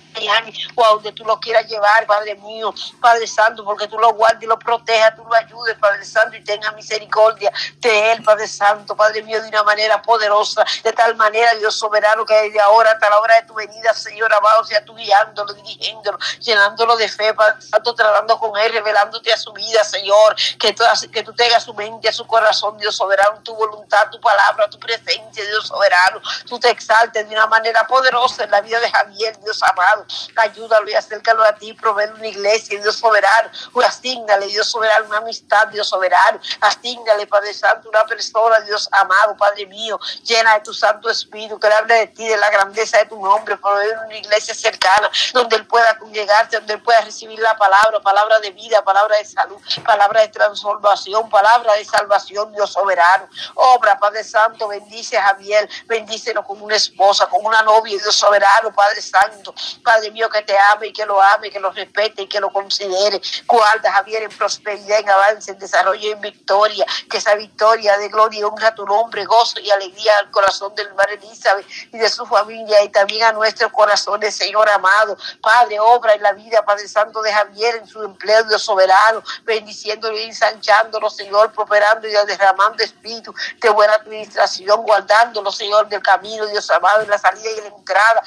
o 0.76 0.86
a 0.86 0.90
donde 0.90 1.12
tú 1.12 1.24
lo 1.26 1.40
quieras 1.40 1.68
llevar, 1.68 2.06
Padre 2.06 2.36
mío, 2.36 2.74
Padre 3.02 3.28
Santo, 3.28 3.64
porque 3.64 3.88
tú 3.88 3.98
lo 3.98 4.14
guardes 4.14 4.44
y 4.44 4.48
lo 4.48 4.58
protejas, 4.58 5.16
tú 5.16 5.24
lo 5.24 5.36
ayudes, 5.36 5.76
Padre 5.78 6.04
Santo, 6.06 6.36
y 6.36 6.44
tenga 6.44 6.72
misericordia 6.72 7.52
de 7.78 8.12
él, 8.12 8.24
Padre 8.24 8.48
Santo, 8.48 8.96
Padre 8.96 9.24
mío, 9.24 9.42
de 9.42 9.50
una 9.50 9.64
manera 9.64 10.02
poderosa, 10.02 10.66
de 10.84 10.94
tal 10.94 11.16
manera, 11.16 11.54
Dios 11.56 11.76
soberano, 11.76 12.26
que 12.26 12.34
desde 12.34 12.60
ahora 12.60 12.92
hasta 12.92 13.10
la 13.10 13.20
hora 13.20 13.36
de 13.36 13.44
tu 13.44 13.54
venida, 13.54 13.94
Señor 13.94 14.34
amado, 14.34 14.64
sea 14.64 14.84
tú 14.84 14.96
guiándolo, 14.96 15.54
dirigiéndolo, 15.54 16.18
llenándolo 16.40 16.98
de 16.98 17.08
fe, 17.08 17.34
Padre 17.34 17.62
Santo, 17.62 17.94
tratando 17.96 18.38
con 18.40 18.58
él, 18.58 18.74
revelándote 18.74 19.32
a 19.32 19.38
su 19.38 19.54
vida, 19.54 19.84
Señor, 19.84 20.36
que 20.60 20.74
tú, 20.74 20.84
que 21.12 21.24
tú 21.24 21.34
tengas 21.34 21.64
su 21.64 21.74
mente, 21.74 22.10
a 22.10 22.14
su 22.14 22.26
corazón, 22.26 22.78
Dios 22.78 22.96
soberano, 22.96 23.42
tu 23.44 23.56
voluntad, 23.56 24.10
tu 24.12 24.20
palabra, 24.20 24.70
tu 24.70 24.80
presencia, 24.80 25.46
Dios 25.46 25.68
soberano, 25.68 26.22
tú 26.48 26.60
te 26.60 26.70
exaltes 26.70 27.28
de 27.28 27.36
una 27.36 27.48
manera 27.48 27.86
poderosa 27.88 28.44
en 28.44 28.52
la 28.52 28.62
vida 28.62 28.80
de 28.80 28.90
Javier, 28.90 29.38
Dios 29.40 29.62
amado, 29.64 29.99
ayúdalo 30.36 30.90
y 30.90 30.94
acércalo 30.94 31.44
a 31.44 31.54
ti, 31.54 31.74
proveer 31.74 32.14
una 32.14 32.28
iglesia, 32.28 32.80
Dios 32.82 32.98
soberano, 32.98 33.50
asignale, 33.86 34.48
Dios 34.48 34.70
soberano, 34.70 35.06
una 35.08 35.18
amistad, 35.18 35.68
Dios 35.68 35.88
soberano, 35.88 36.40
asignale, 36.62 37.28
Padre 37.28 37.54
Santo, 37.54 37.90
una 37.90 38.04
persona, 38.06 38.60
Dios 38.62 38.90
amado, 38.92 39.36
Padre 39.38 39.66
mío, 39.66 40.00
llena 40.24 40.56
de 40.56 40.62
tu 40.62 40.74
Santo 40.74 41.10
Espíritu, 41.10 41.60
que 41.60 41.68
hable 41.68 41.94
de 41.94 42.08
ti, 42.08 42.28
de 42.28 42.38
la 42.38 42.50
grandeza 42.50 42.98
de 42.98 43.06
tu 43.06 43.22
nombre, 43.22 43.58
proveer 43.58 43.98
una 44.06 44.16
iglesia 44.16 44.54
cercana, 44.54 45.10
donde 45.34 45.56
él 45.56 45.66
pueda 45.68 45.98
congregarse, 45.98 46.58
donde 46.58 46.74
él 46.74 46.82
pueda 46.82 47.02
recibir 47.02 47.40
la 47.40 47.56
palabra, 47.58 48.00
palabra 48.00 48.40
de 48.40 48.52
vida, 48.52 48.84
palabra 48.84 49.18
de 49.18 49.26
salud, 49.26 49.58
palabra 49.86 50.22
de 50.22 50.30
transformación, 50.30 51.30
palabra 51.30 51.74
de 51.76 51.86
salvación, 51.86 52.52
Dios 52.54 52.72
soberano, 52.72 53.28
obra, 53.56 53.98
Padre 54.00 54.24
Santo, 54.24 54.68
bendice 54.68 55.18
a 55.18 55.24
Javier, 55.24 55.70
bendícelo 55.86 56.44
con 56.44 56.62
una 56.62 56.76
esposa, 56.76 57.28
con 57.28 57.46
una 57.46 57.62
novia, 57.64 57.98
Dios 57.98 58.16
soberano, 58.16 58.72
Padre 58.74 59.02
Santo, 59.02 59.54
Padre 59.90 60.12
mío, 60.12 60.30
que 60.30 60.44
te 60.44 60.56
ame 60.72 60.90
y 60.90 60.94
que 60.94 61.04
lo 61.04 61.20
ame, 61.20 61.50
que 61.50 61.60
lo 61.60 61.72
respete 61.72 62.22
y 62.22 62.28
que 62.28 62.40
lo 62.40 62.52
considere. 62.54 63.20
Guarda, 63.48 63.92
Javier, 63.92 64.22
en 64.22 64.30
prosperidad, 64.30 65.00
en 65.00 65.10
avance, 65.10 65.50
en 65.50 65.58
desarrollo 65.58 66.00
y 66.00 66.12
en 66.12 66.22
victoria. 66.22 66.86
Que 67.10 67.18
esa 67.18 67.34
victoria 67.34 67.98
de 67.98 68.08
gloria 68.10 68.42
y 68.42 68.44
honra 68.44 68.68
a 68.68 68.76
tu 68.76 68.86
nombre, 68.86 69.26
gozo 69.26 69.60
y 69.60 69.72
alegría 69.72 70.12
al 70.20 70.30
corazón 70.30 70.76
del 70.76 70.86
hermano 70.86 71.10
Elizabeth 71.14 71.66
y 71.92 71.98
de 71.98 72.08
su 72.08 72.24
familia 72.28 72.84
y 72.84 72.90
también 72.90 73.24
a 73.24 73.32
nuestros 73.32 73.72
corazones, 73.72 74.36
Señor 74.36 74.70
amado. 74.70 75.18
Padre, 75.42 75.80
obra 75.80 76.14
en 76.14 76.22
la 76.22 76.34
vida, 76.34 76.64
Padre 76.64 76.88
Santo 76.88 77.24
de 77.24 77.34
Javier, 77.34 77.78
en 77.78 77.88
su 77.88 78.04
empleo, 78.04 78.44
Dios 78.44 78.62
soberano, 78.62 79.24
bendiciéndolo 79.44 80.16
y 80.20 80.26
ensanchándolo, 80.26 81.10
Señor, 81.10 81.52
prosperando 81.52 82.08
y 82.08 82.12
derramando 82.12 82.84
espíritu 82.84 83.34
de 83.60 83.70
buena 83.72 83.94
administración, 83.94 84.84
guardándolo, 84.84 85.52
Señor, 85.52 85.90
del 85.90 86.04
camino, 86.04 86.46
Dios 86.46 86.70
amado, 86.70 87.02
en 87.02 87.10
la 87.10 87.18
salida 87.18 87.50
y 87.50 87.58
en 87.58 87.64
la 87.64 87.76
entrada, 87.76 88.22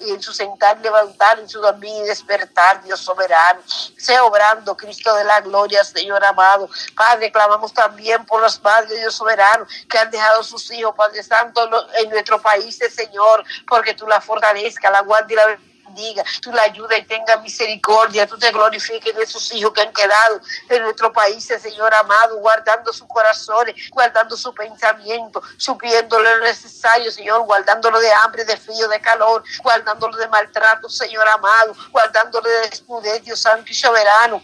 en 0.00 0.20
su 0.20 0.32
sentar, 0.32 0.76
levantar, 0.80 1.03
en 1.38 1.48
su 1.48 1.60
dormir 1.60 1.92
y 2.04 2.08
despertar, 2.08 2.82
Dios 2.82 3.00
soberano. 3.00 3.60
Sea 3.66 4.24
obrando, 4.24 4.76
Cristo 4.76 5.14
de 5.14 5.24
la 5.24 5.40
gloria, 5.40 5.84
Señor 5.84 6.24
amado. 6.24 6.68
Padre, 6.96 7.30
clamamos 7.30 7.72
también 7.72 8.24
por 8.26 8.40
los 8.40 8.58
padres, 8.58 8.98
Dios 8.98 9.14
soberano, 9.14 9.66
que 9.88 9.98
han 9.98 10.10
dejado 10.10 10.42
sus 10.42 10.70
hijos, 10.72 10.94
Padre 10.96 11.22
Santo, 11.22 11.68
en 11.98 12.10
nuestro 12.10 12.40
país, 12.40 12.78
Señor, 12.94 13.44
porque 13.66 13.94
tú 13.94 14.06
la 14.06 14.20
fortalezca, 14.20 14.90
la 14.90 15.00
guardia 15.00 15.34
y 15.34 15.36
la 15.36 15.73
bendiga, 15.94 16.24
tú 16.40 16.52
la 16.52 16.62
ayuda 16.62 16.96
y 16.98 17.04
tenga 17.04 17.36
misericordia, 17.36 18.26
tú 18.26 18.36
te 18.38 18.50
glorifiques 18.50 19.14
de 19.14 19.22
esos 19.22 19.52
hijos 19.54 19.72
que 19.72 19.82
han 19.82 19.92
quedado 19.92 20.40
en 20.68 20.82
nuestro 20.82 21.12
país, 21.12 21.44
Señor 21.44 21.94
amado, 21.94 22.36
guardando 22.38 22.92
sus 22.92 23.06
corazones, 23.06 23.74
guardando 23.90 24.36
su 24.36 24.52
pensamiento, 24.52 25.42
supiéndole 25.56 26.36
lo 26.36 26.44
necesario, 26.44 27.10
Señor, 27.10 27.42
guardándolo 27.42 28.00
de 28.00 28.12
hambre, 28.12 28.44
de 28.44 28.56
frío, 28.56 28.88
de 28.88 29.00
calor, 29.00 29.44
guardándolo 29.62 30.16
de 30.16 30.28
maltrato, 30.28 30.88
Señor 30.88 31.26
amado, 31.28 31.74
guardándolo 31.90 32.48
de 32.48 32.70
desnudez, 32.70 33.22
Dios 33.22 33.40
Santo 33.40 33.70
y 33.70 33.74
soberano 33.74 34.42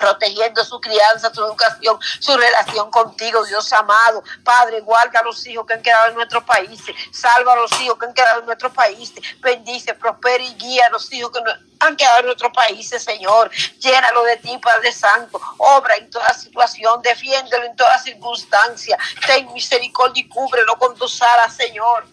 protegiendo 0.00 0.64
su 0.64 0.80
crianza, 0.80 1.32
su 1.32 1.44
educación, 1.44 1.98
su 2.18 2.36
relación 2.36 2.90
contigo, 2.90 3.44
Dios 3.44 3.70
amado. 3.72 4.24
Padre, 4.42 4.80
guarda 4.80 5.20
a 5.20 5.24
los 5.24 5.46
hijos 5.46 5.66
que 5.66 5.74
han 5.74 5.82
quedado 5.82 6.08
en 6.08 6.14
nuestro 6.14 6.44
país, 6.44 6.80
salva 7.12 7.52
a 7.52 7.56
los 7.56 7.80
hijos 7.80 7.98
que 7.98 8.06
han 8.06 8.14
quedado 8.14 8.40
en 8.40 8.46
nuestro 8.46 8.72
país, 8.72 9.12
bendice, 9.40 9.94
prospera 9.94 10.42
y 10.42 10.54
guía 10.54 10.86
a 10.86 10.90
los 10.90 11.12
hijos 11.12 11.30
que 11.30 11.40
han 11.80 11.96
quedado 11.96 12.20
en 12.20 12.26
nuestro 12.26 12.50
país, 12.50 12.88
Señor. 12.88 13.50
Llénalo 13.78 14.24
de 14.24 14.36
ti, 14.38 14.56
Padre 14.58 14.90
Santo. 14.92 15.40
Obra 15.58 15.96
en 15.96 16.10
toda 16.10 16.32
situación, 16.32 17.02
defiéndelo 17.02 17.64
en 17.64 17.76
toda 17.76 17.98
circunstancia. 17.98 18.98
Ten 19.26 19.52
misericordia 19.52 20.22
y 20.22 20.28
cúbrelo 20.28 20.78
con 20.78 20.94
tus 20.96 21.20
alas, 21.20 21.54
Señor. 21.54 22.06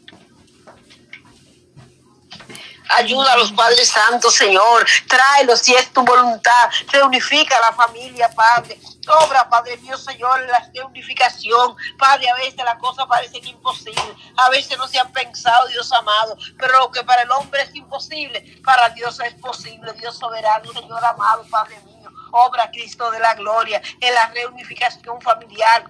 Ayuda 2.96 3.34
a 3.34 3.38
los 3.38 3.52
Padres 3.52 3.90
Santos, 3.90 4.36
Señor. 4.36 4.86
Tráelos 5.08 5.60
si 5.60 5.74
es 5.74 5.92
tu 5.92 6.04
voluntad. 6.04 6.52
Reunifica 6.92 7.56
a 7.58 7.72
la 7.72 7.76
familia, 7.76 8.30
Padre. 8.34 8.80
Obra, 9.24 9.50
Padre 9.50 9.78
mío, 9.78 9.98
Señor, 9.98 10.42
la 10.48 10.70
reunificación. 10.74 11.76
Padre, 11.98 12.30
a 12.30 12.36
veces 12.36 12.58
las 12.58 12.78
cosas 12.78 13.06
parecen 13.08 13.46
imposibles. 13.46 14.16
A 14.38 14.50
veces 14.50 14.78
no 14.78 14.88
se 14.88 15.00
han 15.00 15.12
pensado, 15.12 15.68
Dios 15.68 15.92
amado. 15.92 16.38
Pero 16.58 16.80
lo 16.80 16.92
que 16.92 17.04
para 17.04 17.24
el 17.24 17.32
hombre 17.32 17.62
es 17.62 17.76
imposible, 17.76 18.60
para 18.64 18.90
Dios 18.90 19.20
es 19.20 19.34
posible. 19.36 19.94
Dios 19.94 20.18
soberano, 20.18 20.72
Señor 20.74 21.04
amado, 21.04 21.46
Padre 21.50 21.80
mío. 21.86 22.12
Obra, 22.32 22.70
Cristo 22.72 23.10
de 23.12 23.20
la 23.20 23.36
gloria, 23.36 23.82
en 24.02 24.14
la 24.14 24.28
reunificación 24.28 25.22
familiar 25.22 25.90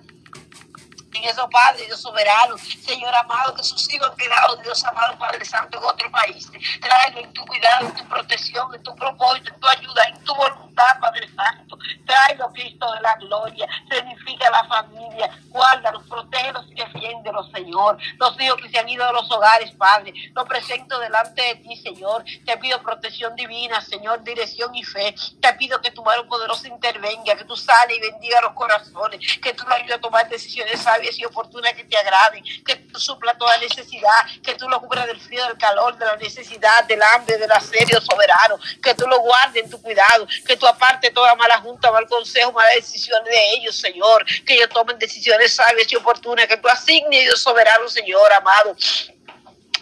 eso, 1.23 1.49
Padre, 1.49 1.85
Dios 1.85 2.01
soberano, 2.01 2.57
Señor 2.57 3.13
amado, 3.15 3.53
que 3.55 3.63
sus 3.63 3.93
hijos 3.93 4.09
han 4.09 4.17
quedado, 4.17 4.55
Dios 4.57 4.83
amado, 4.85 5.17
Padre 5.17 5.45
Santo, 5.45 5.77
en 5.77 5.83
otro 5.83 6.11
país. 6.11 6.49
Tráelo 6.81 7.19
en 7.19 7.33
tu 7.33 7.45
cuidado, 7.45 7.87
en 7.87 7.95
tu 7.95 8.05
protección, 8.07 8.73
en 8.73 8.83
tu 8.83 8.95
propósito, 8.95 9.53
en 9.53 9.59
tu 9.59 9.67
ayuda, 9.67 10.03
en 10.05 10.23
tu 10.23 10.35
voluntad, 10.35 10.99
Padre 10.99 11.29
Santo. 11.35 11.77
Tráelo, 12.05 12.51
Cristo 12.53 12.91
de 12.91 13.01
la 13.01 13.15
gloria. 13.15 13.67
Significa 13.89 14.49
la 14.49 14.63
familia. 14.65 15.29
Guárdalos, 15.49 16.03
protégelos 16.07 16.65
y 16.69 16.75
defiéndelos, 16.75 17.49
Señor. 17.51 17.97
Los 18.17 18.39
hijos 18.39 18.61
que 18.61 18.69
se 18.69 18.79
han 18.79 18.89
ido 18.89 19.05
de 19.05 19.13
los 19.13 19.31
hogares, 19.31 19.71
Padre, 19.71 20.13
los 20.33 20.47
presento 20.47 20.99
delante 20.99 21.41
de 21.41 21.55
ti, 21.55 21.75
Señor. 21.77 22.23
Te 22.45 22.57
pido 22.57 22.81
protección 22.81 23.35
divina, 23.35 23.81
Señor, 23.81 24.23
dirección 24.23 24.73
y 24.75 24.83
fe. 24.83 25.15
Te 25.41 25.53
pido 25.53 25.79
que 25.81 25.91
tu 25.91 26.03
mano 26.03 26.27
poderosa 26.27 26.67
intervenga, 26.67 27.35
que 27.35 27.45
tú 27.45 27.55
sales 27.55 27.97
y 27.97 28.01
bendiga 28.01 28.41
los 28.41 28.53
corazones, 28.53 29.19
que 29.41 29.53
tú 29.53 29.63
lo 29.67 29.73
ayudes 29.73 29.95
a 29.95 30.01
tomar 30.01 30.27
decisiones 30.29 30.81
sabias 30.81 31.06
y 31.17 31.25
oportunas 31.25 31.73
que 31.73 31.83
te 31.83 31.97
agraden, 31.97 32.43
que 32.65 32.75
tú 32.75 32.99
supla 32.99 33.37
toda 33.37 33.57
necesidad, 33.57 34.25
que 34.43 34.55
tú 34.55 34.67
lo 34.67 34.81
cubras 34.81 35.07
del 35.07 35.19
frío, 35.19 35.45
del 35.45 35.57
calor, 35.57 35.97
de 35.97 36.05
la 36.05 36.15
necesidad, 36.17 36.83
del 36.85 37.01
hambre, 37.01 37.37
del 37.37 37.51
asedio 37.51 38.01
soberano, 38.01 38.57
que 38.81 38.93
tú 38.95 39.07
lo 39.07 39.19
guardes 39.19 39.63
en 39.63 39.69
tu 39.69 39.81
cuidado, 39.81 40.27
que 40.45 40.57
tú 40.57 40.67
aparte 40.67 41.11
toda 41.11 41.35
mala 41.35 41.59
junta, 41.59 41.91
mal 41.91 42.07
consejo, 42.07 42.51
malas 42.51 42.75
decisiones 42.75 43.29
de 43.29 43.53
ellos, 43.53 43.75
Señor, 43.75 44.25
que 44.45 44.55
ellos 44.55 44.69
tomen 44.69 44.97
decisiones 44.97 45.55
sabias 45.55 45.91
y 45.91 45.95
oportunas, 45.95 46.47
que 46.47 46.57
tú 46.57 46.67
asignes, 46.67 47.23
Dios 47.23 47.41
soberano, 47.41 47.87
Señor 47.87 48.31
amado 48.33 48.75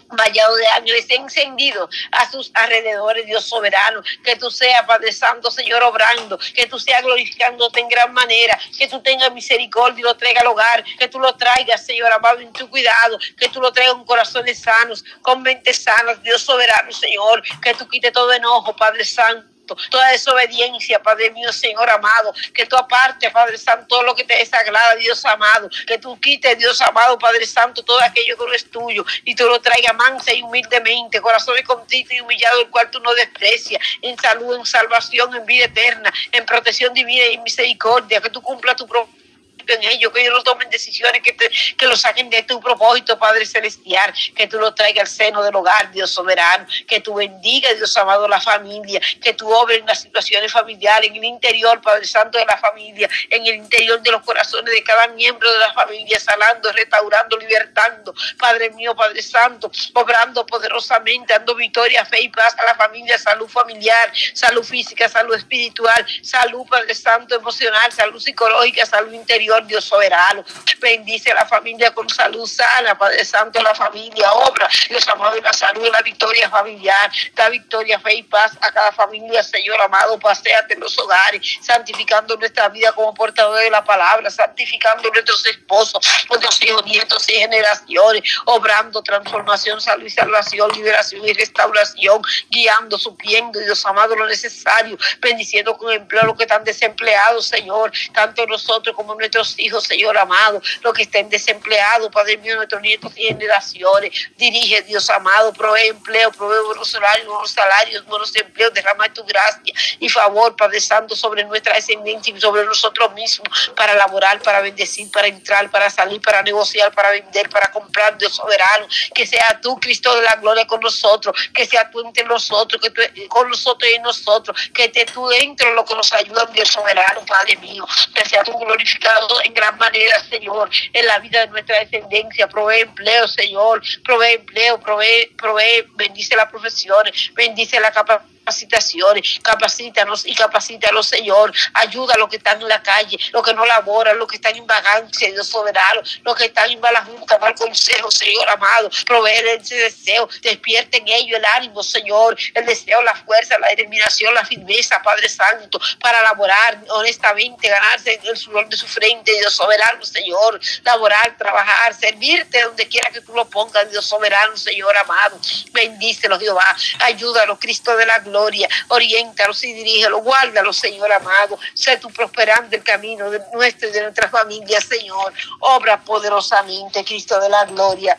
vallado 0.08 0.54
de 0.56 0.66
ángeles 0.68 1.06
encendido 1.10 1.88
a 2.12 2.30
sus 2.30 2.50
alrededores, 2.54 3.26
Dios 3.26 3.44
soberano. 3.44 4.02
Que 4.24 4.36
tú 4.36 4.50
seas, 4.50 4.82
Padre 4.86 5.12
Santo, 5.12 5.50
Señor, 5.50 5.82
obrando. 5.82 6.38
Que 6.54 6.66
tú 6.66 6.78
seas 6.78 7.02
glorificándote 7.02 7.80
en 7.80 7.88
gran 7.88 8.12
manera. 8.12 8.58
Que 8.78 8.88
tú 8.88 9.00
tengas 9.02 9.32
misericordia 9.32 10.00
y 10.00 10.02
lo 10.02 10.16
traiga 10.16 10.40
al 10.40 10.48
hogar. 10.48 10.84
Que 10.98 11.08
tú 11.08 11.18
lo 11.18 11.34
traigas, 11.36 11.84
Señor 11.84 12.12
amado, 12.12 12.40
en 12.40 12.52
tu 12.52 12.68
cuidado. 12.68 13.18
Que 13.38 13.48
tú 13.48 13.60
lo 13.60 13.72
traigas 13.72 13.94
con 13.94 14.04
corazones 14.04 14.60
sanos, 14.60 15.04
con 15.22 15.42
mentes 15.42 15.82
sanas, 15.82 16.22
Dios 16.22 16.42
soberano, 16.42 16.92
Señor. 16.92 17.42
Que 17.62 17.74
tú 17.74 17.88
quites 17.88 18.12
todo 18.12 18.32
enojo, 18.32 18.74
Padre 18.76 19.04
Santo 19.04 19.55
toda 19.74 20.08
desobediencia, 20.10 21.02
Padre 21.02 21.30
mío, 21.30 21.52
Señor 21.52 21.88
amado, 21.90 22.32
que 22.54 22.66
tú 22.66 22.76
aparte, 22.76 23.30
Padre 23.30 23.58
Santo, 23.58 23.86
todo 23.88 24.02
lo 24.02 24.14
que 24.14 24.24
te 24.24 24.36
desagrada, 24.36 24.94
Dios 24.96 25.24
amado, 25.24 25.68
que 25.86 25.98
tú 25.98 26.18
quites, 26.20 26.58
Dios 26.58 26.80
amado, 26.80 27.18
Padre 27.18 27.46
Santo, 27.46 27.82
todo 27.82 28.00
aquello 28.00 28.36
que 28.36 28.44
no 28.44 28.52
es 28.52 28.70
tuyo 28.70 29.04
y 29.24 29.34
tú 29.34 29.44
lo 29.44 29.60
traigas 29.60 29.94
mansa 29.94 30.32
y 30.32 30.42
humildemente, 30.42 31.20
corazón 31.20 31.56
contrito 31.64 32.14
y 32.14 32.20
humillado, 32.20 32.60
el 32.60 32.68
cual 32.68 32.90
tú 32.90 33.00
no 33.00 33.14
desprecias, 33.14 33.80
en 34.02 34.18
salud, 34.18 34.56
en 34.56 34.66
salvación, 34.66 35.34
en 35.34 35.46
vida 35.46 35.64
eterna, 35.64 36.12
en 36.32 36.44
protección 36.44 36.92
divina 36.92 37.26
y 37.26 37.34
en 37.34 37.42
misericordia, 37.42 38.20
que 38.20 38.30
tú 38.30 38.42
cumplas 38.42 38.76
tu 38.76 38.86
propósito 38.86 39.25
en 39.74 39.82
ellos, 39.84 40.12
que 40.12 40.20
ellos 40.20 40.34
no 40.34 40.42
tomen 40.42 40.68
decisiones 40.70 41.22
que, 41.22 41.36
que 41.36 41.86
lo 41.86 41.96
saquen 41.96 42.30
de 42.30 42.42
tu 42.42 42.60
propósito, 42.60 43.18
Padre 43.18 43.46
Celestial, 43.46 44.12
que 44.34 44.46
tú 44.46 44.58
lo 44.58 44.74
traigas 44.74 45.02
al 45.02 45.08
seno 45.08 45.42
del 45.42 45.54
hogar, 45.54 45.90
Dios 45.92 46.10
soberano, 46.10 46.66
que 46.86 47.00
tú 47.00 47.14
bendiga, 47.14 47.72
Dios 47.74 47.96
amado, 47.96 48.28
la 48.28 48.40
familia, 48.40 49.00
que 49.22 49.34
tú 49.34 49.52
obres 49.52 49.80
en 49.80 49.86
las 49.86 50.00
situaciones 50.00 50.52
familiares, 50.52 51.10
en 51.10 51.16
el 51.16 51.24
interior, 51.24 51.80
Padre 51.80 52.06
Santo, 52.06 52.38
de 52.38 52.46
la 52.46 52.56
familia, 52.56 53.08
en 53.30 53.46
el 53.46 53.56
interior 53.56 54.00
de 54.00 54.10
los 54.10 54.22
corazones 54.22 54.72
de 54.72 54.82
cada 54.82 55.08
miembro 55.08 55.50
de 55.52 55.58
la 55.58 55.72
familia, 55.72 56.18
sanando, 56.20 56.72
restaurando, 56.72 57.36
libertando, 57.36 58.14
Padre 58.38 58.70
mío, 58.70 58.94
Padre 58.94 59.22
Santo, 59.22 59.70
obrando 59.94 60.46
poderosamente, 60.46 61.32
dando 61.32 61.54
victoria, 61.54 62.04
fe 62.04 62.22
y 62.22 62.28
paz 62.28 62.54
a 62.58 62.64
la 62.64 62.74
familia, 62.74 63.18
salud 63.18 63.48
familiar, 63.48 64.12
salud 64.34 64.64
física, 64.64 65.08
salud 65.08 65.34
espiritual, 65.34 66.06
salud, 66.22 66.66
Padre 66.68 66.94
Santo, 66.94 67.34
emocional, 67.34 67.92
salud 67.92 68.20
psicológica, 68.20 68.84
salud 68.86 69.12
interior 69.12 69.55
Dios 69.64 69.84
soberano. 69.84 70.44
Bendice 70.80 71.30
a 71.32 71.34
la 71.34 71.46
familia 71.46 71.94
con 71.94 72.08
salud 72.08 72.46
sana, 72.46 72.96
Padre 72.98 73.24
Santo, 73.24 73.62
la 73.62 73.74
familia, 73.74 74.32
obra, 74.32 74.68
Dios 74.88 75.06
amado, 75.08 75.40
la 75.40 75.52
salud, 75.52 75.88
la 75.90 76.02
victoria 76.02 76.48
familiar, 76.50 77.10
la 77.36 77.48
victoria, 77.48 77.98
fe 78.00 78.14
y 78.14 78.22
paz 78.22 78.52
a 78.60 78.70
cada 78.72 78.92
familia, 78.92 79.42
Señor 79.42 79.80
amado, 79.80 80.18
paséate 80.18 80.74
en 80.74 80.80
los 80.80 80.98
hogares, 80.98 81.58
santificando 81.60 82.36
nuestra 82.36 82.68
vida 82.68 82.92
como 82.92 83.14
portador 83.14 83.58
de 83.60 83.70
la 83.70 83.84
palabra, 83.84 84.30
santificando 84.30 85.10
nuestros 85.10 85.44
esposos, 85.46 86.06
nuestros 86.28 86.62
hijos, 86.62 86.84
nietos 86.84 87.28
y 87.28 87.34
generaciones, 87.34 88.22
obrando 88.44 89.02
transformación, 89.02 89.80
salud 89.80 90.04
y 90.04 90.10
salvación, 90.10 90.70
liberación 90.72 91.26
y 91.26 91.32
restauración, 91.32 92.22
guiando, 92.50 92.98
supliendo, 92.98 93.58
Dios 93.60 93.84
amado, 93.86 94.16
lo 94.16 94.26
necesario, 94.26 94.96
bendiciendo 95.20 95.76
con 95.76 95.92
empleo 95.92 96.22
a 96.22 96.26
los 96.26 96.36
que 96.36 96.44
están 96.44 96.64
desempleados, 96.64 97.46
Señor, 97.46 97.92
tanto 98.12 98.46
nosotros 98.46 98.94
como 98.94 99.14
nuestros 99.14 99.45
hijos, 99.58 99.84
Señor 99.84 100.16
amado, 100.18 100.60
los 100.82 100.94
que 100.94 101.02
estén 101.02 101.28
desempleados, 101.28 102.10
Padre 102.10 102.36
mío, 102.38 102.56
nuestros 102.56 102.80
nietos 102.82 103.12
y 103.16 103.24
generaciones. 103.24 104.30
Dirige, 104.36 104.82
Dios 104.82 105.08
amado, 105.10 105.52
provee 105.52 105.88
empleo, 105.88 106.30
provee 106.32 106.64
buenos 106.66 106.90
salarios, 106.90 107.26
buenos 107.26 107.50
salarios, 107.50 108.04
buenos 108.06 108.34
empleos, 108.34 108.72
derrama 108.72 109.12
tu 109.12 109.24
gracia 109.24 109.72
y 109.98 110.08
favor, 110.08 110.56
Padre 110.56 110.80
Santo, 110.80 111.14
sobre 111.16 111.44
nuestra 111.44 111.74
descendencia 111.74 112.34
y 112.34 112.40
sobre 112.40 112.64
nosotros 112.64 113.12
mismos, 113.14 113.72
para 113.76 113.94
laborar, 113.94 114.40
para 114.42 114.60
bendecir, 114.60 115.10
para 115.10 115.28
entrar, 115.28 115.70
para 115.70 115.90
salir, 115.90 116.20
para 116.20 116.42
negociar, 116.42 116.92
para 116.92 117.10
vender, 117.10 117.48
para 117.48 117.70
comprar, 117.70 118.16
Dios 118.18 118.34
soberano. 118.34 118.86
Que 119.14 119.26
sea 119.26 119.58
tú, 119.62 119.78
Cristo 119.78 120.14
de 120.16 120.22
la 120.22 120.36
gloria, 120.36 120.66
con 120.66 120.80
nosotros, 120.80 121.36
que 121.54 121.66
sea 121.66 121.90
tú 121.90 122.00
entre 122.00 122.24
nosotros, 122.24 122.80
que 122.80 122.90
tú 122.90 123.02
con 123.28 123.48
nosotros 123.48 123.90
y 123.90 123.94
en 123.94 124.02
nosotros, 124.02 124.70
que 124.74 124.88
te 124.88 125.06
tú 125.06 125.26
dentro 125.28 125.72
lo 125.72 125.84
que 125.84 125.94
nos 125.94 126.12
ayuda, 126.12 126.46
Dios 126.46 126.68
soberano, 126.68 127.24
Padre 127.26 127.56
mío, 127.56 127.86
que 128.14 128.28
sea 128.28 128.42
tú 128.42 128.56
glorificado 128.58 129.35
en 129.44 129.54
gran 129.54 129.76
manera, 129.78 130.18
Señor, 130.28 130.70
en 130.92 131.06
la 131.06 131.18
vida 131.18 131.40
de 131.40 131.48
nuestra 131.48 131.78
descendencia. 131.80 132.48
Provee 132.48 132.80
empleo, 132.80 133.28
Señor, 133.28 133.82
provee 134.04 134.34
empleo, 134.34 134.78
provee, 134.80 135.34
provee, 135.36 135.86
bendice 135.94 136.36
las 136.36 136.50
profesiones, 136.50 137.30
bendice 137.34 137.80
la 137.80 137.90
capacidad 137.90 138.35
capacitaciones, 138.46 139.40
capacítanos 139.42 140.24
y 140.24 140.34
capacítalos, 140.34 141.08
Señor. 141.08 141.52
Ayuda 141.74 142.14
a 142.14 142.18
los 142.18 142.28
que 142.28 142.36
están 142.36 142.62
en 142.62 142.68
la 142.68 142.80
calle, 142.80 143.18
los 143.32 143.42
que 143.42 143.52
no 143.52 143.66
laboran, 143.66 144.16
los 144.18 144.28
que 144.28 144.36
están 144.36 144.54
en 144.54 144.66
vagancia, 144.66 145.28
Dios 145.32 145.48
soberano, 145.48 146.02
los 146.22 146.36
que 146.36 146.44
están 146.44 146.70
en 146.70 146.78
mala 146.78 147.04
junta, 147.04 147.38
mal 147.38 147.54
consejo, 147.56 148.08
Señor 148.08 148.48
amado. 148.48 148.88
Proveer 149.04 149.46
ese 149.60 149.74
deseo, 149.74 150.28
despierte 150.42 150.98
en 150.98 151.08
ellos 151.08 151.38
el 151.38 151.44
ánimo, 151.56 151.82
Señor, 151.82 152.36
el 152.54 152.64
deseo, 152.64 153.02
la 153.02 153.16
fuerza, 153.16 153.58
la 153.58 153.68
determinación, 153.68 154.32
la 154.32 154.44
firmeza, 154.44 155.02
Padre 155.02 155.28
Santo, 155.28 155.80
para 156.00 156.22
laborar 156.22 156.84
honestamente, 156.90 157.68
ganarse 157.68 158.20
el 158.22 158.36
sudor 158.36 158.68
de 158.68 158.76
su 158.76 158.86
frente, 158.86 159.32
Dios 159.32 159.54
soberano, 159.54 160.04
Señor. 160.04 160.60
Laborar, 160.84 161.36
trabajar, 161.36 161.94
servirte 161.94 162.62
donde 162.62 162.86
quiera 162.86 163.10
que 163.10 163.20
tú 163.20 163.34
lo 163.34 163.44
pongas, 163.48 163.90
Dios 163.90 164.06
soberano, 164.06 164.56
Señor 164.56 164.96
amado. 164.98 165.36
Bendícelos, 165.72 166.38
Jehová. 166.38 166.64
Ayúdalos, 167.00 167.58
Cristo 167.58 167.96
de 167.96 168.06
la 168.06 168.20
gloria 168.20 168.35
gloria. 168.36 168.68
Oriéntalos 168.88 169.64
y 169.64 169.72
dirígelos, 169.72 170.22
guárdalos, 170.22 170.76
Señor 170.76 171.10
amado. 171.12 171.58
Sé 171.74 171.96
tú 171.96 172.10
prosperando 172.10 172.76
el 172.76 172.82
camino 172.82 173.30
de 173.30 173.40
nuestro 173.52 173.88
y 173.88 173.92
de 173.92 174.02
nuestra 174.02 174.28
familia, 174.28 174.80
Señor. 174.80 175.32
Obra 175.60 176.02
poderosamente, 176.02 177.04
Cristo 177.04 177.40
de 177.40 177.48
la 177.48 177.64
gloria. 177.64 178.18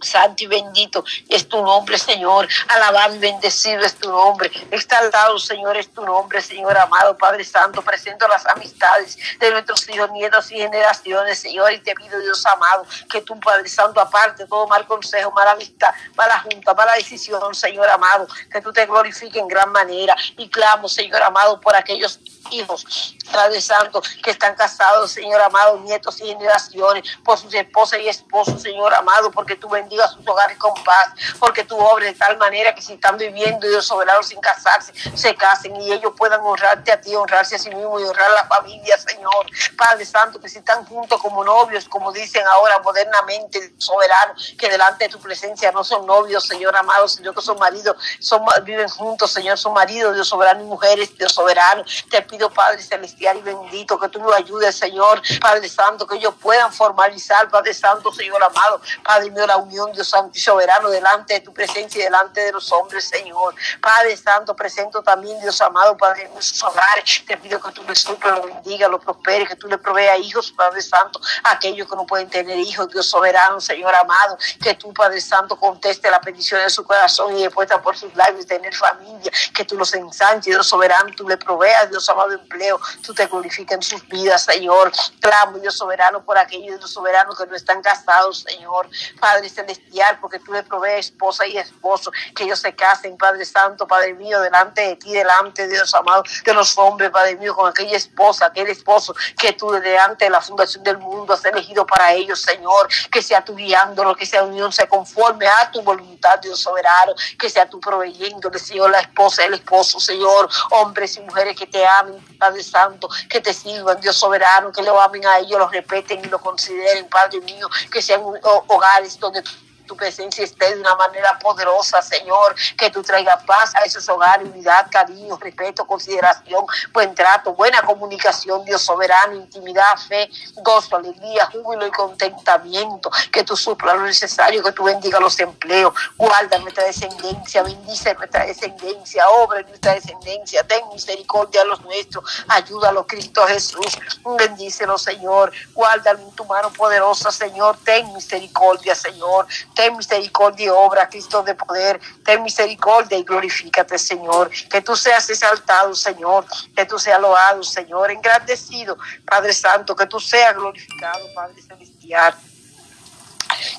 Santo 0.00 0.44
y 0.44 0.46
bendito 0.46 1.04
es 1.28 1.48
tu 1.48 1.62
nombre, 1.62 1.98
Señor. 1.98 2.48
Alabado 2.68 3.14
y 3.14 3.18
bendecido 3.18 3.82
es 3.82 3.94
tu 3.96 4.08
nombre. 4.08 4.50
Exaltado, 4.70 5.38
Señor, 5.38 5.76
es 5.76 5.92
tu 5.92 6.04
nombre, 6.04 6.40
Señor 6.40 6.76
amado, 6.76 7.16
Padre 7.16 7.44
Santo. 7.44 7.82
Presento 7.82 8.26
las 8.28 8.46
amistades 8.46 9.18
de 9.38 9.50
nuestros 9.50 9.88
hijos, 9.88 10.10
nietos 10.12 10.50
y 10.52 10.56
generaciones, 10.56 11.38
Señor. 11.38 11.72
Y 11.72 11.80
te 11.80 11.94
pido, 11.94 12.18
Dios 12.20 12.44
amado, 12.46 12.86
que 13.10 13.20
tú, 13.20 13.38
Padre 13.40 13.68
Santo, 13.68 14.00
aparte 14.00 14.46
todo 14.46 14.66
mal 14.66 14.86
consejo, 14.86 15.30
mala 15.32 15.52
amistad, 15.52 15.90
mala 16.16 16.40
junta, 16.40 16.74
mala 16.74 16.94
decisión, 16.94 17.54
Señor 17.54 17.88
amado, 17.88 18.26
que 18.50 18.60
tú 18.60 18.72
te 18.72 18.86
glorifiques 18.86 19.40
en 19.40 19.48
gran 19.48 19.70
manera. 19.70 20.14
Y 20.36 20.48
clamo, 20.48 20.88
Señor 20.88 21.22
amado, 21.22 21.60
por 21.60 21.74
aquellos 21.74 22.20
hijos, 22.50 23.14
Padre 23.32 23.60
Santo, 23.60 24.02
que 24.22 24.30
están 24.30 24.54
casados, 24.54 25.10
Señor 25.10 25.40
amado, 25.40 25.78
nietos 25.80 26.20
y 26.20 26.26
generaciones, 26.26 27.04
por 27.24 27.38
sus 27.38 27.52
esposas 27.54 28.00
y 28.00 28.08
esposos, 28.08 28.62
Señor 28.62 28.94
amado, 28.94 29.30
porque 29.30 29.56
tú 29.56 29.68
bendigas 29.88 30.12
sus 30.12 30.26
hogares 30.28 30.58
con 30.58 30.74
paz, 30.84 31.12
porque 31.38 31.64
tú 31.64 31.78
obres 31.78 32.12
de 32.12 32.18
tal 32.18 32.36
manera 32.36 32.74
que 32.74 32.82
si 32.82 32.92
están 32.92 33.16
viviendo, 33.16 33.66
Dios 33.66 33.86
soberano, 33.86 34.22
sin 34.22 34.38
casarse, 34.40 34.92
se 35.14 35.34
casen 35.34 35.74
y 35.80 35.92
ellos 35.92 36.12
puedan 36.16 36.40
honrarte 36.42 36.92
a 36.92 37.00
ti, 37.00 37.14
honrarse 37.16 37.56
a 37.56 37.58
sí 37.58 37.70
mismo 37.70 37.98
y 37.98 38.04
honrar 38.04 38.30
a 38.30 38.34
la 38.34 38.44
familia, 38.44 38.98
Señor. 38.98 39.46
Padre 39.76 40.04
Santo, 40.04 40.38
que 40.38 40.48
si 40.48 40.58
están 40.58 40.84
juntos 40.84 41.20
como 41.22 41.42
novios, 41.42 41.88
como 41.88 42.12
dicen 42.12 42.46
ahora 42.46 42.78
modernamente, 42.80 43.72
soberano, 43.78 44.34
que 44.58 44.68
delante 44.68 45.04
de 45.04 45.10
tu 45.10 45.18
presencia 45.20 45.72
no 45.72 45.82
son 45.82 46.06
novios, 46.06 46.46
Señor 46.46 46.76
amado, 46.76 47.08
Señor, 47.08 47.34
que 47.34 47.40
son 47.40 47.58
maridos, 47.58 47.96
son, 48.20 48.44
viven 48.64 48.88
juntos, 48.88 49.32
Señor, 49.32 49.56
son 49.56 49.72
maridos, 49.72 50.14
Dios 50.14 50.28
soberano 50.28 50.60
y 50.60 50.64
mujeres, 50.64 51.16
Dios 51.16 51.32
soberano. 51.32 51.84
Te 52.10 52.20
pido 52.22 52.50
Padre 52.50 52.82
celestial 52.82 53.38
y 53.38 53.42
bendito, 53.42 53.98
que 53.98 54.08
tú 54.08 54.18
nos 54.20 54.34
ayudes, 54.34 54.76
Señor, 54.76 55.22
Padre 55.40 55.68
Santo, 55.68 56.06
que 56.06 56.16
ellos 56.16 56.34
puedan 56.40 56.72
formalizar, 56.72 57.48
Padre 57.48 57.72
Santo, 57.72 58.12
Señor 58.12 58.42
amado, 58.42 58.80
Padre 59.02 59.30
mío, 59.30 59.46
la 59.46 59.56
unión 59.56 59.77
Dios 59.86 60.08
Santo 60.08 60.32
y 60.34 60.40
soberano, 60.40 60.90
delante 60.90 61.34
de 61.34 61.40
tu 61.40 61.52
presencia 61.52 62.00
y 62.00 62.04
delante 62.04 62.40
de 62.40 62.52
los 62.52 62.70
hombres, 62.72 63.08
Señor. 63.08 63.54
Padre 63.80 64.16
Santo, 64.16 64.54
presento 64.54 65.02
también, 65.02 65.40
Dios 65.40 65.60
amado, 65.60 65.96
Padre, 65.96 66.28
nuestros 66.32 66.62
hogares. 66.62 67.24
Te 67.26 67.36
pido 67.36 67.60
que 67.60 67.70
tú 67.72 67.82
le 67.86 67.94
suples, 67.94 68.34
lo 68.34 68.42
bendiga, 68.42 68.88
lo 68.88 68.98
prospere, 69.00 69.46
que 69.46 69.56
tú 69.56 69.68
le 69.68 69.78
proveas 69.78 70.18
hijos, 70.18 70.52
Padre 70.52 70.82
Santo, 70.82 71.20
aquellos 71.44 71.88
que 71.88 71.96
no 71.96 72.06
pueden 72.06 72.28
tener 72.28 72.58
hijos, 72.58 72.88
Dios 72.88 73.08
soberano, 73.08 73.60
Señor 73.60 73.94
amado, 73.94 74.36
que 74.62 74.74
tú, 74.74 74.92
Padre 74.92 75.20
Santo, 75.20 75.56
conteste 75.56 76.10
la 76.10 76.20
petición 76.20 76.60
de 76.62 76.70
su 76.70 76.84
corazón 76.84 77.36
y 77.36 77.42
después 77.42 77.68
por 77.82 77.96
sus 77.96 78.14
labios 78.14 78.46
tener 78.46 78.74
familia, 78.74 79.30
que 79.54 79.64
tú 79.64 79.76
los 79.76 79.92
ensanches, 79.94 80.54
Dios 80.54 80.66
soberano, 80.66 81.10
tú 81.16 81.28
le 81.28 81.36
proveas, 81.36 81.90
Dios 81.90 82.08
amado, 82.08 82.32
empleo, 82.32 82.80
tú 83.04 83.14
te 83.14 83.26
glorificas 83.26 83.76
en 83.76 83.82
sus 83.82 84.08
vidas, 84.08 84.44
Señor. 84.44 84.92
Clamo, 85.20 85.58
Dios 85.58 85.76
soberano, 85.76 86.24
por 86.24 86.38
aquellos, 86.38 86.78
Dios 86.78 86.90
soberano, 86.90 87.34
que 87.34 87.46
no 87.46 87.54
están 87.54 87.82
casados, 87.82 88.44
Señor. 88.48 88.88
Padre 89.20 89.48
celestial, 89.68 90.18
porque 90.20 90.38
tú 90.38 90.52
le 90.52 90.62
provees 90.62 91.06
esposa 91.06 91.46
y 91.46 91.56
esposo, 91.58 92.10
que 92.34 92.44
ellos 92.44 92.60
se 92.60 92.74
casen, 92.74 93.16
Padre 93.16 93.44
Santo, 93.44 93.86
Padre 93.86 94.14
mío, 94.14 94.40
delante 94.40 94.82
de 94.82 94.96
ti, 94.96 95.12
delante 95.12 95.66
de 95.66 95.74
Dios 95.74 95.94
amado, 95.94 96.22
de 96.44 96.54
los 96.54 96.76
hombres, 96.78 97.10
Padre 97.10 97.36
mío, 97.36 97.54
con 97.54 97.68
aquella 97.68 97.96
esposa, 97.96 98.46
aquel 98.46 98.68
esposo 98.68 99.14
que 99.38 99.52
tú 99.52 99.70
delante 99.70 100.24
de 100.26 100.30
la 100.30 100.40
fundación 100.40 100.82
del 100.84 100.98
mundo 100.98 101.34
has 101.34 101.44
elegido 101.44 101.86
para 101.86 102.12
ellos, 102.12 102.40
Señor, 102.40 102.88
que 103.10 103.22
sea 103.22 103.44
tú 103.44 103.54
guiándolo, 103.54 104.14
que 104.14 104.26
sea 104.26 104.42
unión, 104.42 104.72
se 104.72 104.88
conforme 104.88 105.46
a 105.46 105.70
tu 105.70 105.82
voluntad, 105.82 106.38
Dios 106.40 106.60
soberano, 106.60 107.14
que 107.38 107.50
sea 107.50 107.68
tú 107.68 107.80
proveyéndole, 107.80 108.58
Señor, 108.58 108.90
la 108.90 109.00
esposa, 109.00 109.44
el 109.44 109.54
esposo, 109.54 110.00
Señor, 110.00 110.48
hombres 110.70 111.16
y 111.16 111.20
mujeres 111.20 111.56
que 111.56 111.66
te 111.66 111.86
amen, 111.86 112.24
Padre 112.38 112.62
Santo, 112.62 113.08
que 113.28 113.40
te 113.40 113.52
sirvan, 113.52 114.00
Dios 114.00 114.16
soberano, 114.16 114.72
que 114.72 114.82
lo 114.82 115.00
amen 115.00 115.26
a 115.26 115.38
ellos, 115.38 115.58
lo 115.58 115.68
respeten 115.68 116.20
y 116.24 116.28
lo 116.28 116.38
consideren, 116.38 117.08
Padre 117.08 117.40
mío, 117.40 117.68
que 117.90 118.00
sean 118.00 118.22
hogares 118.68 119.18
donde 119.18 119.42
tu 119.88 119.96
presencia 119.96 120.44
esté 120.44 120.74
de 120.74 120.80
una 120.80 120.94
manera 120.94 121.36
poderosa, 121.40 122.00
Señor, 122.02 122.54
que 122.76 122.90
tú 122.90 123.02
traigas 123.02 123.42
paz 123.44 123.74
a 123.74 123.84
esos 123.84 124.08
hogares, 124.08 124.46
unidad, 124.46 124.86
cariño, 124.90 125.36
respeto, 125.38 125.86
consideración, 125.86 126.64
buen 126.92 127.14
trato, 127.14 127.54
buena 127.54 127.82
comunicación, 127.82 128.64
Dios 128.64 128.82
soberano, 128.82 129.34
intimidad, 129.34 129.96
fe, 130.06 130.30
gozo, 130.56 130.96
alegría, 130.96 131.46
júbilo 131.46 131.86
y 131.86 131.90
contentamiento, 131.90 133.10
que 133.32 133.42
tú 133.42 133.56
suplas 133.56 133.96
lo 133.96 134.02
necesario, 134.02 134.62
que 134.62 134.72
tú 134.72 134.84
bendiga 134.84 135.18
los 135.18 135.40
empleos, 135.40 135.94
guarda 136.16 136.58
nuestra 136.58 136.84
descendencia, 136.84 137.62
bendice 137.62 138.14
nuestra 138.14 138.44
descendencia, 138.44 139.28
obra 139.30 139.62
nuestra 139.62 139.94
descendencia, 139.94 140.62
ten 140.64 140.86
misericordia 140.92 141.62
a 141.62 141.64
los 141.64 141.80
nuestros, 141.80 142.44
ayúdalo, 142.48 143.06
Cristo 143.06 143.46
Jesús, 143.46 143.98
bendícelo, 144.36 144.98
Señor, 144.98 145.50
guárdalo 145.72 146.18
en 146.18 146.30
tu 146.32 146.44
mano 146.44 146.70
poderosa, 146.74 147.32
Señor, 147.32 147.78
ten 147.84 148.12
misericordia, 148.12 148.94
Señor, 148.94 149.46
ten 149.78 149.96
misericordia 149.96 150.66
y 150.66 150.68
obra, 150.70 151.08
Cristo 151.08 151.40
de 151.44 151.54
poder, 151.54 152.00
ten 152.24 152.42
misericordia 152.42 153.16
y 153.16 153.22
glorifícate, 153.22 153.96
Señor. 153.96 154.50
Que 154.68 154.80
tú 154.80 154.96
seas 154.96 155.30
exaltado, 155.30 155.94
Señor, 155.94 156.44
que 156.74 156.84
tú 156.84 156.98
seas 156.98 157.20
loado, 157.20 157.62
Señor, 157.62 158.10
engrandecido, 158.10 158.98
Padre 159.24 159.52
Santo, 159.52 159.94
que 159.94 160.06
tú 160.06 160.18
seas 160.18 160.52
glorificado, 160.56 161.32
Padre 161.32 161.62
Celestial. 161.62 162.34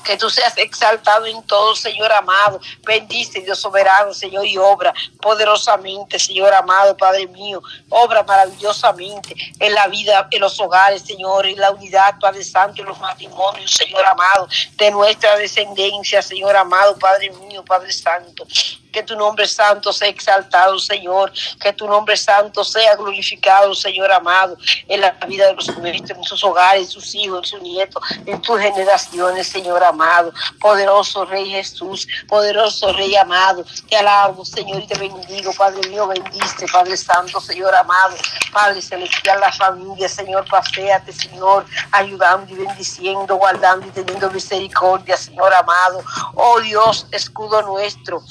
Que 0.03 0.17
tú 0.17 0.29
seas 0.29 0.58
exaltado 0.58 1.25
en 1.25 1.41
todo, 1.43 1.75
Señor 1.75 2.12
amado. 2.12 2.60
Bendice, 2.86 3.41
Dios 3.41 3.60
soberano, 3.60 4.13
Señor, 4.13 4.45
y 4.45 4.58
obra 4.58 4.93
poderosamente, 5.21 6.19
Señor 6.19 6.53
amado, 6.53 6.95
Padre 6.97 7.27
mío. 7.27 7.62
Obra 7.89 8.23
maravillosamente 8.23 9.36
en 9.60 9.73
la 9.73 9.88
vida, 9.88 10.27
en 10.32 10.41
los 10.41 10.60
hogares, 10.60 11.03
Señor, 11.03 11.45
en 11.45 11.60
la 11.60 11.71
unidad, 11.71 12.19
Padre 12.19 12.43
Santo, 12.43 12.82
en 12.82 12.88
los 12.88 12.99
matrimonios, 12.99 13.71
Señor 13.71 14.05
amado, 14.05 14.47
de 14.75 14.91
nuestra 14.91 15.38
descendencia, 15.38 16.21
Señor 16.21 16.55
amado, 16.55 16.97
Padre 16.97 17.29
mío, 17.32 17.63
Padre 17.63 17.91
Santo. 17.91 18.45
Que 18.91 19.04
tu 19.04 19.15
nombre 19.15 19.47
santo 19.47 19.93
sea 19.93 20.08
exaltado, 20.08 20.80
Señor. 20.80 21.32
Que 21.60 21.73
tu 21.73 21.88
nombre 21.88 22.17
santo 22.17 22.63
sea 22.63 22.95
glorificado, 22.95 23.73
Señor 23.75 24.12
amado, 24.12 24.58
en 24.88 25.02
la 25.02 25.12
vida 25.28 25.47
de 25.47 25.54
los 25.54 25.78
nuestros, 25.78 26.17
en 26.17 26.23
sus 26.23 26.43
hogares, 26.43 26.84
en 26.84 26.89
sus 26.89 27.15
hijos, 27.15 27.39
en 27.39 27.45
sus 27.45 27.62
nietos, 27.62 28.04
en 28.25 28.41
tus 28.41 28.60
generaciones, 28.60 29.47
Señor 29.47 29.84
amado. 29.84 30.34
Poderoso 30.60 31.25
Rey 31.25 31.49
Jesús, 31.49 32.08
poderoso 32.28 32.91
Rey 32.93 33.15
amado. 33.15 33.63
Te 33.88 33.97
alabo, 33.97 34.43
Señor, 34.43 34.82
y 34.82 34.88
te 34.88 34.97
bendigo, 34.97 35.52
Padre 35.54 35.88
mío, 35.89 36.08
bendice, 36.08 36.65
Padre 36.71 36.97
Santo, 36.97 37.39
Señor 37.39 37.73
amado. 37.75 38.15
Padre 38.52 38.82
celestial, 38.82 39.39
la 39.39 39.52
familia, 39.52 40.10
Señor, 40.10 40.45
paséate, 40.49 41.13
Señor, 41.13 41.65
ayudando 41.91 42.52
y 42.52 42.56
bendiciendo, 42.56 43.36
guardando 43.36 43.88
y 43.88 43.91
teniendo 43.91 44.32
misericordia, 44.32 45.15
Señor 45.15 45.54
amado. 45.54 46.02
Oh 46.36 46.60
Dios, 46.62 47.08
escudo 47.12 47.62
nuestro 47.62 48.21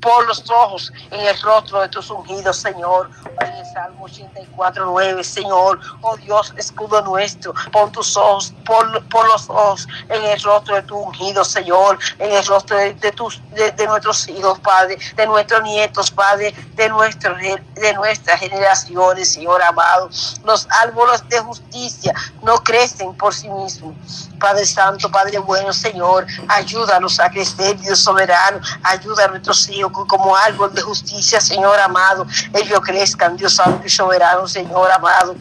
por 0.00 0.26
los 0.26 0.48
ojos 0.50 0.92
en 1.10 1.20
el 1.20 1.40
rostro 1.40 1.80
de 1.80 1.88
tus 1.88 2.10
ungidos, 2.10 2.56
Señor. 2.56 3.10
En 3.40 3.52
el 3.52 3.66
Salmo 3.72 4.04
84, 4.04 4.86
9, 4.86 5.24
Señor. 5.24 5.80
Oh 6.00 6.16
Dios, 6.16 6.52
escudo 6.56 7.02
nuestro, 7.02 7.54
pon 7.72 7.92
tus 7.92 8.16
ojos, 8.16 8.52
por, 8.64 8.90
los 9.26 9.48
ojos 9.48 9.86
en 10.08 10.24
el 10.24 10.40
rostro 10.42 10.76
de 10.76 10.82
tu 10.82 10.96
ungido, 10.96 11.44
Señor. 11.44 11.98
En 12.18 12.32
el 12.32 12.44
rostro 12.46 12.76
de, 12.76 13.12
tus, 13.12 13.40
de, 13.52 13.86
nuestros 13.86 14.28
hijos, 14.28 14.58
Padre, 14.60 14.98
de 15.16 15.26
nuestros 15.26 15.62
nietos, 15.62 16.10
Padre, 16.10 16.54
de, 16.74 16.88
nuestros, 16.88 17.38
de 17.38 17.94
nuestras 17.94 18.40
generaciones, 18.40 19.32
Señor 19.32 19.62
amado. 19.62 20.08
Los 20.44 20.66
árboles 20.82 21.28
de 21.28 21.40
justicia 21.40 22.14
no 22.42 22.58
crecen 22.58 23.14
por 23.16 23.34
sí 23.34 23.48
mismos. 23.48 24.30
Padre 24.38 24.64
Santo, 24.64 25.10
Padre 25.10 25.38
bueno, 25.38 25.72
Señor, 25.72 26.26
ayúdanos 26.48 27.20
a 27.20 27.30
crecer, 27.30 27.78
Dios 27.78 28.00
soberano, 28.00 28.60
ayuda 28.82 29.26
a 29.26 29.28
nuestros 29.28 29.68
hijos 29.68 29.89
como 29.92 30.36
árbol 30.36 30.74
de 30.74 30.82
justicia, 30.82 31.40
Señor 31.40 31.78
amado. 31.78 32.26
Ellos 32.52 32.80
crezcan, 32.80 33.36
Dios 33.36 33.54
santo 33.54 33.86
y 33.86 33.90
soberano, 33.90 34.46
Señor 34.46 34.90
amado. 34.90 35.34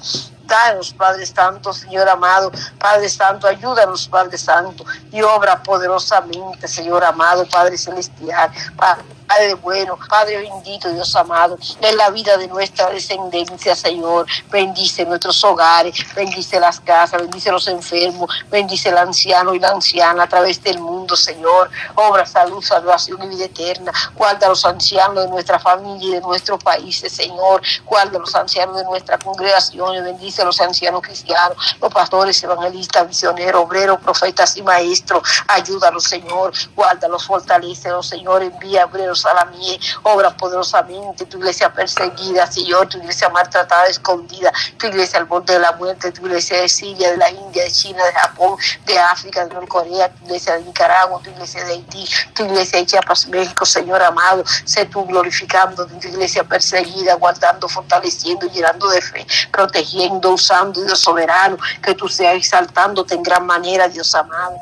Padre 0.98 1.26
Santo, 1.26 1.74
Señor 1.74 2.10
amado, 2.10 2.52
Padre 2.80 3.10
Santo, 3.10 3.48
ayúdanos, 3.48 4.08
Padre 4.08 4.38
Santo, 4.38 4.84
y 5.12 5.22
obra 5.22 5.62
poderosamente, 5.62 6.68
Señor 6.68 7.04
amado, 7.04 7.48
Padre 7.48 7.78
Celestial, 7.78 8.52
Padre 8.76 9.20
Padre 9.30 9.54
bueno, 9.54 9.96
Padre 10.10 10.38
bendito, 10.38 10.90
Dios 10.90 11.16
amado, 11.16 11.56
en 11.82 11.98
la 11.98 12.10
vida 12.10 12.36
de 12.36 12.48
nuestra 12.48 12.90
descendencia, 12.90 13.76
Señor. 13.76 14.26
Bendice 14.50 15.06
nuestros 15.06 15.44
hogares, 15.44 15.94
bendice 16.16 16.60
las 16.60 16.80
casas, 16.80 17.22
bendice 17.22 17.52
los 17.52 17.68
enfermos, 17.68 18.28
bendice 18.50 18.90
el 18.90 18.98
anciano 18.98 19.54
y 19.54 19.60
la 19.60 19.70
anciana 19.70 20.24
a 20.24 20.28
través 20.28 20.64
del 20.64 20.80
mundo, 20.80 21.16
Señor. 21.16 21.70
Obra, 21.94 22.26
salud, 22.26 22.64
salvación 22.64 23.22
y 23.22 23.28
vida 23.28 23.46
eterna. 23.46 23.92
Guarda 24.16 24.48
a 24.48 24.50
los 24.50 24.66
ancianos 24.66 25.26
de 25.26 25.30
nuestra 25.30 25.60
familia 25.60 26.10
y 26.10 26.14
de 26.14 26.22
nuestros 26.22 26.64
países, 26.64 27.14
Señor. 27.14 27.62
Guarda 27.86 28.18
a 28.18 28.22
los 28.22 28.34
ancianos 28.34 28.78
de 28.78 28.86
nuestra 28.86 29.20
congregación 29.20 29.94
y 29.94 30.02
bendice 30.02 30.39
los 30.46 30.60
ancianos 30.62 31.02
cristianos, 31.02 31.58
los 31.82 31.94
pastores, 31.94 32.42
evangelistas, 32.44 33.08
misioneros, 33.08 33.64
obreros, 33.64 34.00
profetas 34.00 34.58
y 34.58 34.64
maestros. 34.64 35.24
Ayúdalos, 35.48 36.04
Señor. 36.04 36.54
Guárdalos, 36.76 37.26
fortalecelos, 37.26 38.08
Señor. 38.08 38.44
Envía 38.44 38.86
obreros 38.86 39.26
a 39.26 39.46
mí, 39.46 39.80
obra 40.04 40.36
poderosamente, 40.36 41.26
tu 41.26 41.38
iglesia 41.38 41.72
perseguida, 41.74 42.48
Señor, 42.48 42.88
tu 42.88 42.98
iglesia 42.98 43.30
maltratada, 43.30 43.86
escondida, 43.88 44.52
tu 44.78 44.88
iglesia 44.88 45.20
al 45.20 45.26
borde 45.26 45.54
de 45.54 45.60
la 45.60 45.72
muerte, 45.74 46.12
tu 46.12 46.26
iglesia 46.26 46.62
de 46.62 46.70
Siria, 46.70 47.12
de 47.12 47.18
la 47.18 47.30
India, 47.30 47.64
de 47.64 47.72
China, 47.72 48.04
de 48.04 48.14
Japón, 48.14 48.58
de 48.86 48.98
África, 48.98 49.46
de 49.46 49.68
Corea, 49.68 50.10
tu 50.10 50.26
iglesia 50.26 50.56
de 50.56 50.64
Nicaragua, 50.64 51.20
tu 51.24 51.30
iglesia 51.30 51.64
de 51.66 51.74
Haití, 51.74 52.08
tu 52.34 52.46
iglesia 52.46 52.80
de 52.80 52.86
Chiapas, 52.86 53.28
México, 53.28 53.66
Señor 53.66 54.02
amado, 54.02 54.44
sé 54.66 54.86
tú 54.86 55.06
glorificando 55.06 55.86
tu 55.86 56.08
iglesia 56.08 56.44
perseguida, 56.44 57.16
guardando, 57.16 57.68
fortaleciendo, 57.68 58.48
llenando 58.48 58.90
de 58.90 59.02
fe, 59.02 59.28
protegiendo, 59.52 60.29
usando, 60.30 60.84
Dios 60.84 61.00
soberano, 61.00 61.58
que 61.82 61.96
tú 61.96 62.08
seas 62.08 62.36
exaltándote 62.36 63.16
en 63.16 63.24
gran 63.24 63.46
manera, 63.46 63.88
Dios 63.88 64.14
amado, 64.16 64.56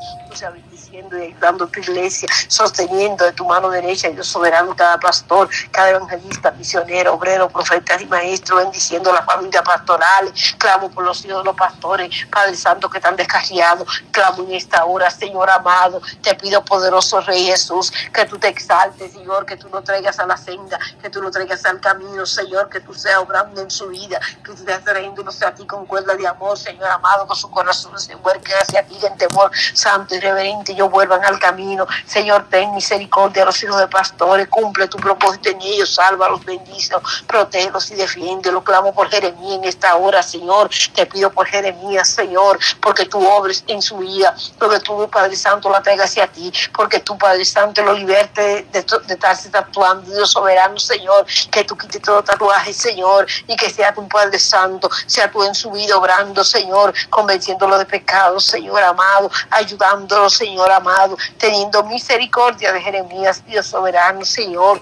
y 0.98 1.22
ayudando 1.22 1.66
tu 1.68 1.80
iglesia, 1.80 2.28
sosteniendo 2.48 3.24
de 3.24 3.32
tu 3.32 3.44
mano 3.44 3.70
derecha, 3.70 4.08
Dios 4.08 4.26
soberano, 4.26 4.74
cada 4.74 4.98
pastor, 4.98 5.48
cada 5.70 5.90
evangelista, 5.90 6.50
misionero, 6.52 7.14
obrero, 7.14 7.48
profeta 7.48 8.00
y 8.00 8.06
maestro, 8.06 8.56
bendiciendo 8.56 9.12
las 9.12 9.24
familias 9.24 9.62
pastorales. 9.62 10.54
Clamo 10.58 10.90
por 10.90 11.04
los 11.04 11.24
hijos 11.24 11.38
de 11.38 11.44
los 11.44 11.56
pastores, 11.56 12.26
Padre 12.30 12.56
Santo, 12.56 12.90
que 12.90 12.98
están 12.98 13.16
descarriados. 13.16 14.02
Clamo 14.10 14.42
en 14.44 14.54
esta 14.54 14.84
hora, 14.84 15.10
Señor 15.10 15.48
amado. 15.50 16.00
Te 16.22 16.34
pido, 16.34 16.64
poderoso 16.64 17.20
Rey 17.20 17.46
Jesús, 17.46 17.92
que 18.12 18.24
tú 18.26 18.38
te 18.38 18.48
exaltes, 18.48 19.12
Señor, 19.12 19.46
que 19.46 19.56
tú 19.56 19.68
lo 19.68 19.82
traigas 19.82 20.18
a 20.18 20.26
la 20.26 20.36
senda, 20.36 20.78
que 21.00 21.10
tú 21.10 21.22
lo 21.22 21.30
traigas 21.30 21.64
al 21.64 21.80
camino, 21.80 22.26
Señor, 22.26 22.68
que 22.68 22.80
tú 22.80 22.92
seas 22.94 23.18
obrando 23.18 23.60
en 23.60 23.70
su 23.70 23.88
vida, 23.88 24.20
que 24.44 24.52
tú 24.52 24.54
estés 24.54 24.84
trayéndose 24.84 25.44
a 25.44 25.54
ti 25.54 25.66
con 25.66 25.86
cuerda 25.86 26.14
de 26.14 26.26
amor, 26.26 26.58
Señor 26.58 26.88
amado, 26.90 27.26
con 27.26 27.36
su 27.36 27.50
corazón 27.50 27.98
se 27.98 28.16
muerque 28.16 28.52
hacia 28.54 28.82
ti 28.86 28.98
en 29.04 29.16
temor 29.16 29.50
santo 29.74 30.14
y 30.14 30.20
reverente. 30.20 30.74
Yo 30.74 30.87
vuelvan 30.88 31.24
al 31.24 31.38
camino. 31.38 31.86
Señor, 32.06 32.46
ten 32.50 32.74
misericordia 32.74 33.42
a 33.42 33.46
los 33.46 33.62
hijos 33.62 33.78
de 33.78 33.88
pastores, 33.88 34.48
cumple 34.48 34.88
tu 34.88 34.98
propósito 34.98 35.50
en 35.50 35.60
ellos, 35.60 35.94
sálvalos, 35.94 36.44
bendícelos, 36.44 37.24
protégelos 37.26 37.90
y 37.90 37.94
defiéndelos. 37.94 38.62
Clamo 38.62 38.94
por 38.94 39.08
Jeremías 39.08 39.58
en 39.58 39.64
esta 39.64 39.96
hora, 39.96 40.22
Señor. 40.22 40.70
Te 40.94 41.06
pido 41.06 41.30
por 41.30 41.46
Jeremías, 41.46 42.08
Señor, 42.08 42.58
porque 42.80 43.06
tú 43.06 43.26
obres 43.26 43.64
en 43.66 43.80
su 43.82 43.98
vida, 43.98 44.34
porque 44.58 44.80
tú, 44.80 45.08
Padre 45.10 45.36
Santo, 45.36 45.70
la 45.70 45.82
traigas 45.82 46.10
hacia 46.10 46.26
ti, 46.26 46.52
porque 46.74 47.00
tú, 47.00 47.16
Padre 47.16 47.44
Santo, 47.44 47.82
lo 47.82 47.92
liberte 47.92 48.66
de, 48.70 48.82
de, 48.82 49.14
estarse 49.14 49.50
tatuando, 49.50 50.10
Dios 50.10 50.30
soberano, 50.30 50.78
Señor, 50.78 51.26
que 51.50 51.64
tú 51.64 51.76
quites 51.76 52.02
todo 52.02 52.22
tatuaje, 52.22 52.72
Señor, 52.72 53.26
y 53.46 53.56
que 53.56 53.70
sea 53.70 53.92
tu 53.94 54.06
Padre 54.08 54.38
Santo, 54.38 54.90
sea 55.06 55.30
tú 55.30 55.42
en 55.42 55.54
su 55.54 55.70
vida 55.70 55.96
obrando, 55.96 56.44
Señor, 56.44 56.94
convenciéndolo 57.10 57.78
de 57.78 57.86
pecado, 57.86 58.40
Señor 58.40 58.82
amado, 58.82 59.30
ayudándolo, 59.50 60.30
Señor 60.30 60.70
amado, 60.78 61.16
teniendo 61.38 61.84
misericordia 61.84 62.72
de 62.72 62.80
Jeremías, 62.80 63.44
Dios 63.46 63.66
soberano, 63.66 64.24
Señor 64.24 64.80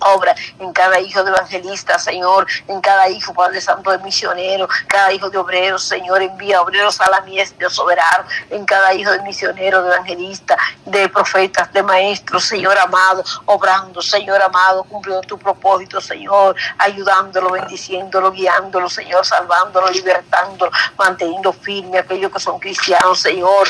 obra 0.00 0.34
en 0.58 0.72
cada 0.72 1.00
hijo 1.00 1.22
de 1.24 1.30
evangelista, 1.30 1.98
Señor, 1.98 2.46
en 2.66 2.80
cada 2.80 3.08
hijo, 3.08 3.34
Padre 3.34 3.60
Santo, 3.60 3.90
de 3.90 3.98
misionero, 3.98 4.68
cada 4.86 5.12
hijo 5.12 5.30
de 5.30 5.38
obrero, 5.38 5.78
Señor, 5.78 6.22
envía 6.22 6.62
obreros 6.62 7.00
a 7.00 7.10
la 7.10 7.20
mies, 7.22 7.56
Dios 7.58 7.74
soberano, 7.74 8.24
en 8.50 8.64
cada 8.64 8.94
hijo 8.94 9.10
de 9.10 9.22
misionero, 9.22 9.82
de 9.82 9.92
evangelista, 9.92 10.56
de 10.84 11.08
profetas, 11.08 11.72
de 11.72 11.82
maestros, 11.82 12.44
Señor 12.44 12.78
amado, 12.78 13.24
obrando, 13.46 14.00
Señor 14.00 14.40
amado, 14.42 14.84
cumpliendo 14.84 15.22
tu 15.22 15.38
propósito, 15.38 16.00
Señor, 16.00 16.56
ayudándolo, 16.78 17.50
bendiciéndolo, 17.50 18.30
guiándolo, 18.32 18.88
Señor, 18.88 19.24
salvándolo, 19.26 19.88
libertándolo, 19.90 20.70
manteniendo 20.96 21.52
firme 21.52 21.98
a 21.98 22.00
aquellos 22.02 22.32
que 22.32 22.40
son 22.40 22.58
cristianos, 22.58 23.20
Señor, 23.20 23.68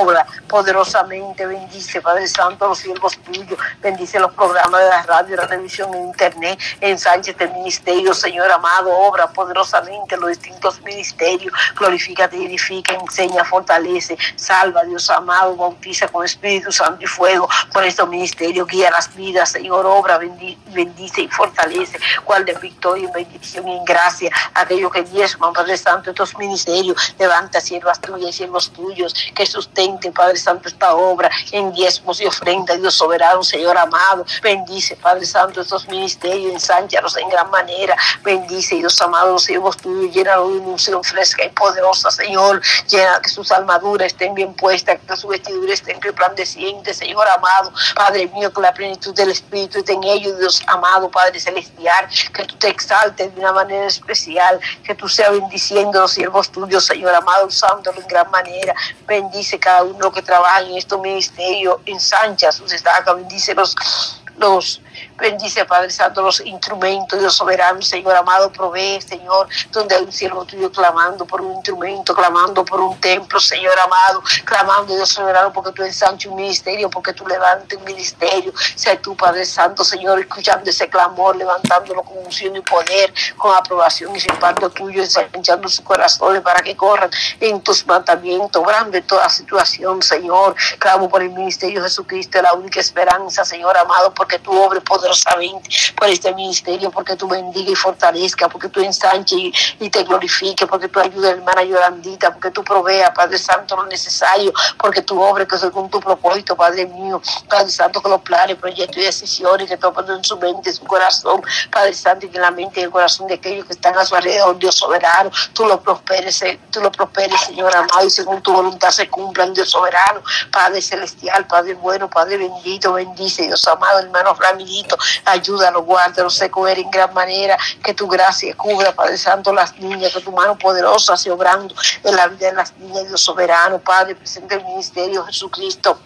obra 0.00 0.26
poderosamente, 0.48 1.46
bendice, 1.46 2.00
Padre 2.00 2.26
Santo, 2.26 2.68
los 2.68 2.78
siervos 2.78 3.16
tuyos, 3.18 3.58
bendice 3.80 4.18
los 4.18 4.32
programas 4.32 4.80
de 4.80 4.88
la 4.88 5.02
radio 5.02 5.34
y 5.34 5.36
la 5.36 5.46
televisión 5.46 5.65
en 5.66 5.94
internet, 6.06 6.58
ensanche 6.80 7.32
este 7.32 7.48
ministerio, 7.48 8.14
Señor 8.14 8.50
amado, 8.50 8.90
obra 8.90 9.26
poderosamente 9.26 10.16
los 10.16 10.30
distintos 10.30 10.80
ministerios, 10.82 11.52
glorifícate, 11.76 12.36
edifica, 12.36 12.92
enseña, 12.94 13.44
fortalece, 13.44 14.16
salva, 14.36 14.84
Dios 14.84 15.10
amado, 15.10 15.56
bautiza 15.56 16.08
con 16.08 16.24
Espíritu 16.24 16.70
Santo 16.72 17.04
y 17.04 17.06
fuego 17.06 17.48
por 17.72 17.84
estos 17.84 18.08
ministerios, 18.08 18.66
guía 18.68 18.90
las 18.90 19.14
vidas, 19.14 19.50
Señor, 19.50 19.84
obra, 19.86 20.18
bendice 20.18 21.22
y 21.22 21.28
fortalece, 21.28 21.98
cual 22.24 22.44
de 22.44 22.54
victoria, 22.54 23.06
en 23.06 23.12
bendición 23.12 23.68
y 23.68 23.76
en 23.76 23.84
gracia, 23.84 24.30
aquellos 24.54 24.92
que 24.92 25.02
diezman, 25.02 25.52
Padre 25.52 25.76
Santo, 25.76 26.10
estos 26.10 26.36
ministerios, 26.36 27.14
levanta 27.18 27.60
siervas 27.60 28.00
tuyas 28.00 28.30
y 28.30 28.32
siervos 28.32 28.72
tuyos, 28.72 29.14
que 29.34 29.46
sustenten, 29.46 30.12
Padre 30.12 30.36
Santo, 30.36 30.68
esta 30.68 30.94
obra 30.94 31.30
en 31.52 31.72
diezmos 31.72 32.20
y 32.20 32.26
ofrenda, 32.26 32.76
Dios 32.76 32.94
soberano, 32.94 33.42
Señor 33.42 33.76
amado, 33.76 34.24
bendice, 34.42 34.96
Padre 34.96 35.26
Santo, 35.26 35.55
estos 35.62 35.88
ministerios, 35.88 36.52
ensánchalos 36.52 37.16
en 37.16 37.28
gran 37.28 37.50
manera. 37.50 37.96
Bendice, 38.22 38.76
Dios 38.76 39.00
amado, 39.02 39.32
los 39.32 39.44
siervos 39.44 39.76
tuyos, 39.76 40.14
llénalos 40.14 40.52
de 40.54 40.58
unción 40.60 41.02
fresca 41.02 41.44
y 41.44 41.48
poderosa, 41.50 42.10
Señor. 42.10 42.60
Llena 42.88 43.20
que 43.22 43.28
sus 43.28 43.50
armaduras 43.50 44.08
estén 44.08 44.34
bien 44.34 44.54
puestas, 44.54 44.98
que 45.06 45.16
sus 45.16 45.30
vestiduras 45.30 45.80
estén 45.80 46.00
resplandecientes, 46.00 46.96
Señor 46.96 47.26
amado. 47.28 47.72
Padre 47.94 48.26
mío, 48.28 48.52
que 48.52 48.60
la 48.60 48.72
plenitud 48.72 49.14
del 49.14 49.30
Espíritu 49.30 49.78
esté 49.78 49.92
en 49.92 50.04
ellos, 50.04 50.38
Dios 50.38 50.62
amado, 50.66 51.10
Padre 51.10 51.40
celestial. 51.40 52.08
Que 52.32 52.44
tú 52.44 52.56
te 52.56 52.68
exaltes 52.68 53.34
de 53.34 53.40
una 53.40 53.52
manera 53.52 53.86
especial, 53.86 54.60
que 54.84 54.94
tú 54.94 55.08
seas 55.08 55.32
bendiciendo 55.32 55.98
a 55.98 56.02
los 56.02 56.12
siervos 56.12 56.50
tuyos, 56.50 56.84
Señor 56.84 57.14
amado, 57.14 57.46
usándolo 57.46 58.00
en 58.00 58.08
gran 58.08 58.30
manera. 58.30 58.74
Bendice 59.06 59.58
cada 59.58 59.82
uno 59.82 60.12
que 60.12 60.22
trabaja 60.22 60.62
en 60.62 60.76
estos 60.76 61.00
ministerios, 61.00 61.78
ensancha 61.86 62.52
sus 62.52 62.72
estacas, 62.72 63.14
bendice 63.14 63.54
los 63.54 64.80
bendice, 65.16 65.64
Padre 65.64 65.90
Santo, 65.90 66.22
los 66.22 66.40
instrumentos, 66.40 67.18
Dios 67.18 67.34
soberano, 67.34 67.80
Señor 67.82 68.14
amado, 68.14 68.50
provee, 68.50 69.00
Señor, 69.00 69.48
donde 69.70 69.94
hay 69.94 70.04
un 70.04 70.12
siervo 70.12 70.44
tuyo 70.44 70.70
clamando 70.70 71.24
por 71.24 71.40
un 71.40 71.54
instrumento, 71.54 72.14
clamando 72.14 72.64
por 72.64 72.80
un 72.80 72.98
templo, 73.00 73.40
Señor 73.40 73.74
amado, 73.78 74.22
clamando, 74.44 74.94
Dios 74.94 75.08
soberano, 75.08 75.52
porque 75.52 75.72
tú 75.72 75.82
ensanches 75.82 76.30
un 76.30 76.36
ministerio, 76.36 76.90
porque 76.90 77.12
tú 77.12 77.26
levantes 77.26 77.78
un 77.78 77.84
ministerio, 77.84 78.52
sea 78.74 79.00
tú, 79.00 79.16
Padre 79.16 79.44
Santo, 79.44 79.84
Señor, 79.84 80.18
escuchando 80.20 80.68
ese 80.70 80.88
clamor, 80.88 81.36
levantándolo 81.36 82.02
con 82.02 82.18
unción 82.18 82.56
y 82.56 82.60
poder, 82.60 83.12
con 83.36 83.54
aprobación 83.54 84.14
y 84.14 84.20
sin 84.20 84.34
parto 84.36 84.70
tuyo, 84.70 85.02
ensanchando 85.02 85.68
sus 85.68 85.80
corazones 85.80 86.42
para 86.42 86.62
que 86.62 86.76
corran 86.76 87.10
en 87.40 87.60
tus 87.62 87.86
mandamientos, 87.86 88.64
grande 88.66 89.02
toda 89.02 89.28
situación, 89.28 90.02
Señor, 90.02 90.54
clamo 90.78 91.08
por 91.08 91.22
el 91.22 91.30
ministerio 91.30 91.82
de 91.82 91.88
Jesucristo, 91.88 92.40
la 92.42 92.54
única 92.54 92.80
esperanza, 92.80 93.44
Señor 93.44 93.76
amado, 93.76 94.12
porque 94.14 94.38
tú 94.38 94.52
obres 94.52 94.82
poderosamente 94.86 95.68
por 95.96 96.08
este 96.08 96.32
ministerio, 96.34 96.90
porque 96.90 97.16
tú 97.16 97.28
bendiga 97.28 97.70
y 97.70 97.74
fortalezca, 97.74 98.48
porque 98.48 98.68
tú 98.68 98.80
ensanche 98.80 99.36
y, 99.36 99.90
te 99.90 100.02
glorifique, 100.04 100.66
porque 100.66 100.88
tú 100.88 101.00
ayudes 101.00 101.30
a 101.30 101.34
hermana 101.34 101.62
Yorandita, 101.62 102.32
porque 102.32 102.50
tú 102.50 102.62
proveas, 102.64 103.10
Padre 103.10 103.38
Santo, 103.38 103.76
lo 103.76 103.86
necesario, 103.86 104.52
porque 104.78 105.02
tú 105.02 105.20
obres 105.20 105.48
que 105.48 105.58
según 105.58 105.90
tu 105.90 106.00
propósito, 106.00 106.56
Padre 106.56 106.86
mío, 106.86 107.20
Padre 107.48 107.70
Santo, 107.70 108.02
que 108.02 108.08
los 108.08 108.20
planes, 108.22 108.56
proyectos 108.56 108.96
y 108.96 109.00
decisiones 109.00 109.68
que 109.68 109.76
toman 109.76 110.08
en 110.10 110.24
su 110.24 110.38
mente, 110.38 110.70
en 110.70 110.76
su 110.76 110.84
corazón, 110.84 111.42
Padre 111.70 111.94
Santo, 111.94 112.26
y 112.26 112.34
en 112.34 112.42
la 112.42 112.50
mente 112.50 112.80
y 112.80 112.84
el 112.84 112.90
corazón 112.90 113.26
de 113.26 113.34
aquellos 113.34 113.66
que 113.66 113.72
están 113.72 113.96
a 113.96 114.04
su 114.04 114.14
alrededor, 114.14 114.58
Dios 114.58 114.74
soberano, 114.74 115.30
tú 115.52 115.64
lo 115.64 115.80
prosperes, 115.80 116.40
eh, 116.42 116.58
tú 116.70 116.80
lo 116.80 116.92
prosperes, 116.92 117.40
Señor 117.42 117.74
amado, 117.74 118.06
y 118.06 118.10
según 118.10 118.42
tu 118.42 118.52
voluntad 118.52 118.90
se 118.90 119.08
cumplan, 119.08 119.54
Dios 119.54 119.70
soberano, 119.70 120.22
Padre 120.52 120.80
celestial, 120.82 121.46
Padre 121.46 121.74
bueno, 121.74 122.08
Padre 122.08 122.36
bendito, 122.36 122.92
bendice, 122.92 123.46
Dios 123.46 123.66
amado, 123.66 124.00
hermano 124.00 124.34
Ramírito, 124.76 124.96
ayúdalo, 125.24 125.82
guárdalo, 125.82 126.30
se 126.30 126.50
coger 126.50 126.78
en 126.78 126.90
gran 126.90 127.12
manera, 127.14 127.56
que 127.82 127.94
tu 127.94 128.06
gracia 128.06 128.54
cubra, 128.54 128.94
Padre 128.94 129.16
Santo, 129.16 129.52
las 129.52 129.78
niñas, 129.78 130.12
que 130.12 130.20
tu 130.20 130.32
mano 130.32 130.56
poderosa 130.58 131.16
se 131.16 131.30
obrando 131.30 131.74
en 132.04 132.16
la 132.16 132.28
vida 132.28 132.48
de 132.48 132.56
las 132.56 132.76
niñas, 132.76 133.08
Dios 133.08 133.20
soberano, 133.20 133.78
Padre, 133.78 134.14
presente 134.14 134.54
el 134.56 134.64
ministerio 134.64 135.24
Jesucristo. 135.24 135.98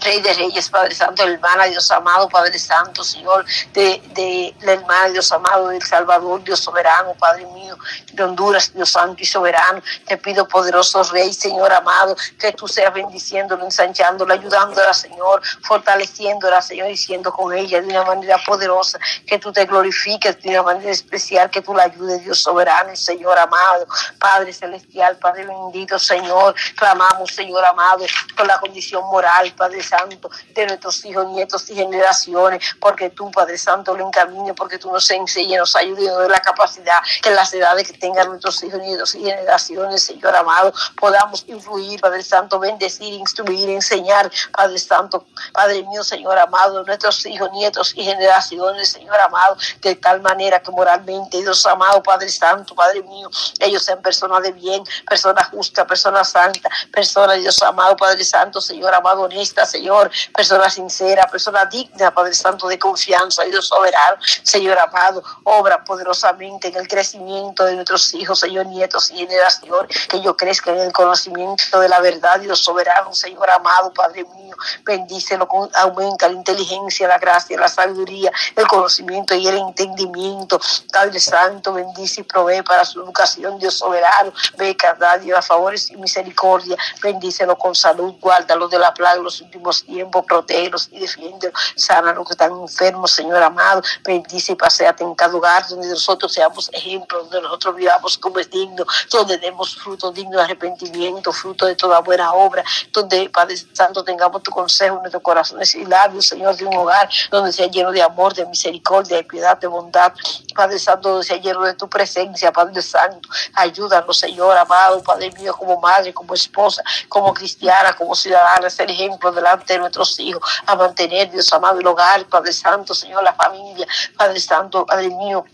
Rey 0.00 0.20
de 0.20 0.32
Reyes, 0.34 0.68
Padre 0.68 0.94
Santo, 0.94 1.22
hermana 1.22 1.64
Dios 1.64 1.90
amado, 1.90 2.28
Padre 2.28 2.58
Santo, 2.58 3.02
Señor, 3.04 3.44
de, 3.72 4.00
de 4.14 4.54
la 4.60 4.72
hermana 4.72 5.08
Dios 5.08 5.30
amado 5.32 5.68
del 5.68 5.82
Salvador, 5.82 6.42
Dios 6.44 6.60
soberano, 6.60 7.14
Padre 7.14 7.46
mío, 7.46 7.76
de 8.12 8.22
Honduras, 8.22 8.72
Dios 8.74 8.90
Santo 8.90 9.22
y 9.22 9.26
soberano. 9.26 9.82
Te 10.06 10.16
pido, 10.16 10.46
poderoso 10.48 11.02
Rey, 11.04 11.32
Señor 11.32 11.72
amado, 11.72 12.16
que 12.38 12.52
tú 12.52 12.68
seas 12.68 12.92
bendiciéndola, 12.92 13.64
ensanchándola, 13.64 14.34
ayudándola, 14.34 14.92
Señor, 14.92 15.42
fortaleciéndola, 15.62 16.62
Señor, 16.62 16.90
y 16.90 16.96
siendo 16.96 17.32
con 17.32 17.52
ella 17.52 17.80
de 17.80 17.88
una 17.88 18.04
manera 18.04 18.38
poderosa, 18.44 18.98
que 19.26 19.38
tú 19.38 19.52
te 19.52 19.64
glorifiques 19.64 20.40
de 20.42 20.50
una 20.50 20.62
manera 20.62 20.90
especial, 20.90 21.50
que 21.50 21.62
tú 21.62 21.74
la 21.74 21.84
ayudes, 21.84 22.24
Dios 22.24 22.40
soberano, 22.40 22.94
Señor 22.96 23.38
amado, 23.38 23.86
Padre 24.18 24.52
celestial, 24.52 25.16
Padre 25.16 25.46
bendito, 25.46 25.98
Señor, 25.98 26.54
clamamos, 26.76 27.30
Señor 27.34 27.64
amado, 27.64 28.04
por 28.36 28.46
la 28.46 28.58
condición 28.60 29.04
moral, 29.06 29.52
Padre 29.56 29.79
Santo, 29.82 30.30
de 30.54 30.66
nuestros 30.66 31.04
hijos, 31.04 31.26
nietos 31.28 31.68
y 31.70 31.74
generaciones, 31.74 32.76
porque 32.80 33.10
tú, 33.10 33.30
Padre 33.30 33.58
Santo, 33.58 33.96
lo 33.96 34.06
encamines, 34.06 34.54
porque 34.54 34.78
tú 34.78 34.90
nos 34.92 35.10
enseñes, 35.10 35.58
nos 35.58 35.76
ayudes, 35.76 36.06
nos 36.06 36.28
la 36.28 36.40
capacidad 36.40 36.98
que 37.22 37.30
las 37.30 37.52
edades 37.52 37.90
que 37.90 37.98
tengan 37.98 38.28
nuestros 38.28 38.62
hijos, 38.62 38.80
nietos 38.80 39.14
y 39.14 39.24
generaciones, 39.24 40.02
Señor 40.04 40.34
amado, 40.36 40.72
podamos 40.98 41.44
influir, 41.46 42.00
Padre 42.00 42.22
Santo, 42.22 42.58
bendecir, 42.58 43.14
instruir, 43.14 43.68
enseñar, 43.70 44.30
Padre 44.52 44.78
Santo, 44.78 45.26
Padre 45.52 45.82
mío, 45.84 46.02
Señor 46.04 46.38
amado, 46.38 46.82
nuestros 46.84 47.24
hijos, 47.26 47.50
nietos 47.52 47.92
y 47.96 48.04
generaciones, 48.04 48.90
Señor 48.90 49.18
amado, 49.20 49.56
de 49.80 49.94
tal 49.96 50.20
manera 50.20 50.60
que 50.60 50.70
moralmente, 50.70 51.38
Dios 51.38 51.64
amado, 51.66 52.02
Padre 52.02 52.28
Santo, 52.28 52.74
Padre 52.74 53.02
mío, 53.02 53.30
ellos 53.58 53.84
sean 53.84 54.00
personas 54.02 54.42
de 54.42 54.52
bien, 54.52 54.82
personas 55.08 55.48
justas, 55.48 55.86
personas 55.86 56.28
santas, 56.28 56.72
personas, 56.92 57.40
Dios 57.40 57.60
amado, 57.62 57.96
Padre 57.96 58.24
Santo, 58.24 58.60
Señor 58.60 58.94
amado, 58.94 59.22
honesta, 59.22 59.66
Señor, 59.70 60.10
persona 60.34 60.68
sincera, 60.68 61.26
persona 61.26 61.64
digna, 61.66 62.12
Padre 62.12 62.34
Santo, 62.34 62.68
de 62.68 62.78
confianza, 62.78 63.44
Dios 63.44 63.66
soberano, 63.68 64.16
Señor 64.42 64.78
amado, 64.78 65.22
obra 65.44 65.84
poderosamente 65.84 66.68
en 66.68 66.76
el 66.76 66.88
crecimiento 66.88 67.64
de 67.64 67.74
nuestros 67.74 68.12
hijos, 68.14 68.40
Señor, 68.40 68.66
nietos 68.66 69.10
y 69.10 69.18
generación, 69.18 69.86
que 70.08 70.16
ellos 70.16 70.34
crezcan 70.36 70.76
en 70.76 70.86
el 70.86 70.92
conocimiento 70.92 71.80
de 71.80 71.88
la 71.88 72.00
verdad, 72.00 72.40
Dios 72.40 72.60
soberano, 72.60 73.12
Señor 73.14 73.48
amado, 73.50 73.92
Padre 73.92 74.24
mío, 74.24 74.56
bendícelo, 74.84 75.48
aumenta 75.74 76.28
la 76.28 76.34
inteligencia, 76.34 77.08
la 77.08 77.18
gracia, 77.18 77.58
la 77.58 77.68
sabiduría, 77.68 78.32
el 78.56 78.66
conocimiento 78.66 79.34
y 79.34 79.46
el 79.46 79.58
entendimiento, 79.58 80.60
Padre 80.92 81.20
Santo, 81.20 81.72
bendice 81.72 82.22
y 82.22 82.24
provee 82.24 82.62
para 82.62 82.84
su 82.84 83.00
educación, 83.00 83.58
Dios 83.58 83.74
soberano, 83.74 84.32
beca, 84.56 84.96
a 85.36 85.42
favores 85.42 85.90
y 85.90 85.96
misericordia, 85.96 86.76
bendícelo 87.02 87.56
con 87.56 87.74
salud, 87.74 88.14
guárdalo 88.20 88.68
de 88.68 88.78
la 88.78 88.92
plaga, 88.92 89.20
los 89.20 89.40
últimos 89.40 89.59
los 89.62 89.84
tiempos, 89.84 90.24
protégelos 90.24 90.88
y 90.92 91.00
defiéndelos. 91.00 91.58
Sana 91.76 92.12
los 92.12 92.26
que 92.26 92.32
están 92.32 92.52
enfermos, 92.52 93.12
Señor 93.12 93.42
amado. 93.42 93.82
Bendice 94.04 94.52
y 94.52 94.56
paseate 94.56 95.04
en 95.04 95.14
cada 95.14 95.32
lugar 95.32 95.66
donde 95.68 95.88
nosotros 95.88 96.32
seamos 96.32 96.70
ejemplos, 96.72 97.24
donde 97.24 97.42
nosotros 97.42 97.76
vivamos 97.76 98.18
como 98.18 98.38
es 98.38 98.50
digno, 98.50 98.84
donde 99.10 99.38
demos 99.38 99.76
fruto 99.76 100.12
digno 100.12 100.38
de 100.38 100.44
arrepentimiento, 100.44 101.32
fruto 101.32 101.66
de 101.66 101.76
toda 101.76 102.00
buena 102.00 102.32
obra, 102.32 102.64
donde, 102.92 103.28
Padre 103.30 103.56
Santo, 103.72 104.04
tengamos 104.04 104.42
tu 104.42 104.50
consejo 104.50 104.96
en 104.96 105.02
nuestros 105.02 105.22
corazones 105.22 105.74
y 105.74 105.84
labios, 105.84 106.26
Señor, 106.26 106.56
de 106.56 106.64
un 106.64 106.76
hogar 106.76 107.08
donde 107.30 107.52
sea 107.52 107.66
lleno 107.66 107.92
de 107.92 108.02
amor, 108.02 108.34
de 108.34 108.46
misericordia, 108.46 109.16
de 109.16 109.24
piedad, 109.24 109.58
de 109.58 109.66
bondad. 109.66 110.12
Padre 110.54 110.78
Santo, 110.78 111.10
donde 111.10 111.24
sea 111.24 111.36
lleno 111.36 111.62
de 111.62 111.74
tu 111.74 111.88
presencia, 111.88 112.52
Padre 112.52 112.82
Santo. 112.82 113.28
Ayúdanos, 113.54 114.18
Señor 114.18 114.56
amado, 114.56 115.02
Padre 115.02 115.30
mío, 115.32 115.54
como 115.56 115.80
madre, 115.80 116.12
como 116.12 116.34
esposa, 116.34 116.82
como 117.08 117.32
cristiana, 117.32 117.94
como 117.94 118.14
ciudadana, 118.14 118.68
ser 118.70 118.90
ejemplo 118.90 119.32
delante 119.50 119.72
de 119.72 119.78
nuestros 119.80 120.18
hijos, 120.20 120.42
a 120.66 120.76
mantener, 120.76 121.30
Dios 121.30 121.52
amado, 121.52 121.80
el 121.80 121.86
hogar, 121.86 122.24
Padre 122.26 122.52
Santo, 122.52 122.94
Señor, 122.94 123.22
la 123.22 123.34
familia, 123.34 123.86
Padre 124.16 124.40
Santo, 124.40 124.86
Padre 124.86 125.08
mío, 125.08 125.44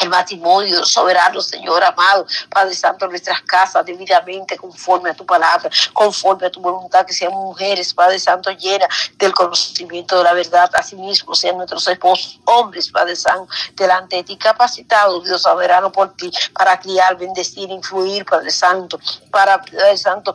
el 0.00 0.08
matrimonio 0.08 0.84
soberano, 0.84 1.40
Señor 1.40 1.82
amado, 1.82 2.26
Padre 2.50 2.74
Santo, 2.74 3.06
nuestras 3.06 3.42
casas 3.42 3.84
debidamente 3.84 4.56
conforme 4.56 5.10
a 5.10 5.14
tu 5.14 5.24
palabra, 5.24 5.70
conforme 5.92 6.46
a 6.46 6.50
tu 6.50 6.60
voluntad, 6.60 7.06
que 7.06 7.12
sean 7.12 7.32
mujeres, 7.32 7.94
Padre 7.94 8.18
Santo, 8.18 8.50
llenas 8.50 8.88
del 9.16 9.32
conocimiento 9.32 10.18
de 10.18 10.24
la 10.24 10.32
verdad, 10.32 10.70
asimismo 10.74 11.34
sean 11.34 11.56
nuestros 11.56 11.86
esposos, 11.88 12.40
hombres, 12.44 12.90
Padre 12.90 13.16
Santo, 13.16 13.52
delante 13.74 14.16
de 14.16 14.24
ti, 14.24 14.36
capacitados, 14.36 15.24
Dios 15.24 15.42
soberano, 15.42 15.90
por 15.90 16.14
ti, 16.14 16.30
para 16.52 16.78
criar, 16.78 17.16
bendecir, 17.16 17.70
influir, 17.70 18.24
Padre 18.24 18.50
Santo, 18.50 18.98
para, 19.30 19.60
Padre 19.60 19.96
Santo, 19.96 20.34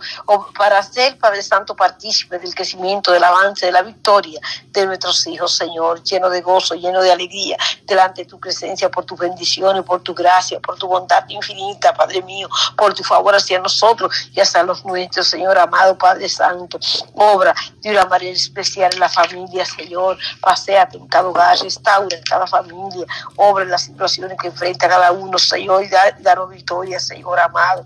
para 0.58 0.82
ser, 0.84 1.18
Padre 1.18 1.44
Santo, 1.44 1.76
partícipe 1.76 2.40
del 2.40 2.54
crecimiento, 2.56 3.12
del 3.12 3.24
avance, 3.24 3.66
de 3.66 3.72
la 3.72 3.82
victoria 3.82 4.40
de 4.70 4.86
nuestros 4.86 5.26
hijos, 5.28 5.56
Señor, 5.56 6.04
lleno 6.04 6.30
de 6.30 6.42
gozo, 6.42 6.76
lleno 6.76 7.02
de 7.02 7.12
alegría, 7.12 7.58
delante 7.84 8.24
de 8.24 8.30
tu 8.30 8.40
presencia, 8.40 8.90
por 8.90 9.06
tu 9.06 9.16
bendición 9.16 9.51
por 9.86 10.02
tu 10.02 10.14
gracia, 10.14 10.60
por 10.60 10.78
tu 10.78 10.88
bondad 10.88 11.24
infinita, 11.30 11.94
Padre 11.94 12.22
mío, 12.22 12.48
por 12.78 12.94
tu 12.94 13.04
favor 13.04 13.36
hacia 13.36 13.60
nosotros 13.60 14.14
y 14.34 14.40
hasta 14.40 14.64
los 14.64 14.86
nuestros, 14.86 15.28
Señor 15.28 15.58
amado, 15.58 15.98
Padre 15.98 16.30
Santo. 16.30 16.80
Obra 17.16 17.54
de 17.82 17.92
una 17.92 18.06
manera 18.06 18.32
especial 18.32 18.94
en 18.94 19.00
la 19.00 19.10
familia, 19.10 19.66
Señor. 19.66 20.18
Paseate 20.42 20.98
en 20.98 21.08
cada 21.08 21.28
hogar, 21.28 21.58
restaura 21.60 22.16
en 22.16 22.24
cada 22.24 22.48
familia, 22.48 23.06
obra 23.36 23.64
en 23.64 23.72
las 23.72 23.84
situaciones 23.84 24.38
que 24.40 24.48
enfrenta 24.48 24.88
cada 24.88 25.12
uno, 25.12 25.38
Señor, 25.38 25.84
y 25.84 25.90
danos 26.22 26.50
victoria, 26.50 27.00
Señor 27.00 27.40
amado. 27.40 27.86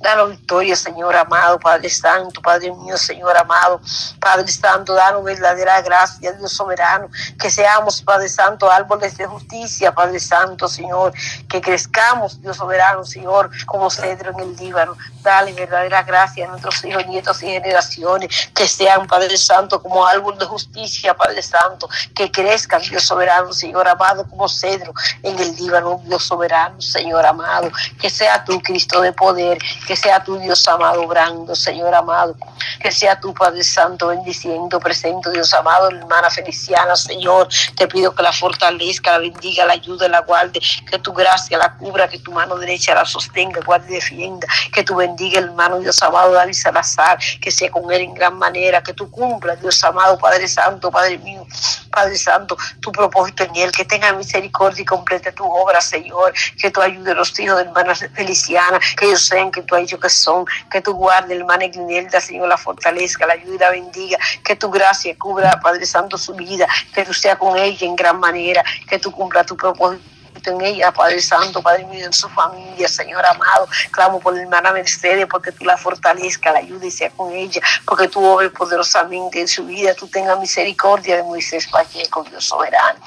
Danos 0.00 0.30
victoria, 0.30 0.74
Señor 0.76 1.14
amado, 1.14 1.58
Padre 1.58 1.90
Santo, 1.90 2.40
Padre 2.40 2.72
mío, 2.72 2.96
Señor 2.96 3.36
amado, 3.36 3.82
Padre 4.18 4.48
Santo, 4.48 4.94
danos 4.94 5.22
verdadera 5.22 5.82
gracia, 5.82 6.32
Dios 6.32 6.52
soberano, 6.54 7.10
que 7.38 7.50
seamos, 7.50 8.00
Padre 8.00 8.30
Santo, 8.30 8.70
árboles 8.70 9.18
de 9.18 9.26
justicia, 9.26 9.92
Padre 9.92 10.18
Santo, 10.18 10.68
Señor, 10.68 11.12
que 11.50 11.60
crezcamos, 11.60 12.40
Dios 12.40 12.56
soberano, 12.56 13.04
Señor, 13.04 13.50
como 13.66 13.90
cedro 13.90 14.30
en 14.32 14.40
el 14.40 14.56
Líbano. 14.56 14.96
Dale 15.22 15.52
verdadera 15.52 16.02
gracia 16.02 16.46
a 16.46 16.48
nuestros 16.48 16.82
hijos, 16.82 17.06
nietos 17.06 17.42
y 17.42 17.48
generaciones, 17.48 18.50
que 18.54 18.66
sean, 18.66 19.06
Padre 19.06 19.36
Santo, 19.36 19.82
como 19.82 20.06
árbol 20.06 20.38
de 20.38 20.46
justicia, 20.46 21.14
Padre 21.14 21.42
Santo, 21.42 21.90
que 22.14 22.32
crezcan, 22.32 22.80
Dios 22.80 23.04
soberano, 23.04 23.52
Señor 23.52 23.86
amado, 23.86 24.26
como 24.26 24.48
cedro 24.48 24.94
en 25.22 25.38
el 25.38 25.54
Líbano, 25.56 26.00
Dios 26.06 26.24
soberano, 26.24 26.80
Señor 26.80 27.26
amado, 27.26 27.70
que 28.00 28.08
sea 28.08 28.42
tu 28.44 28.58
Cristo 28.62 29.02
de 29.02 29.12
poder, 29.12 29.58
que 29.90 29.96
sea 29.96 30.22
tu 30.22 30.38
Dios 30.38 30.68
amado 30.68 31.02
obrando, 31.02 31.52
Señor 31.52 31.92
amado. 31.92 32.36
Que 32.80 32.92
sea 32.92 33.18
tu 33.18 33.34
Padre 33.34 33.64
Santo 33.64 34.06
bendiciendo, 34.06 34.78
presente, 34.78 35.32
Dios 35.32 35.52
amado, 35.52 35.88
hermana 35.88 36.30
Feliciana, 36.30 36.94
Señor. 36.94 37.48
Te 37.74 37.88
pido 37.88 38.14
que 38.14 38.22
la 38.22 38.32
fortalezca, 38.32 39.10
la 39.10 39.18
bendiga, 39.18 39.64
la 39.64 39.72
ayude, 39.72 40.08
la 40.08 40.20
guarde. 40.20 40.60
Que 40.88 41.00
tu 41.00 41.12
gracia 41.12 41.58
la 41.58 41.76
cubra, 41.76 42.06
que 42.06 42.20
tu 42.20 42.30
mano 42.30 42.54
derecha 42.54 42.94
la 42.94 43.04
sostenga, 43.04 43.60
guarde 43.66 43.90
y 43.90 43.94
defienda. 43.94 44.46
Que 44.72 44.84
tu 44.84 44.94
bendiga, 44.94 45.40
hermano 45.40 45.80
Dios 45.80 46.00
amado, 46.04 46.34
David 46.34 46.54
Salazar. 46.54 47.18
Que 47.40 47.50
sea 47.50 47.68
con 47.68 47.90
él 47.90 48.02
en 48.02 48.14
gran 48.14 48.38
manera. 48.38 48.84
Que 48.84 48.94
tú 48.94 49.10
cumplas, 49.10 49.60
Dios 49.60 49.82
amado, 49.82 50.16
Padre 50.20 50.46
Santo, 50.46 50.88
Padre 50.92 51.18
mío. 51.18 51.44
Padre 51.90 52.16
Santo, 52.16 52.56
tu 52.80 52.92
propósito 52.92 53.42
en 53.42 53.56
él, 53.56 53.72
que 53.72 53.84
tenga 53.84 54.12
misericordia 54.12 54.82
y 54.82 54.84
complete 54.84 55.32
tu 55.32 55.44
obra, 55.44 55.80
Señor, 55.80 56.32
que 56.60 56.70
tú 56.70 56.80
ayudes 56.80 57.12
a 57.12 57.16
los 57.16 57.38
hijos 57.40 57.56
de 57.56 57.64
hermana 57.64 57.94
Feliciana, 57.94 58.78
que 58.96 59.06
ellos 59.06 59.26
sean 59.26 59.50
que 59.50 59.62
tú 59.62 59.74
dicho 59.80 59.98
que 59.98 60.08
son, 60.08 60.44
que 60.70 60.80
tú 60.80 60.92
guardes, 60.94 61.38
hermana 61.38 61.66
Grinelda, 61.68 62.20
Señor, 62.20 62.48
la 62.48 62.56
fortalezca, 62.56 63.26
la 63.26 63.34
ayuda 63.34 63.54
y 63.54 63.58
la 63.58 63.70
bendiga, 63.70 64.18
que 64.44 64.56
tu 64.56 64.70
gracia 64.70 65.16
cubra, 65.18 65.60
Padre 65.60 65.86
Santo, 65.86 66.16
su 66.18 66.34
vida, 66.34 66.66
que 66.94 67.04
tú 67.04 67.14
seas 67.14 67.38
con 67.38 67.56
ella 67.56 67.86
en 67.86 67.96
gran 67.96 68.18
manera, 68.18 68.64
que 68.88 68.98
tú 68.98 69.10
cumpla 69.10 69.44
tu 69.44 69.56
propósito 69.56 70.02
en 70.46 70.60
ella, 70.62 70.92
Padre 70.92 71.20
Santo, 71.20 71.62
Padre 71.62 71.84
mío, 71.86 72.06
en 72.06 72.12
su 72.12 72.28
familia, 72.28 72.88
Señor 72.88 73.24
amado. 73.26 73.68
Clamo 73.90 74.20
por 74.20 74.34
la 74.34 74.42
hermana 74.42 74.72
Mercedes, 74.72 75.26
porque 75.30 75.52
tú 75.52 75.64
la 75.64 75.76
fortalezca, 75.76 76.52
la 76.52 76.60
ayudes 76.60 76.94
y 76.94 76.96
sea 76.98 77.10
con 77.10 77.32
ella, 77.32 77.60
porque 77.84 78.08
tú 78.08 78.24
obres 78.24 78.50
poderosamente 78.52 79.40
en 79.40 79.48
su 79.48 79.64
vida, 79.66 79.94
tú 79.94 80.08
tengas 80.08 80.38
misericordia 80.38 81.16
de 81.16 81.22
Moisés 81.22 81.66
Pacheco, 81.66 82.24
Dios 82.24 82.44
soberano. 82.44 82.98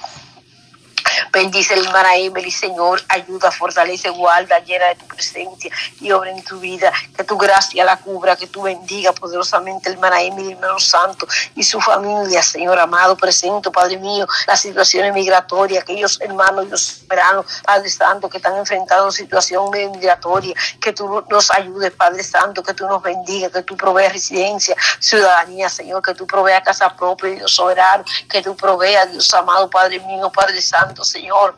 Bendice 1.31 1.73
el 1.73 1.85
hermana 1.85 2.15
Emily, 2.15 2.51
Señor, 2.51 3.01
ayuda, 3.09 3.51
fortalece, 3.51 4.09
guarda, 4.09 4.59
llena 4.59 4.87
de 4.87 4.95
tu 4.95 5.07
presencia 5.07 5.71
y 5.99 6.11
obra 6.11 6.31
en 6.31 6.43
tu 6.43 6.59
vida. 6.59 6.91
Que 7.15 7.23
tu 7.23 7.37
gracia 7.37 7.83
la 7.83 7.97
cubra, 7.97 8.35
que 8.35 8.47
tú 8.47 8.63
bendiga 8.63 9.11
poderosamente 9.13 9.89
el 9.89 9.95
hermana 9.95 10.21
Emily, 10.21 10.53
hermano 10.53 10.79
santo 10.79 11.27
y 11.55 11.63
su 11.63 11.79
familia, 11.79 12.41
Señor 12.43 12.79
amado, 12.79 13.15
presento, 13.15 13.71
Padre 13.71 13.97
mío, 13.97 14.27
las 14.47 14.61
situaciones 14.61 15.13
migratorias, 15.13 15.83
aquellos 15.83 16.19
hermanos 16.21 16.65
y 16.65 16.69
los 16.69 16.81
soberanos, 16.81 17.45
Padre 17.63 17.89
Santo, 17.89 18.29
que 18.29 18.37
están 18.37 18.57
enfrentando 18.57 19.11
situación 19.11 19.69
migratoria, 19.71 20.53
que 20.79 20.93
tú 20.93 21.23
nos 21.29 21.51
ayudes, 21.51 21.91
Padre 21.91 22.23
Santo, 22.23 22.63
que 22.63 22.73
tú 22.73 22.87
nos 22.87 23.01
bendiga, 23.01 23.49
que 23.49 23.61
tú 23.63 23.75
proveas 23.75 24.13
residencia, 24.13 24.75
ciudadanía, 24.99 25.69
Señor, 25.69 26.01
que 26.01 26.13
tú 26.13 26.25
proveas 26.25 26.63
casa 26.63 26.95
propia, 26.95 27.31
Dios 27.31 27.53
soberano, 27.53 28.03
que 28.29 28.41
tú 28.41 28.55
proveas, 28.55 29.11
Dios 29.11 29.33
amado, 29.33 29.69
Padre 29.69 29.99
mío, 29.99 30.31
Padre 30.31 30.61
Santo, 30.61 31.02
Señor 31.03 31.55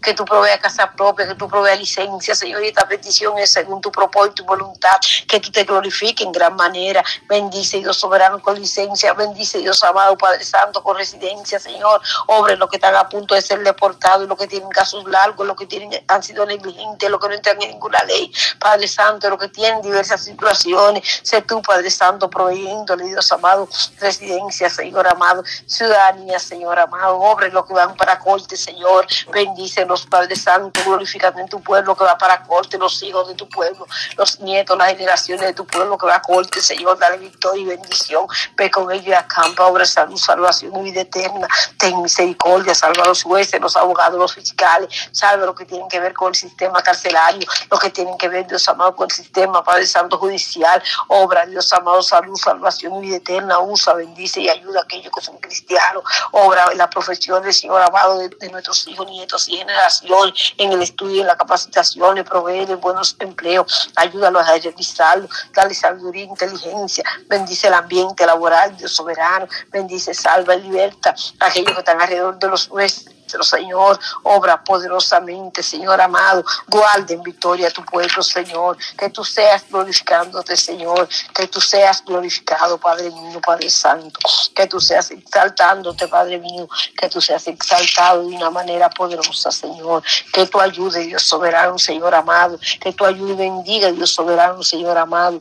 que 0.00 0.14
tú 0.14 0.24
proveas 0.24 0.60
casa 0.60 0.92
propia, 0.92 1.26
que 1.26 1.34
tú 1.34 1.48
proveas 1.48 1.78
licencia, 1.78 2.34
Señor, 2.34 2.62
y 2.64 2.68
esta 2.68 2.86
petición 2.86 3.38
es 3.38 3.52
según 3.52 3.80
tu 3.80 3.90
propósito 3.90 4.42
y 4.42 4.46
voluntad, 4.46 4.90
que 5.28 5.40
tú 5.40 5.50
te 5.50 5.64
glorifiques 5.64 6.26
en 6.26 6.32
gran 6.32 6.54
manera. 6.56 7.04
Bendice 7.28 7.78
Dios 7.78 7.96
soberano 7.96 8.40
con 8.40 8.58
licencia, 8.58 9.12
bendice 9.14 9.58
Dios 9.58 9.82
amado, 9.84 10.16
Padre 10.16 10.44
Santo, 10.44 10.82
con 10.82 10.96
residencia, 10.96 11.58
Señor. 11.58 12.00
Obre 12.26 12.56
los 12.56 12.68
que 12.68 12.76
están 12.76 12.94
a 12.94 13.08
punto 13.08 13.34
de 13.34 13.42
ser 13.42 13.60
deportados, 13.60 14.28
los 14.28 14.38
que 14.38 14.46
tienen 14.46 14.68
casos 14.70 15.04
largos, 15.04 15.46
los 15.46 15.56
que 15.56 15.66
tienen, 15.66 16.04
han 16.08 16.22
sido 16.22 16.44
negligentes, 16.46 17.10
los 17.10 17.20
que 17.20 17.28
no 17.28 17.34
entran 17.34 17.60
en 17.62 17.70
ninguna 17.70 18.02
ley, 18.04 18.32
Padre 18.58 18.88
Santo, 18.88 19.30
los 19.30 19.38
que 19.38 19.48
tienen 19.48 19.82
diversas 19.82 20.24
situaciones. 20.24 21.02
Sé 21.22 21.42
tú, 21.42 21.62
Padre 21.62 21.90
Santo, 21.90 22.28
proveyéndole, 22.28 23.04
Dios 23.04 23.30
amado, 23.32 23.68
residencia, 24.00 24.68
Señor 24.68 25.06
amado, 25.06 25.42
ciudadanía, 25.66 26.38
Señor 26.38 26.78
amado. 26.78 27.18
Obre 27.18 27.50
los 27.50 27.66
que 27.66 27.74
van 27.74 27.96
para 27.96 28.18
corte, 28.18 28.56
Señor. 28.56 29.06
Bendice 29.32 29.71
Dice 29.72 29.86
los 29.86 30.04
Padres 30.04 30.42
Santos, 30.42 30.84
glorificate 30.84 31.40
en 31.40 31.48
tu 31.48 31.62
pueblo 31.62 31.96
que 31.96 32.04
va 32.04 32.18
para 32.18 32.42
corte, 32.42 32.76
los 32.76 33.02
hijos 33.02 33.26
de 33.28 33.34
tu 33.34 33.48
pueblo, 33.48 33.86
los 34.18 34.38
nietos, 34.40 34.76
las 34.76 34.88
generaciones 34.88 35.46
de 35.46 35.54
tu 35.54 35.66
pueblo 35.66 35.96
que 35.96 36.04
va 36.04 36.16
a 36.16 36.20
corte, 36.20 36.60
Señor, 36.60 36.98
dale 36.98 37.16
victoria 37.16 37.62
y 37.62 37.64
bendición. 37.64 38.26
Ve 38.54 38.70
con 38.70 38.92
ellos 38.92 39.06
y 39.06 39.12
acampa, 39.14 39.64
obra 39.64 39.86
salud, 39.86 40.18
salvación 40.18 40.76
y 40.76 40.90
vida 40.90 41.00
eterna. 41.00 41.48
Ten 41.78 42.02
misericordia, 42.02 42.74
salva 42.74 43.04
a 43.04 43.06
los 43.06 43.22
jueces, 43.22 43.58
los 43.62 43.74
abogados, 43.74 44.18
los 44.18 44.34
fiscales, 44.34 44.90
salva 45.10 45.46
lo 45.46 45.54
que 45.54 45.64
tienen 45.64 45.88
que 45.88 46.00
ver 46.00 46.12
con 46.12 46.28
el 46.28 46.34
sistema 46.34 46.82
carcelario, 46.82 47.48
lo 47.70 47.78
que 47.78 47.88
tienen 47.88 48.18
que 48.18 48.28
ver, 48.28 48.46
Dios 48.46 48.68
amado, 48.68 48.94
con 48.94 49.06
el 49.06 49.16
sistema, 49.16 49.64
Padre 49.64 49.86
Santo 49.86 50.18
Judicial, 50.18 50.82
obra, 51.08 51.46
Dios 51.46 51.72
amado, 51.72 52.02
salud, 52.02 52.36
salvación 52.36 52.96
y 52.96 53.06
vida 53.06 53.16
eterna, 53.16 53.58
usa, 53.58 53.94
bendice 53.94 54.38
y 54.38 54.50
ayuda 54.50 54.80
a 54.80 54.82
aquellos 54.82 55.10
que 55.14 55.22
son 55.22 55.38
cristianos, 55.38 56.04
obra 56.32 56.66
en 56.72 56.76
la 56.76 56.90
profesión 56.90 57.42
del 57.42 57.54
Señor 57.54 57.80
amado 57.80 58.18
de, 58.18 58.28
de 58.28 58.50
nuestros 58.50 58.86
hijos, 58.86 59.06
nietos 59.06 59.48
generación, 59.62 60.32
en 60.58 60.72
el 60.72 60.82
estudio, 60.82 61.22
en 61.22 61.26
la 61.26 61.36
capacitación, 61.36 62.16
le 62.16 62.24
provee 62.24 62.66
de 62.66 62.76
buenos 62.76 63.16
empleos, 63.18 63.90
ayúdalos 63.96 64.46
a 64.46 64.58
realizarlo, 64.58 65.28
dale 65.52 65.74
sabiduría, 65.74 66.24
inteligencia, 66.24 67.04
bendice 67.28 67.68
el 67.68 67.74
ambiente 67.74 68.26
laboral, 68.26 68.76
Dios 68.76 68.92
soberano, 68.92 69.46
bendice, 69.70 70.14
salva 70.14 70.56
liberta 70.56 71.14
a 71.40 71.46
aquellos 71.46 71.72
que 71.72 71.78
están 71.78 72.00
alrededor 72.00 72.38
de 72.38 72.48
los 72.48 72.70
nuestros 72.70 73.11
Señor, 73.42 73.98
obra 74.22 74.62
poderosamente, 74.62 75.62
Señor 75.62 76.00
amado, 76.00 76.44
guarde 76.68 77.14
en 77.14 77.22
victoria 77.22 77.68
a 77.68 77.70
tu 77.70 77.84
pueblo, 77.84 78.22
Señor, 78.22 78.76
que 78.98 79.08
tú 79.10 79.24
seas 79.24 79.64
glorificándote, 79.70 80.56
Señor, 80.56 81.08
que 81.34 81.46
tú 81.46 81.60
seas 81.60 82.04
glorificado, 82.04 82.78
Padre 82.78 83.10
mío, 83.10 83.40
Padre 83.44 83.70
Santo, 83.70 84.18
que 84.54 84.66
tú 84.66 84.80
seas 84.80 85.10
exaltándote, 85.10 86.08
Padre 86.08 86.38
mío, 86.38 86.68
que 86.98 87.08
tú 87.08 87.20
seas 87.20 87.46
exaltado 87.46 88.28
de 88.28 88.36
una 88.36 88.50
manera 88.50 88.90
poderosa, 88.90 89.50
Señor, 89.50 90.02
que 90.32 90.46
tú 90.46 90.60
ayude, 90.60 91.00
Dios 91.00 91.22
soberano, 91.22 91.78
Señor 91.78 92.14
amado, 92.14 92.58
que 92.80 92.92
tú 92.92 93.04
ayude, 93.04 93.34
bendiga, 93.34 93.90
Dios 93.90 94.12
soberano, 94.12 94.62
Señor 94.62 94.98
amado 94.98 95.40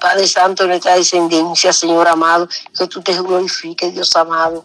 Padre 0.00 0.26
Santo, 0.26 0.66
nuestra 0.66 0.94
descendencia, 0.94 1.72
Señor 1.72 2.08
amado, 2.08 2.48
que 2.76 2.86
tú 2.86 3.02
te 3.02 3.12
glorifiques, 3.20 3.92
Dios 3.92 4.14
amado. 4.16 4.64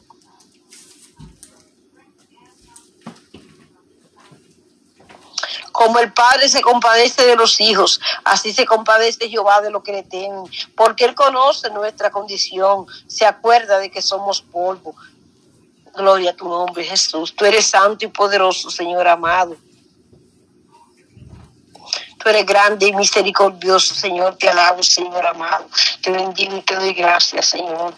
Como 5.75 5.99
el 5.99 6.13
Padre 6.13 6.47
se 6.47 6.61
compadece 6.61 7.25
de 7.25 7.35
los 7.35 7.59
hijos, 7.59 7.99
así 8.23 8.53
se 8.53 8.65
compadece 8.65 9.27
Jehová 9.29 9.59
de 9.59 9.69
lo 9.69 9.83
que 9.83 9.91
le 9.91 10.03
temen, 10.03 10.45
porque 10.73 11.03
Él 11.03 11.13
conoce 11.13 11.69
nuestra 11.69 12.09
condición, 12.11 12.85
se 13.07 13.25
acuerda 13.25 13.77
de 13.79 13.91
que 13.91 14.01
somos 14.01 14.41
polvo. 14.41 14.95
Gloria 15.93 16.31
a 16.31 16.33
tu 16.33 16.47
nombre, 16.47 16.81
Jesús. 16.85 17.35
Tú 17.35 17.43
eres 17.43 17.65
santo 17.65 18.05
y 18.05 18.07
poderoso, 18.07 18.69
Señor 18.71 19.05
amado. 19.05 19.57
Tú 22.19 22.29
eres 22.29 22.45
grande 22.45 22.87
y 22.87 22.93
misericordioso, 22.93 23.95
Señor. 23.95 24.37
Te 24.37 24.47
alabo, 24.47 24.81
Señor 24.81 25.25
amado. 25.25 25.67
Te 26.01 26.09
bendigo 26.09 26.55
y 26.55 26.61
te 26.61 26.75
doy 26.75 26.93
gracias, 26.93 27.47
Señor. 27.47 27.93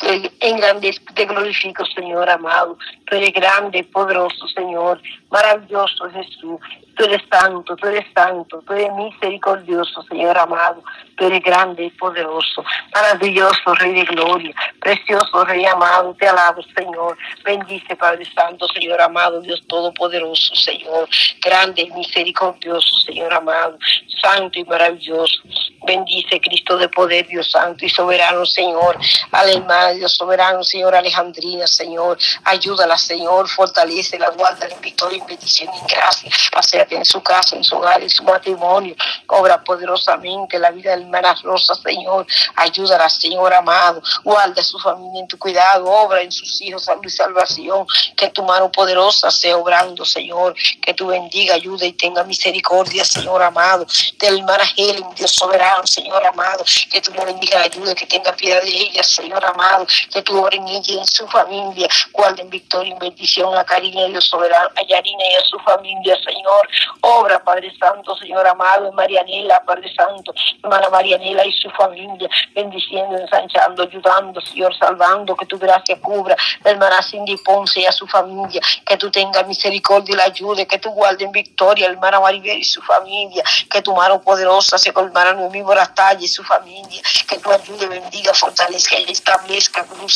En 0.00 0.56
grande 0.56 1.00
te 1.14 1.24
glorifico, 1.24 1.86
Señor 1.86 2.28
amado. 2.28 2.76
Tú 3.06 3.14
eres 3.14 3.32
grande, 3.32 3.84
poderoso, 3.84 4.48
Señor. 4.48 5.00
Maravilloso, 5.34 6.08
Jesús. 6.12 6.60
Tú 6.96 7.04
eres 7.06 7.22
santo, 7.28 7.74
tú 7.74 7.88
eres 7.88 8.06
santo, 8.14 8.62
tú 8.64 8.72
eres 8.72 8.92
misericordioso, 8.94 10.00
Señor 10.04 10.38
amado. 10.38 10.80
Tú 11.16 11.26
eres 11.26 11.42
grande 11.42 11.84
y 11.84 11.90
poderoso, 11.90 12.64
maravilloso, 12.92 13.74
Rey 13.74 13.94
de 13.94 14.04
gloria, 14.04 14.54
precioso, 14.80 15.44
Rey 15.44 15.64
amado. 15.64 16.14
Te 16.14 16.28
alabo, 16.28 16.62
Señor. 16.76 17.16
Bendice, 17.44 17.96
Padre 17.96 18.24
Santo, 18.32 18.66
Señor 18.68 19.00
amado, 19.00 19.40
Dios 19.40 19.60
Todopoderoso, 19.66 20.54
Señor. 20.54 21.08
Grande 21.40 21.82
y 21.82 21.90
misericordioso, 21.90 22.96
Señor 23.04 23.34
amado. 23.34 23.76
Santo 24.22 24.60
y 24.60 24.64
maravilloso. 24.64 25.42
Bendice, 25.86 26.40
Cristo 26.40 26.78
de 26.78 26.88
poder, 26.88 27.26
Dios 27.26 27.50
Santo 27.50 27.84
y 27.84 27.90
soberano, 27.90 28.46
Señor. 28.46 28.98
Al 29.32 29.96
Dios 29.96 30.14
soberano, 30.14 30.62
Señor 30.62 30.94
Alejandrina, 30.94 31.66
Señor. 31.66 32.18
Ayúdala, 32.44 32.96
Señor. 32.96 33.48
Fortalece 33.48 34.18
la 34.18 34.30
guarda 34.30 34.66
en 34.66 34.80
victoria, 34.80 35.23
bendición 35.24 35.70
y 35.74 35.92
gracia 35.92 36.30
en 36.90 37.04
su 37.04 37.22
casa, 37.22 37.56
en 37.56 37.64
su 37.64 37.76
hogar, 37.76 38.02
en 38.02 38.10
su 38.10 38.22
matrimonio. 38.22 38.94
Obra 39.28 39.62
poderosamente 39.62 40.58
la 40.58 40.70
vida 40.70 40.94
de 40.94 41.02
hermana 41.02 41.34
Rosa, 41.42 41.74
Señor. 41.74 42.26
Ayúdala, 42.56 43.08
Señor 43.08 43.52
amado. 43.52 44.02
Guarda 44.22 44.62
su 44.62 44.78
familia 44.78 45.20
en 45.20 45.28
tu 45.28 45.38
cuidado. 45.38 45.86
Obra 45.86 46.22
en 46.22 46.32
sus 46.32 46.60
hijos, 46.62 46.84
salud 46.84 47.04
y 47.04 47.10
salvación. 47.10 47.86
Que 48.16 48.28
tu 48.28 48.42
mano 48.42 48.70
poderosa 48.70 49.30
sea 49.30 49.56
obrando, 49.56 50.04
Señor. 50.04 50.54
Que 50.82 50.94
tu 50.94 51.06
bendiga, 51.06 51.54
ayuda 51.54 51.86
y 51.86 51.92
tenga 51.92 52.24
misericordia, 52.24 53.04
Señor 53.04 53.42
amado. 53.42 53.86
De 54.18 54.30
la 54.30 54.38
hermana 54.38 54.64
Helen, 54.76 55.06
Dios 55.14 55.32
soberano, 55.32 55.86
Señor 55.86 56.24
amado. 56.26 56.64
Que 56.90 57.00
tu 57.00 57.12
bendiga, 57.12 57.60
ayuda, 57.60 57.94
que 57.94 58.06
tenga 58.06 58.32
piedad 58.34 58.62
de 58.62 58.70
ella, 58.70 59.02
Señor 59.02 59.44
amado. 59.44 59.86
Que 60.12 60.22
tu 60.22 60.40
ore 60.40 60.56
en 60.56 60.68
ella 60.68 60.94
y 60.94 60.98
en 60.98 61.06
su 61.06 61.26
familia. 61.28 61.88
Guarda 62.12 62.42
en 62.42 62.50
victoria 62.50 62.94
y 62.94 62.98
bendición 62.98 63.56
a 63.56 63.64
Karina, 63.64 64.06
Dios 64.06 64.24
soberano, 64.24 64.70
a 64.76 64.82
Y 65.16 65.34
a 65.34 65.44
su 65.44 65.58
familia, 65.60 66.16
Señor. 66.24 66.68
Obra, 67.00 67.42
Padre 67.42 67.70
Santo, 67.78 68.16
Señor 68.16 68.46
amado, 68.46 68.88
en 68.88 68.94
Marianela, 68.94 69.62
Padre 69.64 69.92
Santo, 69.94 70.32
hermana 70.62 70.88
Marianela 70.88 71.44
y 71.44 71.52
su 71.52 71.68
familia, 71.70 72.28
bendiciendo, 72.54 73.18
ensanchando, 73.18 73.82
ayudando, 73.82 74.40
Señor, 74.40 74.74
salvando, 74.76 75.36
que 75.36 75.44
tu 75.44 75.58
gracia 75.58 76.00
cubra, 76.00 76.34
la 76.62 76.70
hermana 76.70 77.02
Cindy 77.02 77.36
Ponce 77.36 77.80
y 77.80 77.86
a 77.86 77.92
su 77.92 78.06
familia, 78.06 78.60
que 78.86 78.96
tú 78.96 79.10
tengas 79.10 79.46
misericordia 79.46 80.14
y 80.14 80.16
la 80.16 80.24
ayude, 80.24 80.66
que 80.66 80.78
tú 80.78 80.90
guardes 80.90 81.22
en 81.22 81.32
victoria, 81.32 81.86
hermana 81.86 82.20
Maribel 82.20 82.58
y 82.58 82.64
su 82.64 82.80
familia, 82.80 83.44
que 83.70 83.82
tu 83.82 83.94
mano 83.94 84.20
poderosa 84.22 84.78
se 84.78 84.92
colmara 84.92 85.30
en 85.30 85.64
Borastalla 85.64 86.20
y 86.20 86.28
su 86.28 86.42
familia, 86.42 87.02
que 87.28 87.38
tu 87.38 87.50
ayude, 87.50 87.86
bendiga, 87.86 88.32
fortalezca 88.32 88.98
y 88.98 89.12
establezca, 89.12 89.84
que 89.84 89.94
tú 89.94 90.06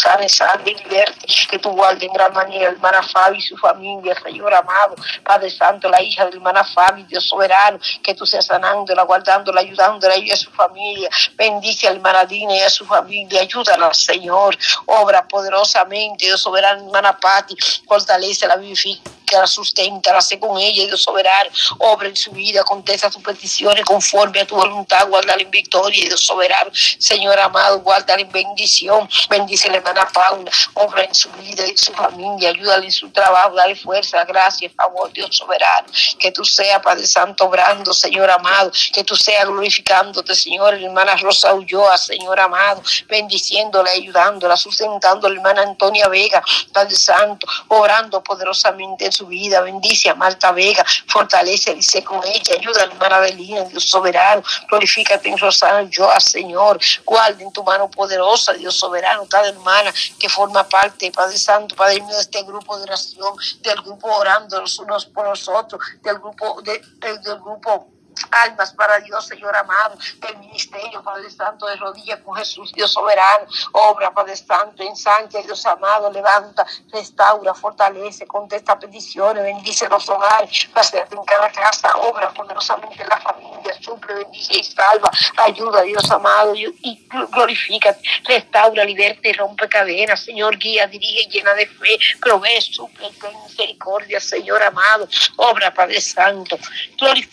liberte, 0.85 1.27
que 1.51 1.59
tú 1.59 1.71
guardes 1.71 2.03
en 2.03 2.13
gran 2.13 2.33
manera, 2.33 2.71
hermana 2.71 3.03
Fabi 3.03 3.39
y 3.39 3.43
su 3.43 3.57
familia, 3.59 4.15
Señor 4.23 4.55
amado, 4.55 4.88
Padre 5.23 5.51
Santo, 5.51 5.89
la 5.89 6.03
hija 6.03 6.25
del 6.25 6.35
hermana 6.35 6.65
Fabi, 6.65 7.05
Dios 7.05 7.27
soberano, 7.27 7.79
que 8.03 8.15
tú 8.15 8.27
seas 8.27 8.47
sanándola, 8.47 9.03
guardándola, 9.03 9.61
ayudándola 9.61 10.17
y 10.17 10.31
a 10.31 10.37
su 10.37 10.51
familia. 10.51 11.09
Bendice 11.35 11.89
a 11.89 11.93
hermana 11.93 12.25
Dina 12.25 12.57
y 12.57 12.61
a 12.61 12.71
su 12.71 12.85
familia, 12.85 13.41
ayúdala, 13.41 13.93
Señor. 13.93 14.57
Obra 14.87 15.27
poderosamente, 15.27 16.27
Dios 16.27 16.41
soberano, 16.41 16.87
hermana 16.87 17.19
Pati, 17.19 17.57
fortalece 17.87 18.47
la 18.47 18.57
vivifica 18.57 19.18
la 19.37 19.47
sustenta, 19.47 20.13
la 20.13 20.21
sé 20.21 20.39
con 20.39 20.59
ella, 20.59 20.87
Dios 20.87 21.03
soberano, 21.03 21.51
obra 21.79 22.09
en 22.09 22.17
su 22.17 22.31
vida, 22.31 22.65
contesta 22.65 23.11
sus 23.11 23.23
peticiones 23.23 23.85
conforme 23.85 24.41
a 24.41 24.47
tu 24.47 24.57
voluntad, 24.57 25.09
guárdala 25.09 25.43
en 25.43 25.51
victoria, 25.51 26.07
Dios 26.07 26.25
soberano, 26.25 26.71
Señor 26.99 27.39
amado, 27.39 27.81
guárdala 27.81 28.23
en 28.23 28.31
bendición, 28.31 29.09
bendice 29.29 29.69
la 29.69 29.77
hermana 29.77 30.09
Paula, 30.13 30.51
obra 30.75 31.05
en 31.05 31.15
su 31.15 31.31
vida 31.33 31.67
y 31.67 31.71
en 31.71 31.79
su 31.79 31.93
familia, 31.93 32.51
ayúdale 32.51 32.87
en 32.87 32.93
su 32.93 33.11
trabajo, 33.11 33.55
dale 33.55 33.77
fuerza, 33.77 34.25
gracia, 34.25 34.71
favor, 34.77 35.13
Dios 35.13 35.37
soberano, 35.37 35.89
que 36.19 36.33
tú 36.33 36.45
seas, 36.45 36.81
Padre 36.83 37.07
Santo, 37.07 37.45
obrando, 37.45 37.93
Señor 37.93 38.31
amado, 38.31 38.71
que 38.93 39.05
tú 39.05 39.17
seas 39.17 39.47
glorificándote, 39.47 40.35
Señor, 40.35 40.75
hermana 40.75 41.17
Rosa 41.17 41.55
Ulloa, 41.55 41.99
Señor 41.99 42.39
amado, 42.41 42.83
bendiciéndola, 43.09 43.91
ayudándola, 43.91 44.57
sustentando 44.57 45.27
a 45.27 45.31
la 45.31 45.37
hermana 45.37 45.63
Antonia 45.63 46.09
Vega, 46.09 46.43
Padre 46.73 46.97
Santo, 46.97 47.47
orando 47.69 48.23
poderosamente 48.23 49.07
en 49.07 49.13
su 49.19 49.27
vida, 49.27 49.61
bendice 49.61 50.09
a 50.09 50.15
Marta 50.15 50.53
Vega, 50.53 50.85
fortalece, 51.07 51.75
dice 51.75 52.05
con 52.05 52.21
ella, 52.25 52.55
ayuda 52.59 52.83
a 52.83 52.87
la 52.87 52.93
hermana 52.93 53.17
Adelina, 53.17 53.65
Dios 53.65 53.85
soberano, 53.89 54.43
glorifícate 54.69 55.29
en 55.29 55.39
Rosana 55.39 55.89
Joa, 55.93 56.21
Señor, 56.21 56.79
guarda 57.05 57.43
en 57.43 57.53
tu 57.53 57.65
mano 57.65 57.91
poderosa, 57.91 58.53
Dios 58.53 58.77
soberano, 58.77 59.27
cada 59.29 59.49
hermana 59.49 59.93
que 60.19 60.29
forma 60.29 60.63
parte, 60.69 61.11
Padre 61.11 61.39
Santo, 61.39 61.75
Padre 61.75 62.01
mío, 62.01 62.15
de 62.15 62.21
este 62.21 62.43
grupo 62.45 62.77
de 62.77 62.85
oración, 62.85 63.35
del 63.61 63.81
grupo 63.83 64.07
orando 64.09 64.61
los 64.61 64.79
unos 64.79 65.07
por 65.07 65.27
los 65.27 65.49
otros, 65.49 65.81
del 66.03 66.19
grupo, 66.19 66.63
de, 66.63 66.81
del, 67.01 67.21
del 67.23 67.41
grupo 67.41 67.98
almas 68.31 68.73
para 68.73 68.99
Dios, 69.01 69.27
Señor 69.27 69.55
amado, 69.57 69.97
el 70.29 70.39
ministerio, 70.39 71.03
Padre 71.03 71.31
Santo, 71.31 71.67
de 71.67 71.77
rodillas 71.77 72.21
con 72.21 72.35
Jesús, 72.37 72.73
Dios 72.73 72.93
soberano, 72.93 73.47
obra, 73.73 74.13
Padre 74.13 74.37
Santo, 74.37 74.83
ensancha, 74.83 75.41
Dios 75.43 75.65
amado, 75.67 76.11
levanta, 76.11 76.67
restaura, 76.93 77.55
fortalece, 77.55 78.27
contesta 78.27 78.79
peticiones, 78.79 79.43
bendice 79.43 79.89
los 79.89 80.09
hogares, 80.09 80.69
hacerte 80.75 81.15
en 81.15 81.25
cada 81.25 81.51
casa, 81.51 81.95
obra 81.97 82.31
poderosamente 82.31 83.03
en 83.03 83.09
la 83.09 83.21
familia, 83.21 83.75
suple, 83.81 84.15
bendice 84.15 84.59
y 84.59 84.65
salva, 84.65 85.11
ayuda, 85.37 85.83
Dios 85.83 86.11
amado, 86.11 86.55
y 86.55 87.09
glorifica, 87.33 87.97
restaura, 88.25 88.85
liberta 88.85 89.29
y 89.29 89.33
rompe 89.33 89.69
cadenas, 89.69 90.21
Señor, 90.21 90.57
guía, 90.59 90.87
dirige, 90.87 91.29
llena 91.31 91.55
de 91.55 91.67
fe, 91.67 91.99
provee, 92.21 92.61
suple, 92.61 93.11
ten 93.21 93.43
misericordia, 93.45 94.21
Señor 94.21 94.63
amado, 94.63 95.09
obra, 95.37 95.73
Padre 95.73 96.01
Santo, 96.01 96.59
glorifica 96.99 97.19